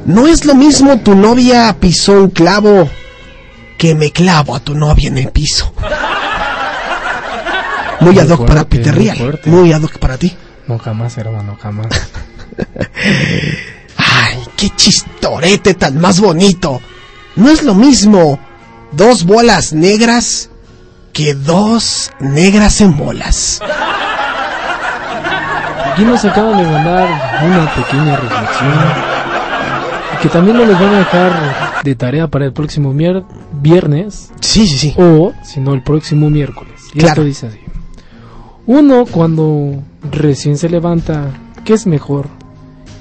No 0.07 0.27
es 0.27 0.45
lo 0.45 0.55
mismo 0.55 0.99
tu 0.99 1.15
novia 1.15 1.77
pisó 1.79 2.15
un 2.15 2.31
clavo 2.31 2.89
que 3.79 3.95
me 3.95 4.11
clavo 4.11 4.57
a 4.57 4.61
tu 4.61 4.75
novia 4.75 5.09
en 5.09 5.19
el 5.19 5.31
piso. 5.31 5.73
Muy 8.01 8.13
Muy 8.15 8.19
ad 8.19 8.29
hoc 8.31 8.47
para 8.47 8.65
Peter 8.65 8.95
muy 8.95 9.05
Real. 9.05 9.17
fuerte. 9.19 9.51
Muy 9.51 9.73
ad 9.73 9.83
hoc 9.83 9.99
para 9.99 10.17
ti. 10.17 10.35
No 10.67 10.79
jamás, 10.79 11.17
hermano, 11.19 11.57
jamás. 11.61 11.87
Ay, 13.97 14.39
qué 14.57 14.71
chistorete 14.71 15.75
tan 15.75 16.01
más 16.01 16.21
bonito. 16.21 16.81
No 17.37 17.51
es 17.51 17.63
lo 17.63 17.75
mismo 17.75 18.39
dos 18.93 19.25
bolas 19.25 19.73
negras 19.73 20.51
que 21.13 21.35
dos 21.35 22.11
negras 22.21 22.81
en 22.81 22.97
bolas. 22.97 23.61
Aquí 25.93 26.03
nos 26.05 26.25
acaban 26.25 26.57
de 26.59 26.65
mandar 26.71 27.09
una 27.45 27.75
pequeña 27.75 28.17
reflexión 28.17 29.21
que 30.23 30.29
también 30.29 30.57
nos 30.59 30.69
les 30.69 30.79
van 30.79 30.95
a 30.95 30.99
dejar 30.99 31.83
de 31.83 31.95
tarea 31.95 32.29
para 32.29 32.45
el 32.45 32.53
próximo 32.53 32.93
viernes. 33.53 34.31
Sí, 34.41 34.67
sí, 34.67 34.79
sí. 34.79 34.95
O, 34.99 35.33
si 35.43 35.61
no, 35.61 35.73
el 35.75 35.83
próximo 35.83 36.29
miércoles. 36.31 36.75
Y 36.95 36.99
Claro. 36.99 37.09
esto 37.13 37.25
dice 37.25 37.47
así. 37.49 37.59
Uno, 38.73 39.05
cuando 39.05 39.83
recién 40.13 40.57
se 40.57 40.69
levanta, 40.69 41.33
¿qué 41.65 41.73
es 41.75 41.89
mejor? 41.89 42.29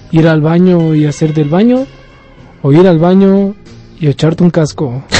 ¿Ir 0.09 0.27
al 0.27 0.41
baño 0.41 0.95
y 0.95 1.05
hacer 1.05 1.31
del 1.31 1.47
baño? 1.47 1.85
¿O 2.63 2.71
ir 2.73 2.87
al 2.87 2.97
baño 2.97 3.53
y 3.99 4.07
echarte 4.07 4.43
un 4.43 4.49
casco? 4.49 5.03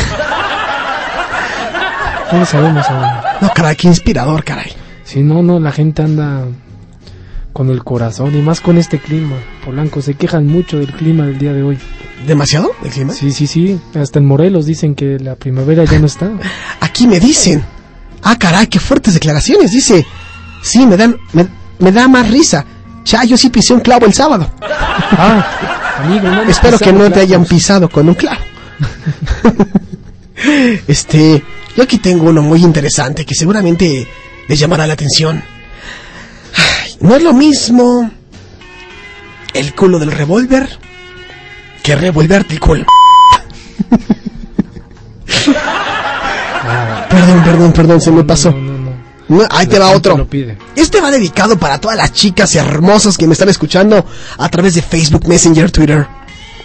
No 2.31 2.39
lo 2.39 2.45
sabemos 2.45 2.85
aún. 2.89 3.07
No, 3.41 3.49
caray, 3.55 3.75
qué 3.75 3.87
inspirador, 3.87 4.43
caray. 4.43 4.71
Si 5.03 5.21
no, 5.21 5.43
no, 5.43 5.59
la 5.59 5.71
gente 5.71 6.01
anda 6.03 6.45
con 7.53 7.69
el 7.69 7.83
corazón 7.83 8.35
y 8.35 8.41
más 8.41 8.59
con 8.59 8.77
este 8.79 8.99
clima. 8.99 9.35
Polanco, 9.63 10.01
se 10.01 10.15
quejan 10.15 10.47
mucho 10.47 10.77
del 10.77 10.91
clima 10.93 11.25
del 11.25 11.37
día 11.37 11.53
de 11.53 11.61
hoy. 11.61 11.77
¿Demasiado 12.25 12.71
el 12.83 12.89
clima? 12.89 13.13
Sí, 13.13 13.31
sí, 13.31 13.45
sí. 13.45 13.79
Hasta 13.95 14.17
en 14.17 14.25
Morelos 14.25 14.65
dicen 14.67 14.95
que 14.95 15.19
la 15.19 15.35
primavera 15.35 15.85
ya 15.85 15.99
no 15.99 16.07
está. 16.07 16.31
Aquí 16.81 17.05
me 17.05 17.19
dicen. 17.19 17.63
Ah, 18.23 18.35
caray, 18.37 18.67
qué 18.67 18.79
fuertes 18.79 19.15
declaraciones. 19.15 19.71
Dice, 19.71 20.05
sí, 20.61 20.85
me 20.85 20.97
dan, 20.97 21.17
me, 21.33 21.47
me 21.79 21.91
da 21.91 22.07
más 22.07 22.29
risa. 22.29 22.65
Cha, 23.03 23.23
yo 23.23 23.37
sí 23.37 23.49
pisé 23.49 23.73
un 23.73 23.79
clavo 23.79 24.05
el 24.05 24.13
sábado. 24.13 24.49
Ah, 24.61 25.99
amigo, 26.03 26.29
no 26.29 26.43
Espero 26.43 26.77
que 26.77 26.93
no 26.93 27.09
te 27.11 27.21
hayan 27.21 27.45
pisado 27.45 27.89
con 27.89 28.07
un 28.07 28.15
clavo. 28.15 28.41
este, 30.87 31.43
yo 31.75 31.83
aquí 31.83 31.97
tengo 31.97 32.29
uno 32.29 32.41
muy 32.41 32.63
interesante 32.63 33.25
que 33.25 33.35
seguramente 33.35 34.07
les 34.47 34.59
llamará 34.59 34.85
la 34.85 34.93
atención. 34.93 35.43
Ay, 36.55 36.97
no 36.99 37.15
es 37.15 37.23
lo 37.23 37.33
mismo 37.33 38.11
el 39.53 39.73
culo 39.73 39.99
del 39.99 40.11
revólver 40.11 40.69
que 41.83 41.95
revolverte 41.95 42.53
el 42.53 42.59
culo. 42.59 42.85
Perdón, 47.09 47.43
perdón, 47.43 47.73
perdón, 47.73 48.01
se 48.01 48.11
me 48.11 48.23
pasó. 48.23 48.51
No, 48.51 48.78
ahí 49.49 49.67
te 49.67 49.79
va 49.79 49.91
otro. 49.91 50.27
Este 50.75 51.01
va 51.01 51.11
dedicado 51.11 51.57
para 51.57 51.79
todas 51.79 51.97
las 51.97 52.11
chicas 52.11 52.55
hermosas 52.55 53.17
que 53.17 53.27
me 53.27 53.33
están 53.33 53.49
escuchando 53.49 54.05
a 54.37 54.49
través 54.49 54.75
de 54.75 54.81
Facebook, 54.81 55.27
Messenger, 55.27 55.71
Twitter. 55.71 56.07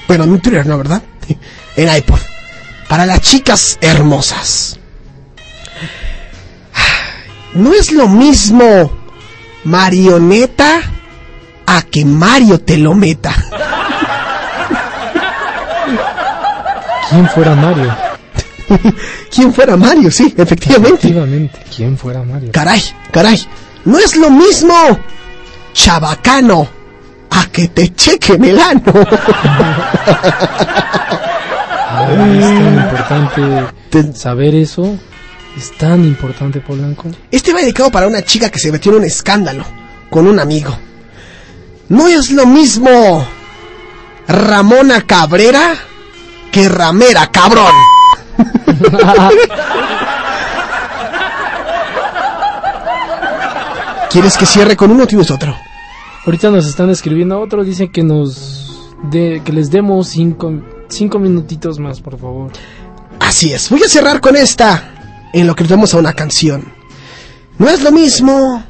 Bueno, 0.09 0.27
no 0.27 0.39
Twitter, 0.39 0.67
no, 0.67 0.79
¿verdad? 0.79 1.03
En 1.77 1.95
iPod. 1.95 2.19
Para 2.89 3.07
las 3.07 3.21
chicas 3.21 3.79
hermosas. 3.81 4.79
No 7.55 7.73
es 7.73 7.93
lo 7.93 8.09
mismo 8.09 8.91
marioneta 9.63 10.81
a 11.67 11.83
que 11.83 12.05
Mario 12.05 12.61
te 12.61 12.77
lo 12.79 12.95
meta. 12.95 13.33
¿Quién 17.11 17.29
fuera 17.29 17.55
Mario? 17.55 18.04
¿Quién 19.35 19.53
fuera 19.53 19.77
Mario? 19.77 20.11
Sí, 20.11 20.35
efectivamente. 20.37 21.09
Efectivamente, 21.09 21.61
¿quién 21.75 21.97
fuera 21.97 22.23
Mario? 22.23 22.51
Caray, 22.53 22.83
caray. 23.11 23.41
No 23.85 23.99
es 23.99 24.17
lo 24.17 24.31
mismo 24.31 24.75
chabacano 25.73 26.69
a 27.31 27.47
que 27.47 27.69
te 27.69 27.95
chequen 27.95 28.45
el 28.45 28.59
ano. 28.59 28.83
Es 32.05 33.09
tan 33.09 33.23
importante 33.23 34.13
saber 34.15 34.55
eso. 34.55 34.99
Es 35.57 35.77
tan 35.77 36.05
importante, 36.05 36.61
Polanco. 36.61 37.09
Este 37.31 37.53
va 37.53 37.61
dedicado 37.61 37.91
para 37.91 38.07
una 38.09 38.23
chica 38.23 38.51
que 38.51 38.59
se 38.59 38.73
metió 38.73 38.93
en 38.93 38.99
un 38.99 39.05
escándalo 39.05 39.65
con 40.11 40.27
un 40.27 40.41
amigo. 40.41 40.77
No 41.89 42.09
es 42.09 42.31
lo 42.31 42.47
mismo 42.47 43.27
Ramona 44.27 45.03
Cabrera 45.03 45.75
que 46.51 46.69
Ramera, 46.69 47.31
cabrón. 47.31 47.73
¿Quieres 54.11 54.37
que 54.37 54.47
cierre 54.47 54.77
con 54.77 54.93
uno 54.93 55.05
o 55.05 55.07
tienes 55.07 55.31
otro? 55.31 55.57
Ahorita 56.25 56.51
nos 56.51 56.67
están 56.67 56.91
escribiendo 56.91 57.41
otro, 57.41 57.65
dicen 57.65 57.91
que 57.91 58.03
nos 58.03 58.91
de, 59.11 59.43
que 59.45 59.53
les 59.53 59.71
demos 59.71 60.09
cinco, 60.09 60.53
cinco 60.89 61.19
minutitos 61.19 61.79
más, 61.79 62.01
por 62.01 62.19
favor. 62.19 62.51
Así 63.21 63.53
es, 63.53 63.71
voy 63.71 63.83
a 63.83 63.89
cerrar 63.89 64.21
con 64.21 64.37
esta 64.37 64.91
en 65.33 65.47
lo 65.47 65.55
que 65.55 65.65
nos 65.65 65.71
vamos 65.71 65.95
a 65.95 65.99
una 65.99 66.13
canción. 66.13 66.73
No 67.59 67.69
es 67.69 67.83
lo 67.83 67.93
mismo 67.93 68.65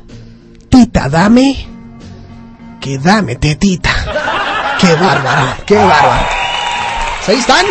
Tita 0.69 1.09
Dame 1.09 1.69
que 2.81 2.99
Dame 2.99 3.37
Tetita. 3.37 3.91
Qué 4.81 4.93
bárbaro, 4.95 5.57
qué 5.67 5.77
bárbaro. 5.77 6.27
Ahí 7.27 7.37
están. 7.37 7.65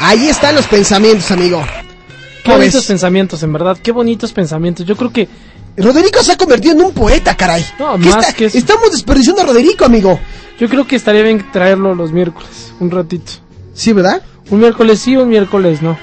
Ahí 0.00 0.28
están 0.28 0.54
los 0.54 0.66
pensamientos, 0.66 1.30
amigo. 1.30 1.60
Qué 1.62 2.42
¿Cómo 2.44 2.56
bonitos 2.58 2.80
ves? 2.82 2.86
pensamientos, 2.86 3.42
en 3.42 3.52
verdad, 3.52 3.76
qué 3.82 3.92
bonitos 3.92 4.32
pensamientos. 4.32 4.86
Yo 4.86 4.96
creo 4.96 5.12
que 5.12 5.28
Roderico 5.76 6.22
se 6.22 6.32
ha 6.32 6.36
convertido 6.36 6.74
en 6.74 6.82
un 6.82 6.92
poeta, 6.92 7.36
caray. 7.36 7.64
No, 7.78 7.98
¿Qué 7.98 8.06
más 8.08 8.16
está- 8.20 8.32
que 8.32 8.44
eso. 8.46 8.58
Estamos 8.58 8.92
desperdiciando 8.92 9.42
a 9.42 9.46
Roderico, 9.46 9.84
amigo. 9.84 10.18
yo 10.58 10.68
creo 10.68 10.86
que 10.86 10.96
estaría 10.96 11.22
bien 11.22 11.44
traerlo 11.52 11.94
los 11.94 12.12
miércoles, 12.12 12.72
un 12.80 12.90
ratito. 12.90 13.32
Sí, 13.74 13.92
¿verdad? 13.92 14.22
Un 14.50 14.60
miércoles 14.60 15.00
sí, 15.00 15.16
un 15.16 15.28
miércoles 15.28 15.82
no. 15.82 15.98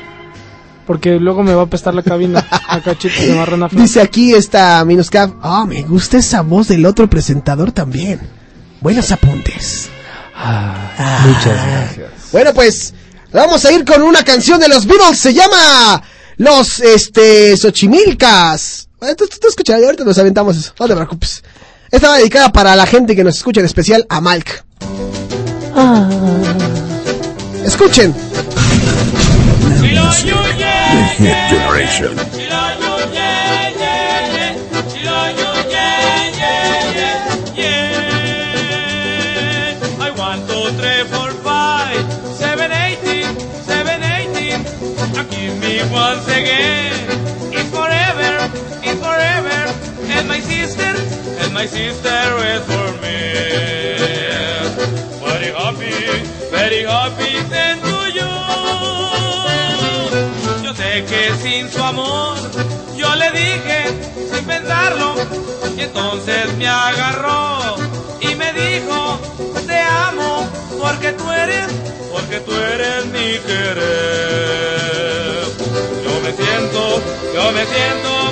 Porque 0.86 1.20
luego 1.20 1.42
me 1.42 1.54
va 1.56 1.62
a 1.64 1.66
apestar 1.66 1.96
la 1.96 2.04
cabina. 2.04 2.46
Marrana 3.36 3.70
flaca. 3.70 3.82
Dice 3.82 4.02
aquí 4.02 4.34
esta 4.34 4.86
Minuscap. 4.86 5.32
Ah, 5.42 5.66
me 5.68 5.82
gusta 5.82 6.18
esa 6.20 6.42
voz 6.42 6.68
del 6.68 6.86
otro 6.86 7.10
presentador 7.10 7.72
también. 7.72 8.20
Buenos 8.82 9.12
apuntes. 9.12 9.90
Ah, 10.36 11.24
Muchas 11.26 11.68
gracias. 11.68 12.10
Bueno, 12.32 12.54
pues 12.54 12.94
vamos 13.36 13.66
a 13.66 13.72
ir 13.72 13.86
con 13.86 14.02
una 14.02 14.24
canción 14.24 14.60
de 14.60 14.68
los 14.68 14.86
Beatles. 14.86 15.20
Se 15.20 15.34
llama 15.34 16.02
Los 16.38 16.80
este 16.80 17.56
Xochimilcas. 17.58 18.88
Eh, 19.02 19.16
Tú, 19.16 19.28
tú, 19.28 19.38
tú 19.40 19.74
ahorita 19.74 20.04
nos 20.04 20.18
aventamos 20.18 20.58
eso. 20.58 20.74
No 20.80 20.88
te 20.88 20.96
preocupes. 20.96 21.44
Esta 21.92 22.10
va 22.10 22.18
dedicada 22.18 22.52
para 22.52 22.76
la 22.76 22.86
gente 22.86 23.16
que 23.16 23.24
nos 23.24 23.38
escucha, 23.38 23.60
en 23.60 23.66
especial 23.66 24.06
a 24.10 24.22
Malk. 24.22 24.64
Escuchen. 27.64 28.14
The 29.82 29.88
Hit 31.18 31.36
Generation. 31.50 32.45
My 51.66 51.72
sister 51.72 52.26
waits 52.38 52.66
for 52.70 52.90
me. 53.02 53.20
Very 55.26 55.50
happy, 55.62 55.98
very 56.52 56.84
happy 56.84 57.32
siendo 57.50 58.08
yo. 58.18 58.32
Yo 60.64 60.72
sé 60.76 61.06
que 61.10 61.34
sin 61.42 61.72
su 61.72 61.82
amor, 61.82 62.38
yo 62.96 63.16
le 63.16 63.32
dije 63.32 63.80
sin 64.32 64.46
pensarlo, 64.46 65.16
y 65.76 65.82
entonces 65.82 66.54
me 66.58 66.68
agarró 66.68 67.78
y 68.22 68.36
me 68.36 68.54
dijo, 68.54 69.20
te 69.66 69.80
amo, 69.80 70.48
porque 70.80 71.14
tú 71.14 71.32
eres, 71.32 71.68
porque 72.12 72.42
tú 72.42 72.54
eres 72.54 73.06
mi 73.08 73.40
querer. 73.48 74.66
Yo 76.06 76.14
me 76.22 76.32
siento, 76.32 77.02
yo 77.34 77.52
me 77.54 77.66
siento 77.66 78.25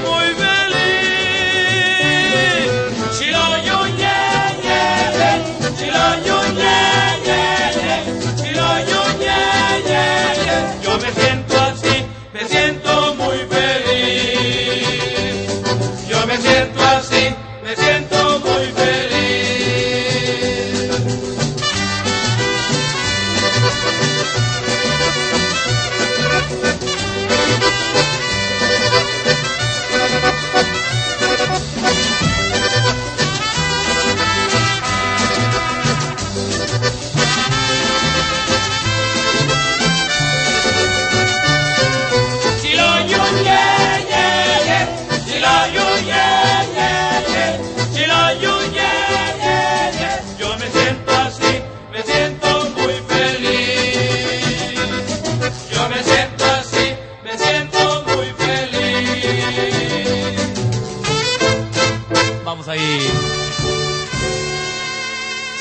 ahí. 62.74 63.10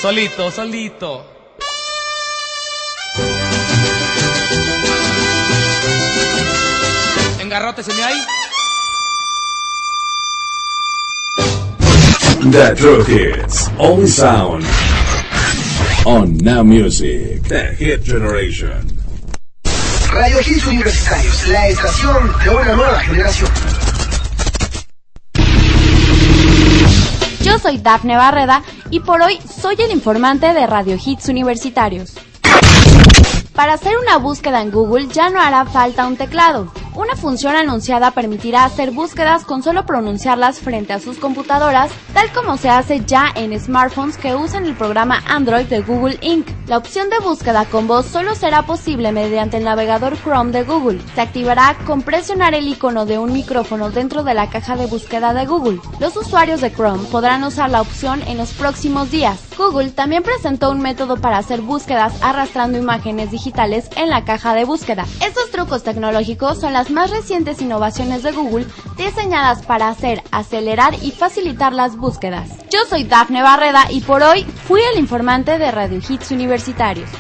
Solito, 0.01 0.51
solito. 0.51 1.27
Engarróteseme 7.41 8.03
ahí. 8.03 8.19
The 12.51 12.75
True 12.75 13.05
Hits. 13.07 13.69
Only 13.79 14.09
sound. 14.09 14.65
On 16.05 16.37
Now 16.39 16.65
Music. 16.65 17.43
The 17.45 17.77
Hit 17.79 18.05
Generation. 18.05 18.99
Radio 20.13 20.41
Hits 20.41 20.67
Universitarios, 20.67 21.49
la 21.49 21.69
estación 21.69 22.33
de 22.45 22.51
una 22.51 22.77
nueva 22.77 23.01
generación. 23.01 23.82
Soy 27.63 27.79
Dafne 27.79 28.17
Barreda 28.17 28.63
y 28.91 29.01
por 29.01 29.23
hoy 29.23 29.39
soy 29.41 29.77
el 29.79 29.93
informante 29.93 30.53
de 30.53 30.67
Radio 30.67 30.99
Hits 31.03 31.29
Universitarios. 31.29 32.15
Para 33.55 33.75
hacer 33.75 33.93
una 34.03 34.19
búsqueda 34.19 34.63
en 34.63 34.73
Google 34.73 35.07
ya 35.07 35.31
no 35.31 35.41
hará 35.41 35.65
falta 35.65 36.07
un 36.07 36.17
teclado. 36.17 36.73
Una 36.95 37.17
función 37.17 37.57
anunciada 37.57 38.11
permitirá 38.11 38.67
hacer 38.67 38.91
búsquedas 38.91 39.45
con 39.47 39.63
solo 39.63 39.87
pronunciarlas 39.87 40.61
frente 40.61 40.93
a 40.93 41.01
sus 41.01 41.17
computadoras, 41.17 41.91
tal 42.13 42.31
como 42.33 42.59
se 42.59 42.69
hace 42.69 43.03
ya 43.07 43.33
en 43.35 43.59
smartphones 43.59 44.19
que 44.19 44.35
usan 44.35 44.67
el 44.67 44.75
programa 44.75 45.23
Android 45.27 45.65
de 45.65 45.81
Google 45.81 46.19
Inc. 46.21 46.47
La 46.67 46.77
opción 46.77 47.09
de 47.09 47.19
búsqueda 47.19 47.65
con 47.65 47.87
voz 47.87 48.05
solo 48.05 48.35
será 48.35 48.67
posible 48.67 49.11
mediante 49.11 49.57
el 49.57 49.65
navegador 49.65 50.19
Chrome 50.23 50.53
de 50.53 50.65
Google. 50.65 51.01
Se 51.15 51.23
activará 51.23 51.79
con 51.87 52.03
presionar 52.03 52.55
el 52.55 52.69
icono 52.69 53.07
de 53.07 53.19
un 53.19 53.33
micrófono 53.33 53.91
dentro 53.91 54.23
de 54.23 54.35
la 54.35 54.51
caja 54.51 54.77
de 54.77 54.85
búsqueda 54.85 55.33
de 55.33 55.47
Google. 55.47 55.81
Los 55.99 56.15
usuarios 56.17 56.61
de 56.61 56.73
Chrome 56.73 57.09
podrán 57.11 57.43
usar 57.45 57.71
la 57.71 57.81
opción 57.81 58.21
en 58.27 58.37
los 58.37 58.53
próximos 58.53 59.11
días. 59.11 59.41
Google 59.57 59.91
también 59.91 60.23
presentó 60.23 60.71
un 60.71 60.81
método 60.81 61.17
para 61.17 61.39
hacer 61.39 61.63
búsquedas 61.63 62.15
arrastrando 62.23 62.79
imágenes 62.79 63.31
digitales 63.31 63.89
en 63.97 64.11
la 64.11 64.25
caja 64.25 64.55
de 64.55 64.65
búsqueda. 64.65 65.07
Estos 65.27 65.51
trucos 65.51 65.83
tecnológicos 65.83 66.61
son 66.61 66.73
las 66.73 66.82
más 66.91 67.11
recientes 67.11 67.61
innovaciones 67.63 68.23
de 68.23 68.33
Google 68.33 68.67
diseñadas 68.97 69.65
para 69.65 69.89
hacer, 69.89 70.23
acelerar 70.31 70.95
y 71.03 71.11
facilitar 71.11 71.73
las 71.73 71.97
búsquedas. 71.97 72.51
Yo 72.71 72.81
soy 72.89 73.05
Dafne 73.05 73.43
Barreda 73.43 73.91
y 73.91 74.01
por 74.01 74.23
hoy 74.23 74.45
fui 74.45 74.81
el 74.93 74.99
informante 74.99 75.59
de 75.59 75.71
Radio 75.71 76.01
Hits 76.07 76.31
Universitarios. 76.31 77.11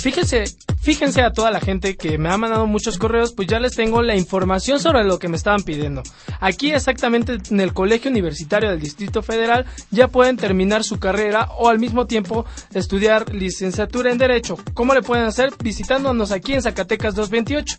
Fíjense, 0.00 0.44
fíjense 0.80 1.22
a 1.22 1.32
toda 1.32 1.50
la 1.50 1.60
gente 1.60 1.96
que 1.96 2.18
me 2.18 2.28
ha 2.28 2.36
mandado 2.36 2.68
muchos 2.68 2.98
correos, 2.98 3.32
pues 3.32 3.48
ya 3.48 3.58
les 3.58 3.74
tengo 3.74 4.00
la 4.00 4.14
información 4.14 4.78
sobre 4.78 5.02
lo 5.02 5.18
que 5.18 5.26
me 5.26 5.36
estaban 5.36 5.62
pidiendo. 5.62 6.04
Aquí 6.40 6.70
exactamente 6.70 7.38
en 7.50 7.60
el 7.60 7.74
Colegio 7.74 8.08
Universitario 8.08 8.70
del 8.70 8.78
Distrito 8.78 9.22
Federal 9.22 9.66
ya 9.90 10.06
pueden 10.06 10.36
terminar 10.36 10.84
su 10.84 11.00
carrera 11.00 11.48
o 11.58 11.68
al 11.68 11.80
mismo 11.80 12.06
tiempo 12.06 12.46
estudiar 12.74 13.34
licenciatura 13.34 14.12
en 14.12 14.18
Derecho. 14.18 14.56
¿Cómo 14.72 14.94
le 14.94 15.02
pueden 15.02 15.24
hacer? 15.24 15.52
Visitándonos 15.62 16.30
aquí 16.30 16.54
en 16.54 16.62
Zacatecas 16.62 17.16
228. 17.16 17.76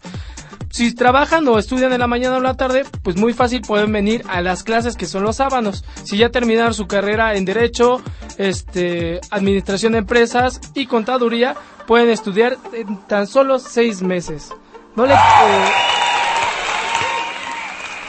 Si 0.69 0.93
trabajan 0.93 1.47
o 1.47 1.57
estudian 1.57 1.91
en 1.93 1.99
la 1.99 2.07
mañana 2.07 2.37
o 2.37 2.41
la 2.41 2.55
tarde, 2.55 2.85
pues 3.03 3.17
muy 3.17 3.33
fácil 3.33 3.61
pueden 3.61 3.91
venir 3.91 4.23
a 4.29 4.41
las 4.41 4.63
clases 4.63 4.95
que 4.95 5.07
son 5.07 5.23
los 5.23 5.37
sábados. 5.37 5.83
Si 6.03 6.17
ya 6.17 6.29
terminaron 6.29 6.73
su 6.73 6.87
carrera 6.87 7.35
en 7.35 7.45
Derecho, 7.45 8.01
este, 8.37 9.19
Administración 9.31 9.93
de 9.93 9.99
Empresas 9.99 10.61
y 10.75 10.85
Contaduría, 10.85 11.55
pueden 11.87 12.09
estudiar 12.09 12.57
en 12.73 12.97
tan 13.07 13.25
solo 13.25 13.57
seis 13.57 14.01
meses. 14.03 14.49
No 14.95 15.05
le... 15.07 15.13
eh, 15.13 15.17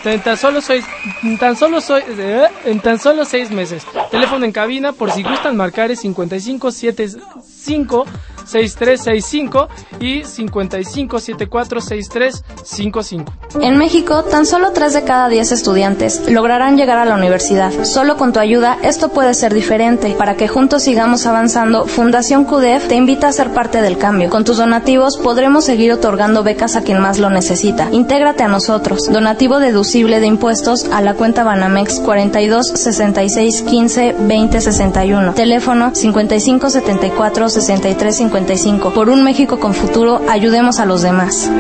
en 0.05 0.20
tan 0.20 0.37
solo 0.37 0.61
soy, 0.61 0.82
en 1.23 1.39
tan 1.39 1.57
solo 1.57 1.81
soy, 1.81 2.03
eh, 2.09 2.47
en 2.65 2.81
tan 2.81 2.99
solo 2.99 3.24
seis 3.24 3.51
meses. 3.51 3.87
Teléfono 4.11 4.45
en 4.45 4.53
cabina 4.53 4.93
por 4.93 5.11
si 5.12 5.23
gustan 5.23 5.57
marcar 5.57 5.91
es 5.91 6.01
5575 6.01 8.07
6365 8.45 9.69
y 10.01 10.25
5574 10.25 11.81
6355. 11.81 13.33
En 13.61 13.77
México, 13.77 14.23
tan 14.25 14.47
solo 14.47 14.73
3 14.73 14.93
de 14.95 15.05
cada 15.05 15.29
10 15.29 15.53
estudiantes 15.53 16.31
lograrán 16.31 16.77
llegar 16.77 16.99
a 16.99 17.05
la 17.05 17.15
universidad. 17.15 17.73
Solo 17.85 18.17
con 18.17 18.33
tu 18.33 18.39
ayuda, 18.39 18.79
esto 18.83 19.11
puede 19.11 19.35
ser 19.35 19.55
diferente. 19.55 20.15
Para 20.17 20.37
que 20.37 20.49
juntos 20.49 20.83
sigamos 20.83 21.27
avanzando, 21.27 21.87
Fundación 21.87 22.45
QDEF 22.45 22.89
te 22.89 22.95
invita 22.95 23.29
a 23.29 23.33
ser 23.33 23.51
parte 23.51 23.83
del 23.83 23.99
cambio. 23.99 24.31
Con 24.31 24.45
tus 24.45 24.59
donativos 24.59 25.19
podremos 25.19 25.65
seguir 25.65 25.93
otorgando 25.93 26.43
becas 26.43 26.77
a 26.77 26.83
quien 26.83 27.01
más 27.01 27.19
lo 27.19 27.31
necesita. 27.31 27.89
Intégrate 27.91 28.43
a 28.43 28.49
nosotros. 28.49 29.11
Donativo 29.11 29.59
deducible 29.59 30.21
de 30.21 30.27
impuestos 30.27 30.85
a 30.93 31.01
la 31.01 31.15
cuenta 31.15 31.45
Banamex 31.45 32.01
42 32.01 32.67
66 32.75 33.62
15 33.62 34.17
20 34.19 34.61
61. 34.61 35.35
Teléfono 35.35 35.95
55 35.95 36.71
74 36.71 37.49
63 37.49 38.21
55. 38.31 38.90
Por 38.90 39.09
un 39.09 39.24
México 39.24 39.59
con 39.59 39.74
futuro, 39.74 40.20
ayudemos 40.28 40.78
a 40.78 40.86
los 40.86 41.02
demás. 41.02 41.51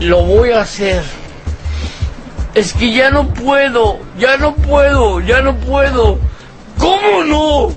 Lo 0.00 0.22
voy 0.22 0.50
a 0.50 0.60
hacer. 0.60 1.02
Es 2.54 2.74
que 2.74 2.92
ya 2.92 3.10
no 3.10 3.28
puedo, 3.28 3.98
ya 4.18 4.36
no 4.36 4.54
puedo, 4.54 5.20
ya 5.20 5.40
no 5.40 5.56
puedo. 5.56 6.18
¿Cómo 6.78 7.24
no? 7.24 7.70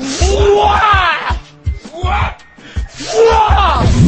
¡Fua! 0.00 1.38
¡Fua! 1.90 2.36
¡Fua! 2.88 3.82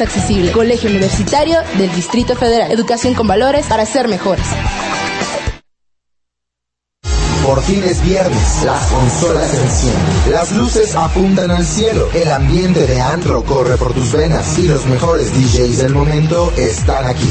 accesible. 0.00 0.52
Colegio 0.52 0.88
Universitario 0.88 1.58
del 1.76 1.92
Distrito 1.94 2.34
Federal. 2.36 2.70
Educación 2.72 3.14
con 3.14 3.26
valores 3.26 3.66
para 3.66 3.84
ser 3.86 4.08
mejores. 4.08 4.46
Por 7.44 7.60
fin 7.62 7.82
es 7.84 8.00
viernes, 8.04 8.62
las 8.64 8.86
consolas 8.86 9.50
se 9.50 9.60
encienden, 9.60 10.32
las 10.32 10.52
luces 10.52 10.94
apuntan 10.94 11.50
al 11.50 11.66
cielo, 11.66 12.08
el 12.14 12.30
ambiente 12.30 12.86
de 12.86 13.00
Andro 13.00 13.42
corre 13.42 13.76
por 13.76 13.92
tus 13.92 14.12
venas 14.12 14.58
y 14.60 14.68
los 14.68 14.86
mejores 14.86 15.32
DJs 15.34 15.78
del 15.78 15.92
momento 15.92 16.52
están 16.56 17.04
aquí. 17.04 17.28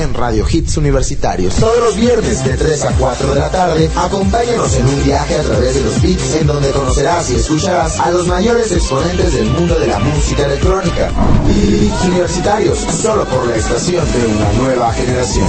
En 0.00 0.14
Radio 0.14 0.46
Hits 0.50 0.78
Universitarios, 0.78 1.56
todos 1.56 1.78
los 1.78 1.96
viernes 1.96 2.42
de 2.42 2.56
3 2.56 2.84
a 2.86 2.92
4 2.92 3.34
de 3.34 3.38
la 3.38 3.50
tarde, 3.50 3.90
acompáñanos 3.94 4.74
en 4.76 4.86
un 4.86 5.04
viaje 5.04 5.34
a 5.34 5.42
través 5.42 5.74
de 5.74 5.82
los 5.82 6.00
beats 6.00 6.36
en 6.40 6.46
donde 6.46 6.70
conocerás 6.70 7.30
y 7.30 7.34
escucharás 7.34 8.00
a 8.00 8.10
los 8.10 8.26
mayores 8.26 8.72
exponentes 8.72 9.34
del 9.34 9.44
mundo 9.50 9.78
de 9.78 9.88
la 9.88 9.98
música 9.98 10.46
electrónica. 10.46 11.10
Hits 11.48 12.04
Universitarios, 12.06 12.78
solo 12.78 13.26
por 13.26 13.46
la 13.46 13.56
estación 13.56 14.06
de 14.10 14.26
una 14.26 14.52
nueva 14.54 14.90
generación. 14.94 15.46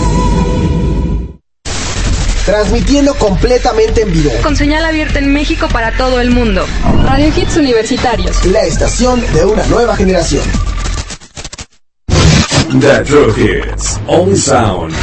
Transmitiendo 2.46 3.14
completamente 3.16 4.02
en 4.02 4.12
vivo. 4.12 4.32
Con 4.44 4.58
señal 4.58 4.84
abierta 4.84 5.20
en 5.20 5.32
México 5.32 5.70
para 5.72 5.96
todo 5.96 6.20
el 6.20 6.30
mundo. 6.32 6.66
Radio 7.06 7.32
Hits 7.34 7.56
Universitarios. 7.56 8.46
La 8.48 8.64
estación 8.64 9.22
de 9.34 9.46
una 9.46 9.66
nueva 9.68 9.96
generación. 9.96 10.44
The 12.80 13.04
True 13.06 13.34
Hits. 13.34 14.00
Only 14.08 14.38
sound. 14.38 14.94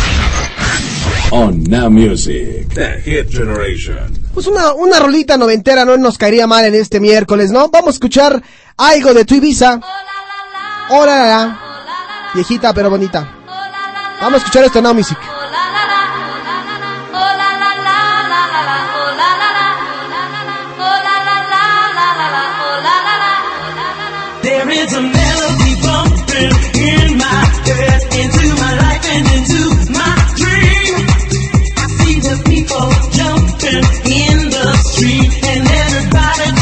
On 1.31 1.63
Now 1.65 1.91
Music. 1.91 2.67
The 2.73 3.01
Hit 3.05 3.31
Generation. 3.31 4.27
Pues 4.33 4.47
una, 4.47 4.73
una 4.73 4.99
rolita 4.99 5.37
noventera 5.37 5.85
no 5.85 5.99
nos 5.99 6.17
caería 6.17 6.47
mal 6.47 6.65
en 6.65 6.75
este 6.75 6.99
miércoles, 6.99 7.51
¿no? 7.51 7.69
Vamos 7.69 7.89
a 7.89 7.97
escuchar 7.97 8.43
algo 8.79 9.13
de 9.13 9.27
tu 9.27 9.35
Ibiza. 9.35 9.81
Hola, 10.89 11.19
la, 11.19 11.27
la. 11.27 11.61
Viejita 12.33 12.73
pero 12.73 12.89
bonita. 12.89 13.37
Vamos 14.21 14.35
a 14.35 14.39
escuchar 14.39 14.65
esto 14.65 14.79
en 14.79 14.85
Now 14.85 14.95
Music. 14.95 15.19
There 24.41 24.71
is 24.71 24.93
a 24.95 25.03
melody 25.03 25.75
bumping 25.83 26.53
in 26.81 27.19
my 27.19 27.48
in 34.11 34.51
the 34.51 34.77
street 34.89 35.45
and 35.45 35.69
everybody 35.69 36.58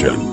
Production. 0.00 0.29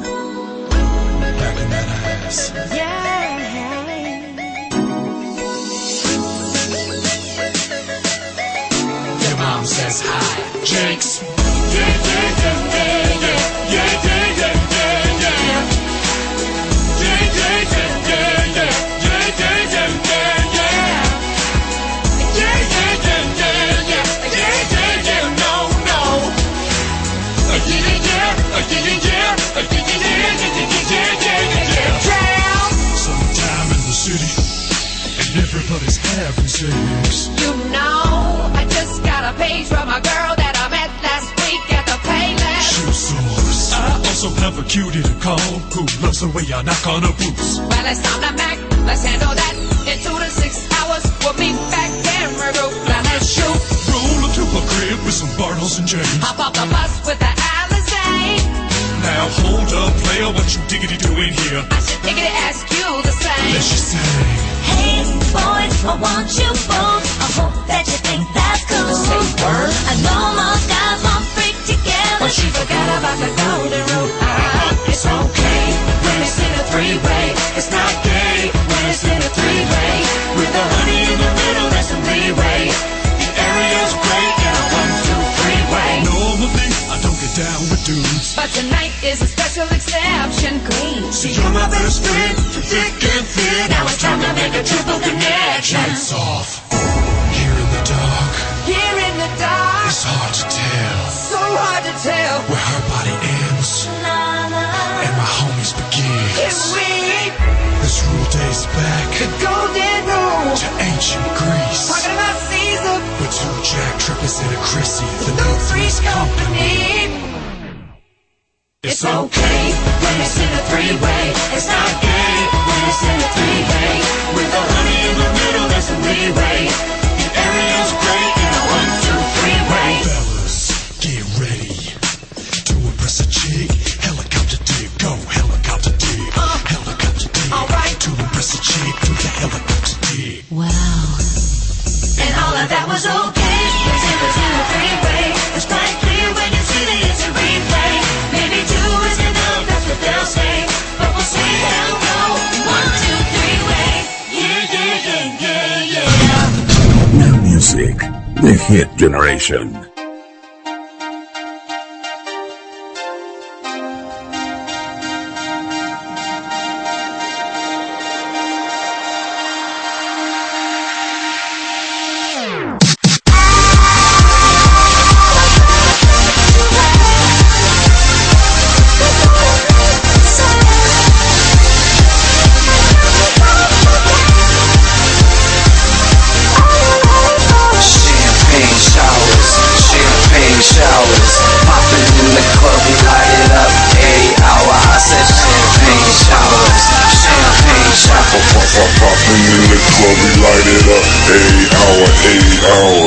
Showers. 198.78 198.94
Popping 199.00 199.44
in 199.48 199.64
the 199.70 199.80
club, 199.98 200.18
we 200.22 200.32
light 200.42 200.68
it 200.68 200.86
up. 200.98 201.06
Eight 201.34 201.72
hour, 201.74 202.06
eight 202.30 202.62
hour. 202.68 203.06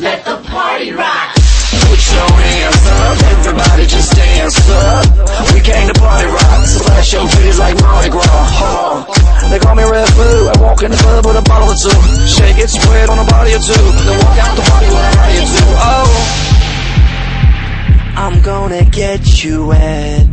Let 0.00 0.24
the 0.24 0.36
party 0.48 0.92
rock. 0.92 1.34
Put 1.86 2.00
your 2.12 2.30
hands 2.36 2.86
up, 2.86 3.16
everybody 3.32 3.86
just 3.86 4.12
dance 4.14 4.68
up. 4.70 5.06
We 5.54 5.60
came 5.60 5.88
to 5.88 5.98
party 5.98 6.26
rock, 6.26 6.66
so 6.66 6.84
flash 6.84 7.12
your 7.12 7.22
titties 7.22 7.58
like 7.58 7.80
Mardi 7.80 8.10
Gras. 8.10 8.24
Huh. 8.26 9.48
They 9.50 9.58
call 9.58 9.74
me 9.74 9.84
Red 9.84 10.08
Blue. 10.14 10.48
I 10.48 10.58
walk 10.60 10.82
in 10.82 10.90
the 10.90 10.96
club 10.96 11.26
with 11.26 11.36
a 11.36 11.42
bottle 11.42 11.70
or 11.70 11.78
two. 11.78 11.96
Shake 12.26 12.58
it, 12.58 12.68
spread 12.68 13.08
on 13.10 13.18
a 13.18 13.24
body 13.30 13.54
or 13.54 13.60
two. 13.60 13.72
Then 13.74 14.18
walk 14.18 14.38
out 14.38 14.56
the 14.56 14.62
party 14.62 14.86
with 14.86 14.98
a 14.98 15.16
body 15.16 15.36
or 15.38 15.46
two. 15.46 15.66
Oh, 15.76 16.55
I'm 18.18 18.40
gonna 18.40 18.82
get 18.84 19.44
you 19.44 19.66
wet. 19.66 20.26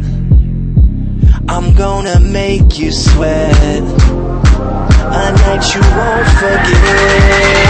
I'm 1.50 1.74
gonna 1.76 2.20
make 2.22 2.80
you 2.80 2.94
sweat. 2.94 3.84
A 5.16 5.32
night 5.36 5.76
you 5.76 5.82
won't 5.82 6.28
forget. 6.40 7.64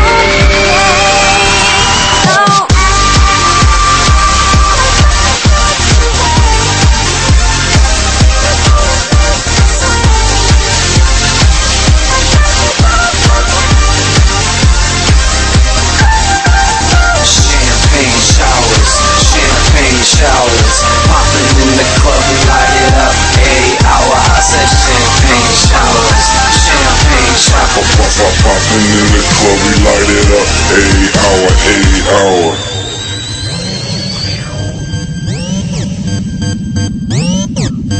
Popping 27.73 28.85
in 28.85 29.07
the 29.09 29.23
club, 29.33 29.57
we 29.65 29.73
light 29.81 30.05
it 30.05 30.29
up. 30.29 30.45
Eight 30.77 31.09
hour, 31.25 31.49
eight 31.73 32.05
hour. 32.13 32.53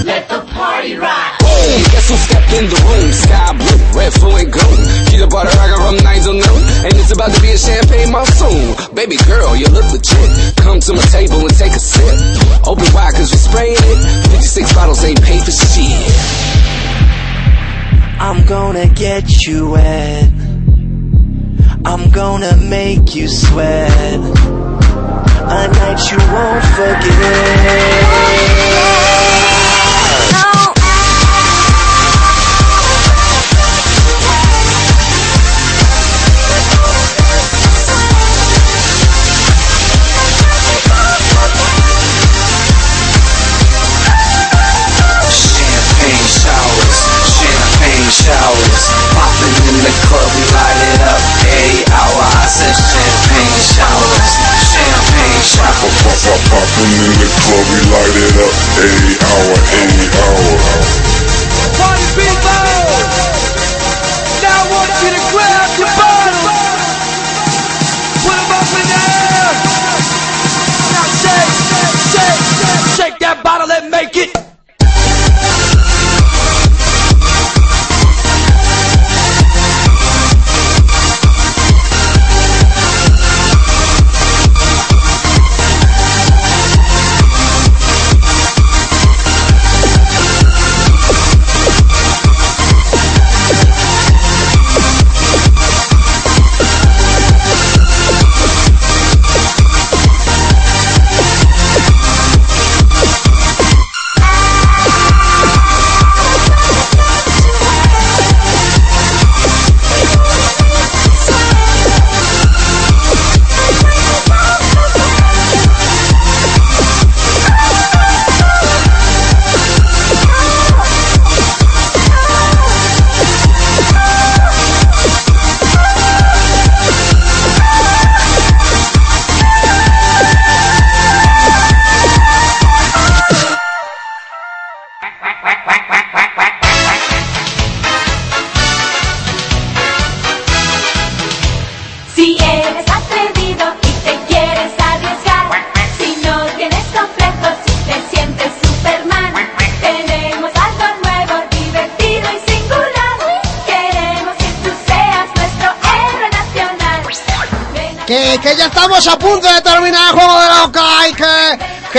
Let 0.06 0.30
the 0.30 0.45
party 0.54 0.95
rock. 0.95 1.40
Guess 1.90 2.10
who 2.10 2.16
stepped 2.22 2.54
in 2.54 2.70
the 2.70 2.78
room? 2.86 3.12
Sky 3.14 3.58
blue, 3.58 3.98
red, 3.98 4.14
full 4.14 4.36
and 4.38 4.54
gold. 4.54 4.78
Peanut 5.10 5.32
butter, 5.32 5.50
I 5.50 5.66
got 5.70 5.80
rum 5.80 5.98
nines 6.06 6.28
on 6.28 6.38
note. 6.38 6.64
And 6.86 6.94
it's 6.94 7.12
about 7.12 7.34
to 7.34 7.41
be 7.41 7.50
a 7.50 7.58
champagne 7.58 8.12
monsoon. 8.12 8.76
Baby 8.94 9.18
girl, 9.26 9.56
you 9.56 9.66
look 9.74 9.90
legit. 9.90 10.56
Come 10.58 10.82
to 10.82 10.94
my 10.94 11.02
table 11.10 11.41
and 11.41 11.56
take 11.58 11.74
a 11.74 11.80
sip. 11.80 12.14
Open 12.68 12.86
wide 12.94 13.16
cause 13.16 13.34
we're 13.34 13.41
spraying 13.41 13.82
it. 13.82 13.98
56 14.38 14.74
bottles 14.74 15.04
ain't 15.04 15.22
paid 15.24 15.41
for 15.41 15.50
shit. 15.50 16.73
I'm 18.19 18.45
gonna 18.45 18.88
get 18.88 19.45
you 19.45 19.72
wet. 19.72 20.31
I'm 21.85 22.10
gonna 22.11 22.56
make 22.57 23.15
you 23.15 23.27
sweat. 23.27 24.19
A 25.45 25.68
night 25.68 26.11
you 26.11 26.18
won't 26.31 26.64
forget. 26.76 28.03
The 49.84 49.93
club, 50.07 50.30
we 50.35 50.43
light 50.55 50.81
it 50.95 51.01
up. 51.03 51.19
Every 51.43 51.84
hour, 51.91 52.23
I 52.23 52.47
said 52.47 52.72
champagne 52.72 53.60
showers, 53.76 54.31
champagne 54.72 55.43
showers. 55.43 55.97
Popping 56.47 56.93
in 57.03 57.14
the 57.19 57.30
club, 57.43 57.65
we 57.68 57.80
light 57.91 58.15
it 58.15 58.35
up. 58.39 58.53
Eight 58.80 59.19
hour, 59.27 59.55
eight 59.76 60.14
hour. 60.23 61.03
Que, 62.15 62.73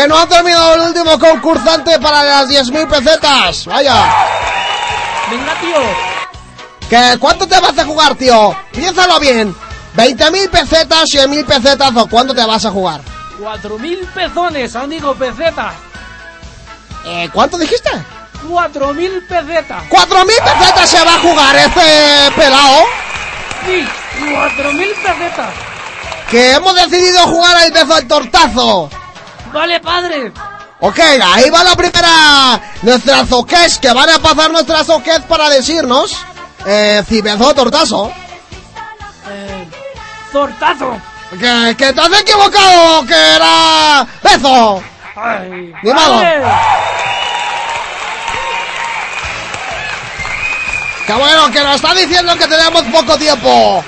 que, 0.05 0.09
no 0.09 0.19
ha 0.19 0.27
terminado 0.27 0.75
el 0.75 0.81
último 0.83 1.19
concursante 1.19 1.99
para 1.99 2.23
las 2.23 2.49
10.000 2.49 2.89
pesetas. 2.89 3.67
Vaya. 3.67 3.95
Venga, 5.31 5.55
tío. 5.61 6.89
¿Que 6.89 7.19
¿Cuánto 7.19 7.47
te 7.47 7.59
vas 7.59 7.79
a 7.79 7.85
jugar, 7.85 8.15
tío? 8.15 8.55
Piénsalo 8.73 9.19
bien. 9.19 9.55
¿20.000 9.97 10.51
pesetas, 10.51 11.05
100.000 11.11 11.45
pesetas 11.47 11.97
o 11.97 12.07
cuánto 12.09 12.35
te 12.35 12.45
vas 12.45 12.65
a 12.67 12.71
jugar? 12.71 13.01
Cuatro 13.39 13.79
mil 13.79 13.99
pezones, 14.15 14.77
amigo 14.77 15.13
pesetas. 15.15 15.75
Eh, 17.05 17.29
¿Cuánto 17.33 17.59
dijiste? 17.59 17.91
Cuatro 18.49 18.95
mil 18.95 19.11
pesetas. 19.27 19.85
¡4.000 19.91 20.27
pesetas 20.27 20.91
se 20.91 21.05
va 21.05 21.15
a 21.15 21.19
jugar 21.19 21.57
este 21.57 22.31
pelao! 22.37 22.85
Sí, 23.67 23.85
cuatro 24.33 24.73
mil 24.75 24.89
pesetas. 25.03 25.53
Que 26.31 26.53
hemos 26.53 26.75
decidido 26.77 27.27
jugar 27.27 27.57
al 27.57 27.73
beso 27.73 27.95
al 27.95 28.07
tortazo. 28.07 28.91
Vale, 29.55 29.79
padre. 29.79 30.33
Ok, 30.81 30.99
ahí 30.99 31.49
va 31.49 31.63
la 31.63 31.77
primera. 31.77 32.61
Nuestras 32.83 33.31
oques, 33.31 33.79
que 33.79 33.93
van 33.93 34.11
a 34.11 34.19
pasar 34.19 34.51
nuestras 34.51 34.89
oques 34.91 35.21
para 35.29 35.49
decirnos 35.49 36.17
eh, 36.67 37.05
si 37.09 37.21
beso 37.21 37.47
o 37.47 37.55
tortazo. 37.55 38.13
Eh, 39.31 39.69
tortazo. 40.33 41.01
Que, 41.39 41.77
que 41.79 41.93
te 41.93 42.01
has 42.01 42.21
equivocado, 42.21 43.07
que 43.07 43.15
era 43.15 44.05
beso. 44.25 44.83
Ay, 45.15 45.73
Ni 45.85 45.93
vale. 45.93 46.43
Que 51.07 51.13
bueno, 51.13 51.51
que 51.53 51.61
nos 51.61 51.77
está 51.77 51.95
diciendo 51.95 52.35
que 52.37 52.49
tenemos 52.49 52.83
poco 52.85 53.17
tiempo. 53.17 53.85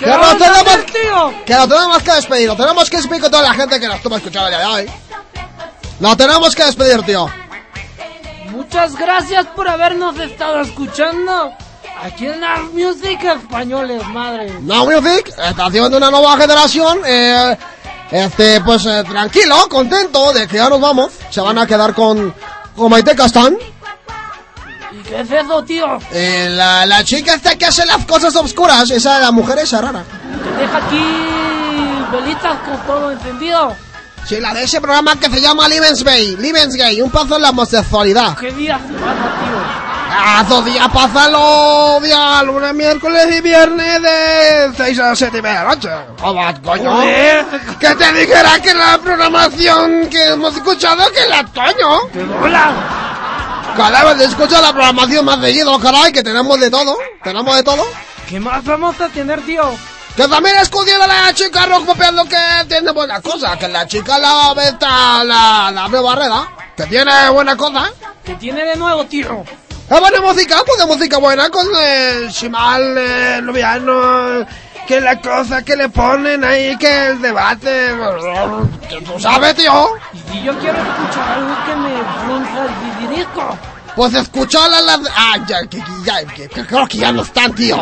¿Qué 0.00 0.06
Que 0.06 0.10
a 0.12 0.36
tenemos, 0.38 0.86
tío? 0.86 1.44
que 1.44 1.54
nos 1.54 1.68
tenemos 1.68 2.02
que 2.02 2.12
despedir. 2.12 2.48
Nos 2.48 2.56
tenemos 2.56 2.88
que 2.90 2.96
despedir 2.96 3.20
con 3.22 3.30
toda 3.30 3.42
la 3.42 3.52
gente 3.54 3.78
que 3.78 3.86
nos 3.86 3.96
estuvo 3.96 4.16
escuchando 4.16 4.48
el 4.48 4.54
día 4.54 4.60
de 4.60 4.66
hoy. 4.66 4.90
Nos 6.00 6.16
tenemos 6.16 6.54
que 6.54 6.64
despedir, 6.64 7.02
tío. 7.02 7.28
Muchas 8.50 8.96
gracias 8.96 9.46
por 9.54 9.68
habernos 9.68 10.18
estado 10.18 10.62
escuchando. 10.62 11.52
Aquí 12.02 12.26
en 12.26 12.40
la 12.40 12.56
Music 12.72 13.22
Españoles, 13.22 14.02
madre. 14.08 14.50
Now 14.62 14.86
Music, 14.86 15.28
estación 15.36 15.90
de 15.90 15.96
una 15.98 16.10
nueva 16.10 16.34
generación. 16.38 17.00
Eh, 17.04 17.58
este, 18.10 18.60
pues 18.62 18.86
eh, 18.86 19.04
tranquilo, 19.06 19.68
contento 19.68 20.32
de 20.32 20.48
que 20.48 20.56
ya 20.56 20.70
nos 20.70 20.80
vamos. 20.80 21.12
Se 21.28 21.42
van 21.42 21.58
a 21.58 21.66
quedar 21.66 21.92
con, 21.94 22.34
con 22.74 22.90
Maite 22.90 23.14
Castán. 23.14 23.58
¿Y 24.92 25.02
qué 25.02 25.20
es 25.20 25.30
eso, 25.30 25.62
tío? 25.64 25.98
Eh, 26.12 26.48
la, 26.50 26.84
la 26.86 27.04
chica 27.04 27.34
esta 27.34 27.56
que 27.56 27.66
hace 27.66 27.84
las 27.86 28.04
cosas 28.06 28.34
oscuras, 28.36 28.90
esa 28.90 29.18
la 29.20 29.30
mujer 29.30 29.58
esa 29.58 29.80
rara. 29.80 30.02
Que 30.02 30.62
deja 30.62 30.76
aquí 30.76 31.04
velitas 32.12 32.58
con 32.58 32.78
todo 32.86 33.10
encendido. 33.12 33.74
Sí, 34.26 34.38
la 34.40 34.52
de 34.52 34.64
ese 34.64 34.80
programa 34.80 35.16
que 35.18 35.30
se 35.30 35.40
llama 35.40 35.68
Livensgay, 35.68 36.36
Livensgay, 36.36 37.00
un 37.00 37.10
paso 37.10 37.36
en 37.36 37.42
la 37.42 37.50
homosexualidad. 37.50 38.36
¿Qué 38.36 38.50
día 38.52 38.78
se 38.86 38.92
pasa, 38.94 39.14
tío? 39.14 39.90
Ah, 40.12 40.42
esos 40.44 40.64
días 40.64 40.88
pasan 40.92 41.32
los 41.32 42.02
días, 42.02 42.42
lunes, 42.44 42.74
miércoles 42.74 43.26
y 43.34 43.40
viernes 43.40 44.02
de 44.02 44.72
6 44.76 44.98
a 44.98 45.16
7 45.16 45.38
y 45.38 45.42
media 45.42 45.60
de 45.60 45.64
la 45.64 45.74
noche. 45.74 45.88
Joder, 46.20 46.60
coño. 46.60 46.94
Joder. 46.96 47.46
Que 47.78 47.94
te 47.94 48.12
dijera 48.12 48.60
que 48.60 48.74
la 48.74 48.98
programación 48.98 50.08
que 50.10 50.28
hemos 50.28 50.54
escuchado 50.54 51.10
que 51.12 51.26
la 51.28 51.44
coño. 51.44 52.08
¡Qué 52.12 52.24
bola! 52.24 52.72
Cada 53.76 54.04
vez 54.12 54.28
escucha 54.28 54.60
la 54.60 54.72
programación 54.72 55.24
más 55.24 55.40
seguido, 55.40 55.78
caray, 55.78 56.12
que 56.12 56.22
tenemos 56.22 56.58
de 56.60 56.70
todo. 56.70 56.96
Tenemos 57.22 57.56
de 57.56 57.62
todo. 57.62 57.84
¿Qué 58.28 58.38
más 58.40 58.64
vamos 58.64 59.00
a 59.00 59.08
tener, 59.08 59.40
tío? 59.42 59.62
Que 60.16 60.26
también 60.28 60.56
escudiendo 60.56 61.04
a 61.04 61.06
la 61.06 61.32
chica 61.32 61.66
rock 61.66 61.86
popeando 61.86 62.24
que 62.24 62.36
tiene 62.68 62.90
buena 62.90 63.20
cosa. 63.20 63.56
Que 63.58 63.68
la 63.68 63.86
chica 63.86 64.18
la 64.18 64.52
beta, 64.54 65.24
la, 65.24 65.70
la 65.72 65.88
Barrera, 65.88 66.48
que 66.76 66.84
tiene 66.86 67.30
buena 67.30 67.56
cosa. 67.56 67.90
¿Qué 68.24 68.34
tiene 68.34 68.64
de 68.64 68.76
nuevo, 68.76 69.04
tío? 69.06 69.44
Es 69.88 70.00
buena 70.00 70.20
música, 70.20 70.56
pues 70.64 70.78
de 70.78 70.86
música 70.86 71.18
buena 71.18 71.48
con 71.50 71.66
el 71.82 72.28
Shimal, 72.28 73.44
Lubiano, 73.44 74.46
que 74.86 75.00
la 75.00 75.20
cosa 75.20 75.62
que 75.64 75.74
le 75.74 75.88
ponen 75.88 76.44
ahí, 76.44 76.76
que 76.76 77.08
el 77.08 77.20
debate. 77.20 77.96
que 78.88 79.00
¿Tú 79.00 79.18
sabes, 79.18 79.56
tío? 79.56 79.90
Y 80.32 80.42
yo 80.44 80.56
quiero 80.60 80.78
escuchar 80.78 81.38
algo 81.38 81.56
que 81.66 81.74
me 81.74 81.90
frunza 82.24 82.64
el 82.66 82.89
Pues 83.96 84.14
escuchala 84.14 84.80
las. 84.82 85.00
Ah, 85.16 85.36
ya, 85.46 85.66
que, 85.66 85.82
ya, 86.04 86.24
que, 86.24 86.48
creo 86.48 86.86
que 86.86 86.98
ya 86.98 87.12
no 87.12 87.22
están, 87.22 87.54
tío. 87.54 87.76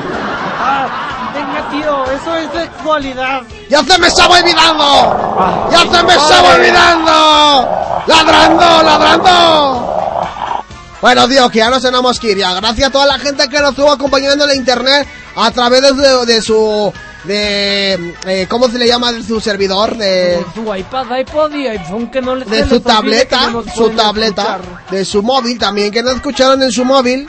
Ah, 0.58 1.32
venga, 1.34 1.70
tío, 1.70 2.04
eso 2.10 2.36
es 2.36 2.50
sexualidad. 2.52 3.42
¡Ya 3.68 3.84
se 3.84 3.98
me 3.98 4.06
estaba 4.06 4.38
olvidando! 4.38 5.68
¡Ya 5.70 5.80
se 5.80 6.02
me 6.02 6.14
estaba 6.14 6.54
olvidando! 6.54 8.02
¡Ladrando, 8.06 8.82
ladrando! 8.82 10.64
Bueno, 11.00 11.28
tío, 11.28 11.48
que 11.50 11.58
ya 11.58 11.70
nos 11.70 11.82
tenemos 11.82 12.18
que 12.18 12.32
ir 12.32 12.38
ya. 12.38 12.54
Gracias 12.54 12.88
a 12.88 12.92
toda 12.92 13.06
la 13.06 13.18
gente 13.18 13.48
que 13.48 13.60
nos 13.60 13.70
estuvo 13.70 13.92
acompañando 13.92 14.44
en 14.44 14.50
la 14.50 14.56
internet 14.56 15.06
a 15.36 15.50
través 15.50 15.82
de 16.26 16.42
su... 16.42 16.92
de... 17.24 18.14
eh, 18.26 18.46
¿Cómo 18.48 18.68
se 18.68 18.78
le 18.78 18.86
llama? 18.86 19.12
De 19.12 19.22
su 19.22 19.40
servidor, 19.40 19.96
de... 19.96 20.44
Su 20.54 20.74
iPad, 20.74 21.18
iPod 21.18 21.54
y 21.54 21.66
iPhone 21.66 22.10
que 22.10 22.20
no 22.20 22.36
les 22.36 22.48
de 22.48 22.68
su 22.68 22.80
tableta, 22.80 23.50
no 23.50 23.62
su 23.62 23.90
tableta, 23.90 24.56
escuchar. 24.60 24.90
de 24.90 25.04
su 25.04 25.22
móvil 25.22 25.58
también, 25.58 25.90
que 25.90 26.02
nos 26.02 26.14
escucharon 26.14 26.62
en 26.62 26.72
su 26.72 26.84
móvil. 26.84 27.28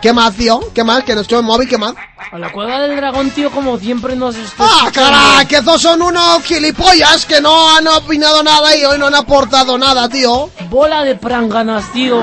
¿Qué 0.00 0.12
más, 0.12 0.34
tío? 0.34 0.58
¿Qué 0.74 0.82
más? 0.82 1.04
Que 1.04 1.14
nos 1.14 1.22
escuchó 1.22 1.38
en 1.38 1.44
móvil, 1.44 1.68
¿qué 1.68 1.78
más? 1.78 1.94
A 2.32 2.36
la 2.36 2.50
cueva 2.50 2.80
del 2.80 2.96
dragón, 2.96 3.30
tío, 3.30 3.52
como 3.52 3.78
siempre 3.78 4.16
nos 4.16 4.34
está 4.34 4.64
¡Ah, 4.66 4.90
caray! 4.92 5.46
Que 5.46 5.58
esos 5.58 5.80
son 5.80 6.02
unos 6.02 6.42
gilipollas 6.42 7.24
que 7.24 7.40
no 7.40 7.76
han 7.76 7.86
opinado 7.86 8.42
nada 8.42 8.76
y 8.76 8.84
hoy 8.84 8.98
no 8.98 9.06
han 9.06 9.14
aportado 9.14 9.78
nada, 9.78 10.08
tío. 10.08 10.50
Bola 10.68 11.04
de 11.04 11.14
pranganas, 11.14 11.92
tío. 11.92 12.20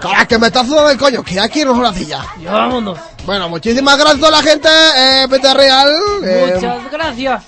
Caray, 0.00 0.26
que 0.26 0.38
me 0.38 0.46
estás 0.46 0.66
sudando 0.66 0.90
el 0.90 0.98
coño, 0.98 1.22
que 1.24 1.40
aquí 1.40 1.64
nos 1.64 1.76
una 1.76 1.92
silla. 1.92 2.24
Ya 2.40 2.52
vámonos. 2.52 2.98
Bueno, 3.26 3.48
muchísimas 3.48 3.98
gracias 3.98 4.22
a 4.22 4.30
la 4.30 4.42
gente, 4.42 4.68
eh, 4.96 5.26
Vete 5.28 5.52
Real. 5.54 5.92
eh, 6.24 6.52
Muchas 6.54 6.90
gracias. 6.90 7.42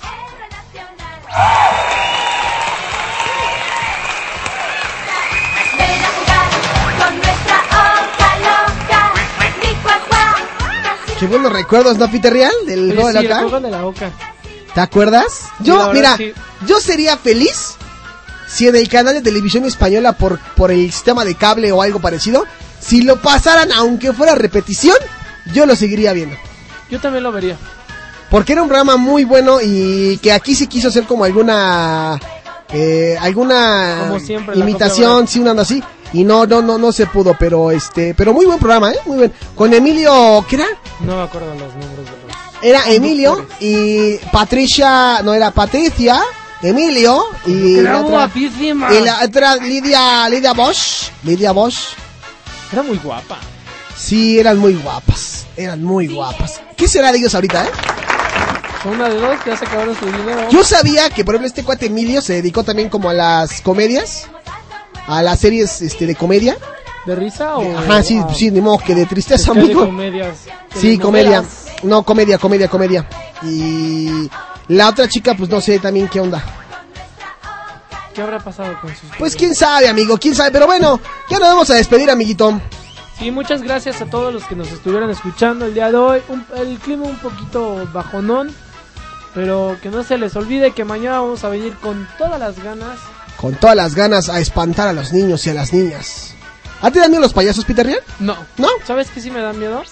Ven 5.78 6.02
a 6.04 6.08
jugar 6.16 6.48
con 6.98 7.16
nuestra 7.16 7.56
hoja 7.70 8.30
loca. 8.38 9.12
Mi 9.62 9.74
cuacuá. 9.82 10.36
Qué 11.18 11.26
buenos 11.26 11.52
recuerdos, 11.52 11.96
¿no, 11.98 12.10
Peter 12.10 12.32
Real? 12.32 12.52
Del 12.66 12.90
Oye, 12.90 12.94
juego 12.94 13.12
de 13.12 13.20
sí, 13.20 13.28
la 13.28 13.38
el 13.38 13.44
Oca. 13.44 13.48
juego 13.50 13.60
de 13.60 13.70
la 13.70 13.82
boca. 13.82 14.10
¿Te 14.74 14.80
acuerdas? 14.80 15.42
Yo, 15.60 15.92
mira, 15.92 16.16
sí. 16.16 16.32
yo 16.66 16.80
sería 16.80 17.16
feliz 17.16 17.76
si 18.50 18.66
en 18.66 18.76
el 18.76 18.88
canal 18.88 19.14
de 19.14 19.22
televisión 19.22 19.64
española 19.64 20.12
por, 20.12 20.38
por 20.56 20.70
el 20.70 20.90
sistema 20.92 21.24
de 21.24 21.34
cable 21.34 21.70
o 21.72 21.82
algo 21.82 22.00
parecido, 22.00 22.44
si 22.80 23.02
lo 23.02 23.20
pasaran 23.20 23.70
aunque 23.72 24.12
fuera 24.12 24.34
repetición, 24.34 24.96
yo 25.52 25.66
lo 25.66 25.76
seguiría 25.76 26.12
viendo. 26.12 26.36
Yo 26.90 26.98
también 27.00 27.22
lo 27.22 27.32
vería. 27.32 27.56
Porque 28.30 28.52
era 28.52 28.62
un 28.62 28.68
programa 28.68 28.96
muy 28.96 29.24
bueno 29.24 29.58
y 29.62 30.18
que 30.18 30.32
aquí 30.32 30.54
se 30.54 30.66
quiso 30.66 30.88
hacer 30.88 31.04
como 31.04 31.24
alguna 31.24 32.18
eh, 32.72 33.16
alguna 33.20 34.06
Como 34.08 34.20
siempre, 34.20 34.58
imitación, 34.58 35.26
sí, 35.26 35.40
un 35.40 35.48
ando 35.48 35.62
así 35.62 35.82
y 36.12 36.24
no 36.24 36.46
no 36.46 36.60
no 36.60 36.78
no 36.78 36.92
se 36.92 37.06
pudo, 37.06 37.36
pero 37.38 37.70
este, 37.70 38.14
pero 38.14 38.32
muy 38.32 38.46
buen 38.46 38.58
programa, 38.58 38.92
eh, 38.92 38.98
muy 39.06 39.18
buen. 39.18 39.32
Con 39.54 39.72
Emilio, 39.72 40.44
¿qué 40.48 40.56
era? 40.56 40.66
No 41.00 41.16
me 41.16 41.22
acuerdo 41.22 41.48
los 41.54 41.74
nombres 41.74 42.06
de 42.06 42.26
los. 42.26 42.40
Era 42.62 42.90
Emilio 42.90 43.46
y 43.58 44.16
Patricia, 44.32 45.22
no 45.22 45.32
era 45.32 45.50
Patricia, 45.50 46.20
Emilio 46.62 47.24
y 47.46 47.78
Era 47.78 47.92
la 47.94 47.98
otra, 48.00 48.10
guapísima. 48.10 48.92
y 48.92 49.00
la 49.02 49.24
otra 49.24 49.56
Lidia 49.56 50.28
Lidia 50.28 50.52
Bosch, 50.52 51.10
Lidia 51.24 51.52
Bosch. 51.52 51.94
Era 52.72 52.82
muy 52.82 52.98
guapa. 52.98 53.38
Sí, 53.96 54.38
eran 54.38 54.58
muy 54.58 54.74
guapas, 54.74 55.46
eran 55.56 55.82
muy 55.82 56.06
guapas. 56.08 56.60
¿Qué 56.76 56.86
será 56.88 57.12
de 57.12 57.18
ellos 57.18 57.34
ahorita, 57.34 57.64
eh? 57.64 57.70
Son 58.82 58.92
una 58.94 59.08
de 59.08 59.20
dos 59.20 59.38
que 59.42 59.50
ya 59.50 59.56
se 59.56 59.64
acabaron 59.66 59.94
su 59.98 60.06
dinero. 60.06 60.48
Yo 60.50 60.64
sabía 60.64 61.10
que, 61.10 61.24
por 61.24 61.34
ejemplo, 61.34 61.48
este 61.48 61.64
cuate 61.64 61.86
Emilio 61.86 62.22
se 62.22 62.34
dedicó 62.34 62.64
también 62.64 62.88
como 62.88 63.10
a 63.10 63.12
las 63.14 63.60
comedias, 63.60 64.26
a 65.06 65.22
las 65.22 65.38
series 65.40 65.82
este, 65.82 66.06
de 66.06 66.14
comedia. 66.14 66.56
¿De 67.06 67.14
risa 67.14 67.56
o.? 67.56 67.78
Ajá, 67.78 68.02
sí, 68.02 68.20
sí, 68.34 68.50
ni 68.50 68.60
modo, 68.60 68.78
que 68.78 68.94
de 68.94 69.04
tristeza, 69.06 69.42
es 69.42 69.50
que 69.50 69.54
de 69.58 69.64
amigo. 69.66 69.84
comedias. 69.86 70.36
Sí, 70.74 70.98
comedia. 70.98 71.44
No, 71.82 72.02
comedia, 72.04 72.38
comedia, 72.38 72.68
comedia. 72.68 73.06
Y 73.42 74.30
la 74.70 74.88
otra 74.88 75.08
chica, 75.08 75.34
pues 75.34 75.50
no 75.50 75.60
sé 75.60 75.78
también 75.78 76.08
qué 76.08 76.20
onda. 76.20 76.42
¿Qué 78.14 78.22
habrá 78.22 78.38
pasado 78.40 78.78
con 78.80 78.90
sus.? 78.90 79.08
Pues 79.18 79.36
quién 79.36 79.54
sabe, 79.54 79.88
amigo, 79.88 80.18
quién 80.18 80.34
sabe. 80.34 80.50
Pero 80.50 80.66
bueno, 80.66 81.00
ya 81.28 81.38
nos 81.38 81.48
vamos 81.48 81.70
a 81.70 81.74
despedir, 81.74 82.10
amiguito. 82.10 82.60
Sí, 83.18 83.30
muchas 83.30 83.62
gracias 83.62 84.00
a 84.00 84.06
todos 84.06 84.32
los 84.32 84.44
que 84.44 84.56
nos 84.56 84.70
estuvieron 84.72 85.10
escuchando 85.10 85.66
el 85.66 85.74
día 85.74 85.90
de 85.90 85.96
hoy. 85.96 86.22
Un- 86.28 86.44
el 86.56 86.78
clima 86.78 87.04
un 87.04 87.18
poquito 87.18 87.86
bajonón, 87.92 88.54
pero 89.34 89.76
que 89.82 89.90
no 89.90 90.02
se 90.02 90.18
les 90.18 90.34
olvide 90.36 90.72
que 90.72 90.84
mañana 90.84 91.20
vamos 91.20 91.44
a 91.44 91.48
venir 91.50 91.74
con 91.76 92.08
todas 92.18 92.40
las 92.40 92.58
ganas. 92.62 92.98
Con 93.36 93.54
todas 93.54 93.76
las 93.76 93.94
ganas 93.94 94.28
a 94.28 94.40
espantar 94.40 94.88
a 94.88 94.92
los 94.92 95.12
niños 95.12 95.46
y 95.46 95.50
a 95.50 95.54
las 95.54 95.72
niñas. 95.72 96.34
¿A 96.82 96.90
ti 96.90 96.98
dan 96.98 97.10
miedo 97.10 97.22
los 97.22 97.32
payasos, 97.34 97.64
Peter 97.64 97.86
Riel? 97.86 98.00
No. 98.18 98.36
¿No? 98.56 98.68
¿Sabes 98.86 99.08
qué 99.10 99.20
sí 99.20 99.30
me 99.30 99.40
da 99.40 99.52
miedo? 99.52 99.82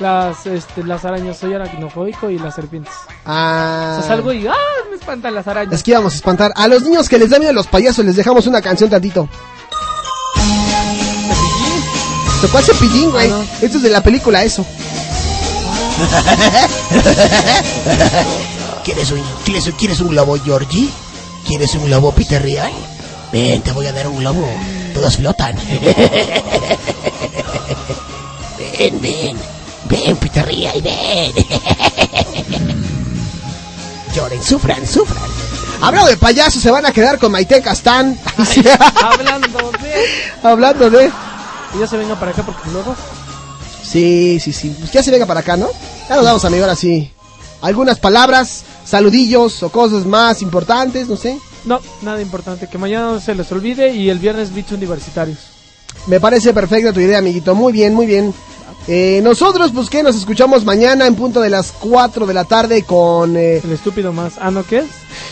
Las, 0.00 0.46
este, 0.46 0.84
las 0.84 1.04
arañas. 1.04 1.36
Soy 1.38 1.54
aracnofóbico 1.54 2.30
y 2.30 2.38
las 2.38 2.54
serpientes. 2.54 2.92
Ah. 3.24 3.96
O 3.98 4.00
sea, 4.00 4.08
salgo 4.08 4.32
y 4.32 4.46
¡ah! 4.46 4.54
Me 4.90 4.96
espantan 4.96 5.34
las 5.34 5.46
arañas. 5.46 5.74
Es 5.74 5.82
que 5.82 5.90
íbamos 5.92 6.12
a 6.12 6.16
espantar. 6.16 6.52
A 6.56 6.68
los 6.68 6.82
niños 6.82 7.08
que 7.08 7.18
les 7.18 7.30
da 7.30 7.38
miedo 7.38 7.52
los 7.52 7.66
payasos 7.66 8.04
les 8.04 8.16
dejamos 8.16 8.46
una 8.46 8.60
canción 8.60 8.90
tantito. 8.90 9.28
Tocó 12.40 12.58
al 12.58 12.64
cepillín, 12.64 13.10
güey. 13.10 13.32
Esto 13.62 13.78
es 13.78 13.82
de 13.82 13.90
la 13.90 14.02
película, 14.02 14.44
eso. 14.44 14.66
¿Quieres 18.84 19.10
un, 19.12 19.22
quieres, 19.44 19.70
¿Quieres 19.78 20.00
un 20.00 20.08
globo, 20.08 20.36
Georgie? 20.44 20.90
¿Quieres 21.46 21.74
un 21.74 21.86
globo, 21.86 22.12
Peter 22.12 22.42
Real? 22.42 22.70
Ven, 23.32 23.62
te 23.62 23.72
voy 23.72 23.86
a 23.86 23.92
dar 23.92 24.08
un 24.08 24.18
globo. 24.18 24.46
Todos 24.92 25.16
flotan. 25.16 25.56
ven, 28.78 29.00
ven. 29.00 29.53
Ven, 29.94 30.16
Peter 30.16 30.44
Real, 30.44 30.82
ven. 30.82 31.32
Lloren, 34.14 34.42
sufran, 34.42 34.84
sufran. 34.84 35.30
Hablando 35.80 36.10
de 36.10 36.16
payasos, 36.16 36.60
se 36.60 36.70
van 36.72 36.84
a 36.84 36.90
quedar 36.90 37.18
con 37.20 37.30
Maite 37.30 37.62
Castán. 37.62 38.18
Hablando 39.02 39.70
de. 39.70 40.04
Hablando 40.42 40.90
de. 40.90 41.12
Y 41.74 41.78
ya 41.78 41.86
se 41.86 41.96
venga 41.96 42.18
para 42.18 42.32
acá 42.32 42.42
porque 42.42 42.70
luego. 42.70 42.96
Sí, 43.84 44.40
sí, 44.40 44.52
sí. 44.52 44.74
Pues 44.76 44.90
ya 44.90 45.00
se 45.00 45.12
venga 45.12 45.26
para 45.26 45.40
acá, 45.40 45.56
¿no? 45.56 45.68
Ya 46.08 46.16
nos 46.16 46.24
vamos, 46.24 46.44
amigo, 46.44 46.64
ahora 46.64 46.74
sí. 46.74 47.12
Algunas 47.62 48.00
palabras, 48.00 48.64
saludillos 48.84 49.62
o 49.62 49.70
cosas 49.70 50.04
más 50.06 50.42
importantes, 50.42 51.06
no 51.06 51.16
sé. 51.16 51.38
No, 51.64 51.80
nada 52.02 52.20
importante. 52.20 52.68
Que 52.68 52.78
mañana 52.78 53.12
no 53.12 53.20
se 53.20 53.36
les 53.36 53.50
olvide 53.52 53.94
y 53.94 54.10
el 54.10 54.18
viernes 54.18 54.52
Beats 54.52 54.72
Universitarios. 54.72 55.38
Me 56.08 56.18
parece 56.18 56.52
perfecta 56.52 56.92
tu 56.92 56.98
idea, 56.98 57.18
amiguito. 57.18 57.54
Muy 57.54 57.72
bien, 57.72 57.94
muy 57.94 58.06
bien. 58.06 58.34
Eh, 58.86 59.20
nosotros, 59.22 59.70
pues 59.74 59.88
que 59.88 60.02
nos 60.02 60.14
escuchamos 60.16 60.64
mañana 60.64 61.06
en 61.06 61.14
punto 61.14 61.40
de 61.40 61.48
las 61.48 61.72
4 61.72 62.26
de 62.26 62.34
la 62.34 62.44
tarde 62.44 62.82
con... 62.82 63.34
eh, 63.36 63.60
El 63.64 63.72
estúpido 63.72 64.12
más. 64.12 64.34
Ah, 64.38 64.50
¿no 64.50 64.62
qué 64.64 64.78
es? 64.80 64.86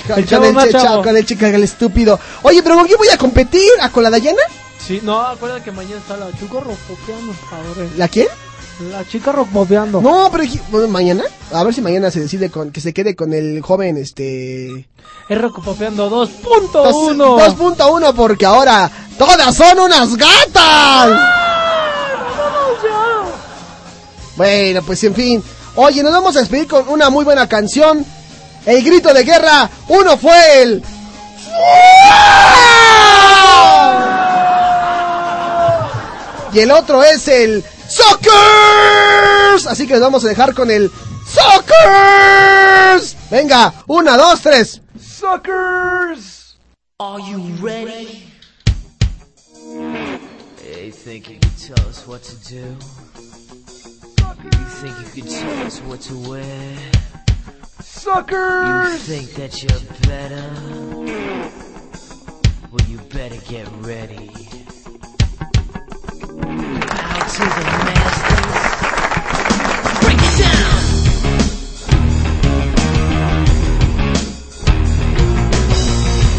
con 0.06 0.18
El 0.18 0.26
chavo 0.26 0.44
el, 0.46 0.54
más 0.54 0.70
chavo. 0.70 0.84
chavo, 0.84 1.02
con 1.02 1.16
el 1.16 1.26
chica, 1.26 1.48
el 1.48 1.62
estúpido. 1.64 2.18
Oye, 2.42 2.62
pero 2.62 2.76
¿con 2.76 2.86
quién 2.86 2.96
voy 2.98 3.08
a 3.08 3.18
competir? 3.18 3.68
¿A 3.80 3.90
con 3.90 4.02
la 4.02 4.10
Dayana? 4.10 4.40
Sí, 4.84 5.00
no, 5.02 5.20
acuérdate 5.20 5.64
que 5.64 5.72
mañana 5.72 5.96
está 5.98 6.16
la 6.16 6.30
chica 6.32 6.60
rockpopeando. 6.60 7.32
Ahora. 7.50 7.90
¿La 7.98 8.08
quién? 8.08 8.28
La 8.90 9.06
chica 9.06 9.30
rockpopeando. 9.32 10.00
No, 10.00 10.28
pero 10.32 10.44
bueno, 10.70 10.88
mañana. 10.88 11.22
A 11.52 11.62
ver 11.62 11.74
si 11.74 11.82
mañana 11.82 12.10
se 12.10 12.20
decide 12.20 12.50
con 12.50 12.70
que 12.72 12.80
se 12.80 12.94
quede 12.94 13.14
con 13.14 13.34
el 13.34 13.60
joven, 13.60 13.98
este... 13.98 14.88
Es 15.28 15.40
rockpopeando 15.40 16.10
2.1. 16.10 16.72
Dos- 16.72 17.56
2.1 17.56 18.14
porque 18.14 18.46
ahora 18.46 18.90
todas 19.18 19.54
son 19.54 19.78
unas 19.78 20.16
gatas. 20.16 21.41
Bueno, 24.36 24.82
pues 24.82 25.02
en 25.04 25.14
fin. 25.14 25.42
Oye, 25.76 26.02
nos 26.02 26.12
vamos 26.12 26.36
a 26.36 26.40
despedir 26.40 26.66
con 26.66 26.88
una 26.88 27.10
muy 27.10 27.24
buena 27.24 27.48
canción. 27.48 28.04
El 28.66 28.82
grito 28.84 29.12
de 29.12 29.24
guerra. 29.24 29.70
Uno 29.88 30.16
fue 30.16 30.62
el... 30.62 30.82
Y 36.52 36.59
el 36.60 36.70
otro 36.70 37.02
es 37.02 37.26
el... 37.28 37.64
¡Sockers! 37.88 39.66
Así 39.66 39.86
que 39.86 39.94
nos 39.94 40.02
vamos 40.02 40.24
a 40.24 40.28
dejar 40.28 40.54
con 40.54 40.70
el... 40.70 40.90
¡Sockers! 41.26 43.16
Venga, 43.30 43.72
una, 43.86 44.16
dos, 44.16 44.40
tres. 44.40 44.80
Suckers! 45.00 46.56
Are 46.98 47.22
you 47.22 47.38
ready? 47.60 48.28
Hey, 50.62 50.90
think 50.90 51.28
you 51.30 51.38
tell 51.59 51.88
us 51.88 52.06
what 52.06 52.22
to 52.22 52.36
do? 52.48 52.76
You 54.44 54.51
think 54.51 54.98
you 54.98 55.23
could 55.23 55.31
tell 55.31 55.66
us 55.66 55.78
what 55.81 56.01
to 56.02 56.16
wear? 56.28 56.77
Suckers! 57.81 59.09
You 59.09 59.16
think 59.16 59.31
that 59.35 59.62
you're 59.62 59.81
better? 60.09 60.51
Well, 62.73 62.86
you 62.89 62.98
better 62.98 63.36
get 63.48 63.69
ready. 63.82 64.31
Bow 66.27 67.19
to 67.35 67.44
the 67.44 67.64
masters. 67.86 68.62
Break 70.02 70.19
it 70.19 70.35
down! 70.43 70.82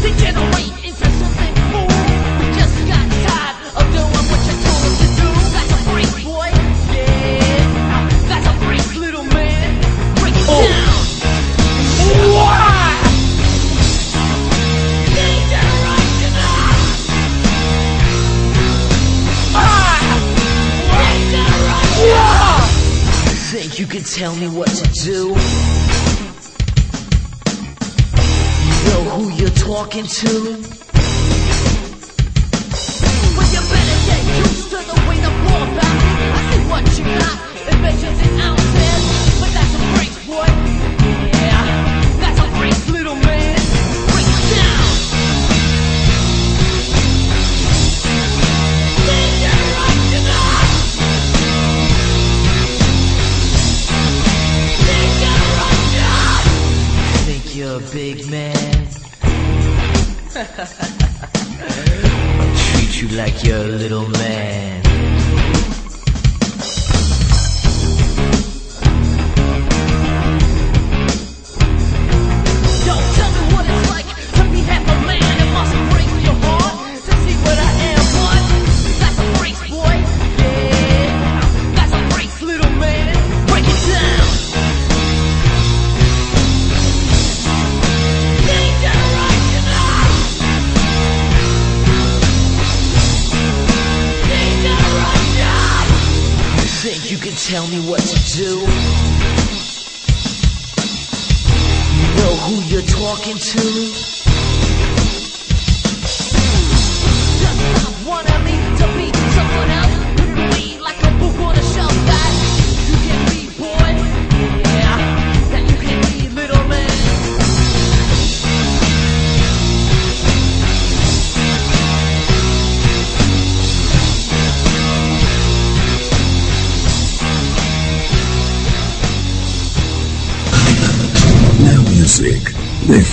Degenerate 0.02 0.73
think 23.54 23.78
you 23.78 23.86
can 23.86 24.02
tell 24.02 24.34
me 24.36 24.48
what 24.48 24.68
to 24.68 24.84
do? 25.04 25.28
You 28.64 28.74
know 28.90 29.02
who 29.14 29.30
you're 29.30 29.48
talking 29.50 30.04
to? 30.04 30.28
Well, 33.36 33.48
you 33.54 33.60
better 33.70 33.98
get 34.10 34.22
used 34.38 34.68
to 34.70 34.78
the 34.90 34.96
way 35.08 35.18
the 35.18 35.32
war 35.44 35.64
bounce. 35.76 36.04
I 36.34 36.40
see 36.50 36.62
what 36.68 36.84
you 36.98 37.04
got, 37.04 37.36
it 37.72 37.78
measures 37.80 38.18
in 38.28 38.40
ounces. 38.40 38.93
You're 57.54 57.76
a 57.76 57.80
big 57.92 58.28
man? 58.28 58.88
I'll 60.34 60.44
treat 62.56 63.00
you 63.00 63.08
like 63.16 63.44
you're 63.44 63.56
a 63.56 63.68
little 63.68 64.08
man. 64.08 64.83
Do? 98.34 98.42
You 98.42 98.46
know 102.18 102.34
who 102.42 102.62
you're 102.64 102.82
talking 102.82 103.38
to? 103.38 104.13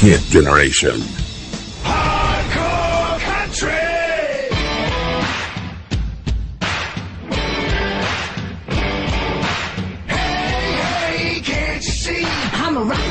Hit 0.01 0.19
generation. 0.31 0.99
Hardcore 1.83 3.19
country! 3.19 3.69
Hey, 10.07 11.39
can't 11.41 11.85
you 11.85 11.91
see? 11.91 12.23
I'm 12.25 12.77
a 12.77 12.83
rockin' 12.83 13.10